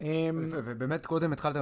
אמ, 0.00 0.48
ובאמת 0.50 1.06
קודם 1.06 1.32
התחלת, 1.32 1.56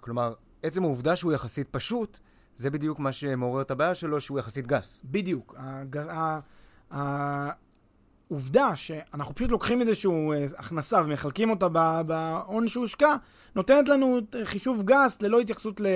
כלומר, 0.00 0.34
עצם 0.62 0.82
העובדה 0.82 1.16
שהוא 1.16 1.32
יחסית 1.32 1.68
פשוט, 1.70 2.18
זה 2.56 2.70
בדיוק 2.70 2.98
מה 2.98 3.12
שמעורר 3.12 3.62
את 3.62 3.70
הבעיה 3.70 3.94
שלו, 3.94 4.20
שהוא 4.20 4.38
יחסית 4.38 4.66
גס. 4.66 5.02
בדיוק. 5.04 5.56
עובדה 8.28 8.76
שאנחנו 8.76 9.34
פשוט 9.34 9.50
לוקחים 9.50 9.80
איזושהי 9.80 10.10
אה, 10.10 10.46
הכנסה 10.58 11.02
ומחלקים 11.04 11.50
אותה 11.50 11.68
בהון 12.06 12.68
שהושקע, 12.68 13.16
נותנת 13.56 13.88
לנו 13.88 14.18
חישוב 14.44 14.82
גס 14.82 15.22
ללא 15.22 15.40
התייחסות 15.40 15.80
ל, 15.80 15.86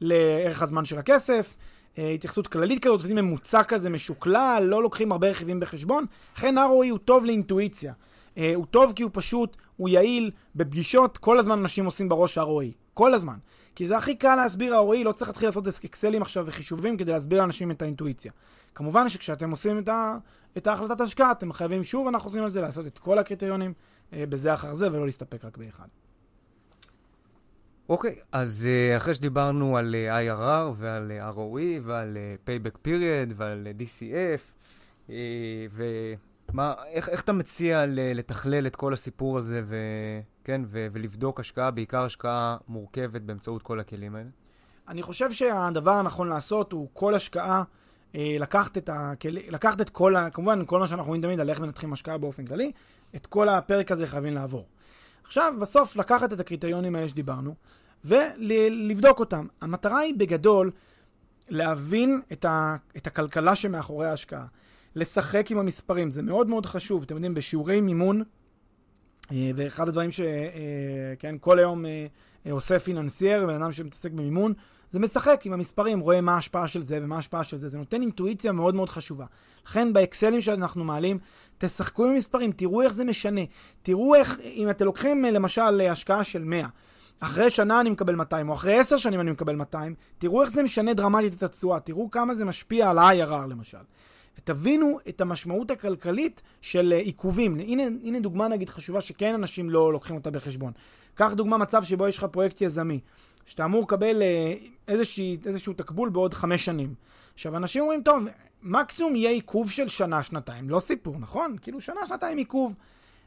לערך 0.00 0.62
הזמן 0.62 0.84
של 0.84 0.98
הכסף, 0.98 1.56
אה, 1.98 2.10
התייחסות 2.10 2.46
כללית 2.46 2.82
כזאת, 2.84 3.00
עושים 3.00 3.16
ממוצע 3.16 3.62
כזה 3.62 3.90
משוקלל, 3.90 4.62
לא 4.66 4.82
לוקחים 4.82 5.12
הרבה 5.12 5.28
רכיבים 5.28 5.60
בחשבון. 5.60 6.04
לכן 6.36 6.58
ROE 6.58 6.90
הוא 6.90 6.98
טוב 6.98 7.24
לאינטואיציה. 7.24 7.92
אה, 8.38 8.52
הוא 8.54 8.66
טוב 8.66 8.92
כי 8.96 9.02
הוא 9.02 9.10
פשוט, 9.14 9.56
הוא 9.76 9.88
יעיל 9.88 10.30
בפגישות, 10.56 11.18
כל 11.18 11.38
הזמן 11.38 11.58
אנשים 11.58 11.84
עושים 11.84 12.08
בראש 12.08 12.38
ROE. 12.38 12.74
כל 12.94 13.14
הזמן. 13.14 13.36
כי 13.74 13.86
זה 13.86 13.96
הכי 13.96 14.14
קל 14.14 14.34
להסביר 14.34 14.80
ROI, 14.80 15.04
לא 15.04 15.12
צריך 15.12 15.30
להתחיל 15.30 15.48
לעשות 15.48 15.66
אקסלים 15.84 16.22
עכשיו 16.22 16.44
וחישובים 16.46 16.96
כדי 16.96 17.12
להסביר 17.12 17.40
לאנשים 17.40 17.70
את 17.70 17.82
האינטואיציה. 17.82 18.32
כמובן 18.74 19.08
שכשאתם 19.08 19.50
עושים 19.50 19.78
את, 19.78 19.88
ה, 19.88 20.18
את 20.56 20.66
ההחלטת 20.66 21.00
השקעה, 21.00 21.32
אתם 21.32 21.52
חייבים 21.52 21.84
שוב, 21.84 22.06
אנחנו 22.06 22.28
עושים 22.28 22.42
על 22.42 22.48
זה, 22.48 22.60
לעשות 22.60 22.86
את 22.86 22.98
כל 22.98 23.18
הקריטריונים 23.18 23.72
אה, 24.12 24.24
בזה 24.28 24.54
אחר 24.54 24.74
זה, 24.74 24.92
ולא 24.92 25.06
להסתפק 25.06 25.44
רק 25.44 25.56
באחד. 25.56 25.88
אוקיי, 27.88 28.16
okay, 28.18 28.24
אז 28.32 28.68
uh, 28.68 28.96
אחרי 28.96 29.14
שדיברנו 29.14 29.76
על 29.76 29.94
uh, 29.94 30.12
IRR 30.12 30.74
ועל 30.76 31.12
uh, 31.20 31.34
ROE 31.34 31.82
ועל 31.82 32.16
uh, 32.16 32.48
Payback 32.48 32.86
Period 32.86 33.32
ועל 33.36 33.66
uh, 33.66 33.82
DCF, 33.82 34.70
uh, 35.06 35.10
ומה, 35.72 36.74
איך, 36.86 37.08
איך 37.08 37.20
אתה 37.20 37.32
מציע 37.32 37.84
לתכלל 37.88 38.66
את 38.66 38.76
כל 38.76 38.92
הסיפור 38.92 39.38
הזה 39.38 39.62
ו, 39.64 39.76
כן, 40.44 40.62
ו, 40.66 40.86
ולבדוק 40.92 41.40
השקעה, 41.40 41.70
בעיקר 41.70 42.04
השקעה 42.04 42.56
מורכבת 42.68 43.20
באמצעות 43.22 43.62
כל 43.62 43.80
הכלים 43.80 44.14
האלה? 44.14 44.30
אני 44.88 45.02
חושב 45.02 45.32
שהדבר 45.32 45.90
הנכון 45.90 46.28
לעשות 46.28 46.72
הוא 46.72 46.88
כל 46.92 47.14
השקעה, 47.14 47.62
לקחת 48.14 48.78
את, 48.78 48.90
הכל... 48.92 49.28
לקחת 49.28 49.80
את 49.80 49.88
כל, 49.88 50.16
ה... 50.16 50.30
כמובן, 50.30 50.62
כל 50.66 50.80
מה 50.80 50.86
שאנחנו 50.86 51.08
רואים 51.08 51.22
תמיד 51.22 51.40
על 51.40 51.50
איך 51.50 51.60
מנתחים 51.60 51.92
השקעה 51.92 52.18
באופן 52.18 52.46
כללי, 52.46 52.72
את 53.16 53.26
כל 53.26 53.48
הפרק 53.48 53.92
הזה 53.92 54.06
חייבים 54.06 54.34
לעבור. 54.34 54.66
עכשיו, 55.24 55.54
בסוף, 55.60 55.96
לקחת 55.96 56.32
את 56.32 56.40
הקריטריונים 56.40 56.96
האלה 56.96 57.08
שדיברנו, 57.08 57.54
ולבדוק 58.04 59.20
אותם. 59.20 59.46
המטרה 59.60 59.98
היא 59.98 60.14
בגדול 60.16 60.70
להבין 61.48 62.20
את, 62.32 62.44
ה, 62.44 62.76
את 62.96 63.06
הכלכלה 63.06 63.54
שמאחורי 63.54 64.06
ההשקעה, 64.06 64.46
לשחק 64.94 65.50
עם 65.50 65.58
המספרים, 65.58 66.10
זה 66.10 66.22
מאוד 66.22 66.48
מאוד 66.48 66.66
חשוב. 66.66 67.02
אתם 67.02 67.14
יודעים, 67.14 67.34
בשיעורי 67.34 67.80
מימון, 67.80 68.22
אה, 69.32 69.50
ואחד 69.54 69.88
הדברים 69.88 70.10
שכן, 70.10 71.36
כל 71.40 71.58
היום 71.58 71.86
אה, 71.86 72.06
עושה 72.50 72.78
פיננסייר, 72.78 73.46
בן 73.46 73.62
אדם 73.62 73.72
שמתעסק 73.72 74.10
במימון, 74.10 74.54
זה 74.90 75.00
משחק 75.00 75.40
עם 75.44 75.52
המספרים, 75.52 76.00
רואה 76.00 76.20
מה 76.20 76.34
ההשפעה 76.34 76.68
של 76.68 76.82
זה 76.82 76.98
ומה 77.02 77.16
ההשפעה 77.16 77.44
של 77.44 77.56
זה. 77.56 77.68
זה 77.68 77.78
נותן 77.78 78.02
אינטואיציה 78.02 78.52
מאוד 78.52 78.74
מאוד 78.74 78.88
חשובה. 78.88 79.24
לכן 79.66 79.92
באקסלים 79.92 80.40
שאנחנו 80.40 80.84
מעלים, 80.84 81.18
תשחקו 81.58 82.06
עם 82.06 82.12
המספרים, 82.12 82.52
תראו 82.52 82.82
איך 82.82 82.92
זה 82.92 83.04
משנה. 83.04 83.40
תראו 83.82 84.14
איך, 84.14 84.40
אם 84.40 84.70
אתם 84.70 84.84
לוקחים 84.84 85.24
למשל 85.24 85.80
השקעה 85.80 86.24
של 86.24 86.44
100, 86.44 86.66
אחרי 87.20 87.50
שנה 87.50 87.80
אני 87.80 87.90
מקבל 87.90 88.14
200, 88.14 88.48
או 88.48 88.54
אחרי 88.54 88.78
10 88.78 88.96
שנים 88.96 89.20
אני 89.20 89.30
מקבל 89.30 89.56
200, 89.56 89.94
תראו 90.18 90.42
איך 90.42 90.50
זה 90.50 90.62
משנה 90.62 90.94
דרמטית 90.94 91.34
את 91.34 91.42
התשואה, 91.42 91.80
תראו 91.80 92.10
כמה 92.10 92.34
זה 92.34 92.44
משפיע 92.44 92.90
על 92.90 92.98
ה-IRR 92.98 93.46
למשל. 93.48 93.78
ותבינו 94.38 94.98
את 95.08 95.20
המשמעות 95.20 95.70
הכלכלית 95.70 96.42
של 96.60 96.92
עיכובים. 96.92 97.58
הנה, 97.58 97.82
הנה 97.82 98.20
דוגמה 98.20 98.48
נגיד 98.48 98.68
חשובה 98.68 99.00
שכן 99.00 99.34
אנשים 99.34 99.70
לא 99.70 99.92
לוקחים 99.92 100.16
אותה 100.16 100.30
בחשבון. 100.30 100.72
קח 101.14 101.32
דוגמה 101.32 101.58
מצב 101.58 101.82
שבו 101.82 102.08
יש 102.08 102.18
לך 102.18 102.24
פרויקט 102.24 102.60
יזמי, 102.60 103.00
שאתה 103.46 103.64
אמור 103.64 103.82
לקבל 103.82 104.22
אה, 104.22 104.54
איזושהי, 104.88 105.36
איזשהו 105.46 105.72
תקבול 105.72 106.08
בעוד 106.08 106.34
חמש 106.34 106.64
שנים. 106.64 106.94
עכשיו, 107.34 107.56
אנשים 107.56 107.82
אומרים, 107.82 108.02
טוב, 108.02 108.22
מקסימום 108.62 109.16
יהיה 109.16 109.30
עיכוב 109.30 109.70
של 109.70 109.88
שנה-שנתיים, 109.88 110.70
לא 110.70 110.80
סיפור, 110.80 111.16
נכון? 111.18 111.56
כאילו 111.62 111.80
שנה-שנתיים 111.80 112.38
עיכוב. 112.38 112.74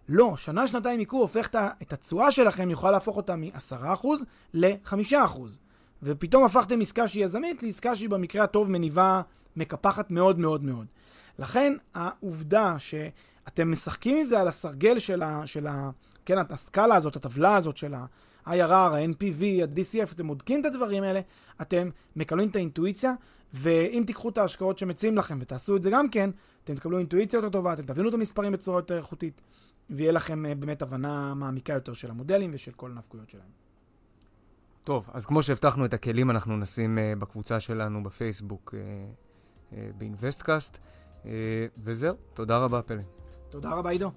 לא, 0.10 0.34
שנה-שנתיים 0.38 1.00
עיכוב 1.00 1.22
הופך 1.22 1.50
את 1.82 1.94
התשואה 1.94 2.32
שלכם, 2.32 2.70
יכולה 2.70 2.92
להפוך 2.92 3.18
אותה 3.18 3.36
מ-10% 3.36 4.08
ל-5%. 4.54 5.42
ופתאום 6.04 6.44
הפכתם 6.44 6.82
עסקה 6.82 7.08
שהיא 7.08 7.26
יזמית 7.26 7.64
לעסקה 7.64 7.96
שהיא 7.96 8.10
במקרה 8.10 8.44
הטוב 8.44 8.72
מניבה, 8.72 9.22
מקפחת 9.56 10.12
מאוד 10.12 10.40
מאוד 10.40 10.64
מאוד. 10.64 10.88
לכן 11.40 11.74
העובדה 11.94 12.76
שאתם 12.80 13.72
משחקים 13.72 14.18
עם 14.18 14.24
זה 14.24 14.40
על 14.40 14.48
הסרגל 14.48 15.00
של 15.00 15.24
ה... 15.24 15.42
של 15.46 15.68
ה 15.68 15.90
כן, 16.26 16.38
הסקאלה 16.50 16.96
הזאת, 16.96 17.16
הטבלה 17.16 17.56
הזאת 17.56 17.78
של 17.78 17.94
ה-IRR, 18.46 18.74
ה-NPV, 18.74 19.44
ה-DCF, 19.44 20.14
אתם 20.16 20.28
בודקים 20.28 20.62
את 20.62 20.66
הדברים 20.66 21.04
האלה, 21.04 21.22
אתם 21.62 21.90
מקבלים 22.16 22.50
את 22.50 22.56
האינטואיציה, 22.56 23.14
ואם 23.54 24.04
תיקחו 24.08 24.30
את 24.30 24.38
ההשקעות 24.38 24.78
שמציעים 24.78 25.18
לכם 25.18 25.38
ותעשו 25.42 25.76
את 25.76 25.82
זה 25.82 25.90
גם 25.90 26.10
כן, 26.10 26.30
אתם 26.64 26.76
תקבלו 26.76 26.98
אינטואיציה 26.98 27.38
יותר 27.38 27.50
טובה, 27.50 27.74
אתם 27.74 27.84
תבינו 27.84 28.10
את 28.10 28.14
המספרים 28.14 28.52
בצורה 28.52 28.78
יותר 28.78 28.98
איכותית. 28.98 29.42
ויהיה 29.90 30.12
לכם 30.12 30.46
אה, 30.46 30.56
באמת 30.56 30.82
הבנה 30.82 31.34
מעמיקה 31.34 31.74
יותר 31.74 31.94
של 31.94 32.10
המודלים 32.10 32.52
ושל 32.54 32.72
כל 32.72 32.92
הנפקויות 32.92 33.30
שלהם. 33.30 33.50
טוב, 34.84 35.10
אז 35.14 35.26
כמו 35.26 35.44
שהבטחנו 35.44 35.86
את 35.86 35.94
הכלים, 35.94 36.30
אנחנו 36.30 36.58
נשים 36.58 36.98
uh, 36.98 37.20
בקבוצה 37.20 37.60
שלנו 37.60 38.04
בפייסבוק 38.04 38.74
uh, 38.74 38.78
uh, 39.72 39.76
באינבסטקאסט. 39.98 40.78
Uh, 41.24 41.26
וזהו, 41.78 42.16
תודה 42.34 42.58
רבה, 42.58 42.82
פלא. 42.82 43.02
תודה 43.50 43.70
רבה, 43.70 43.90
עידו. 43.90 44.12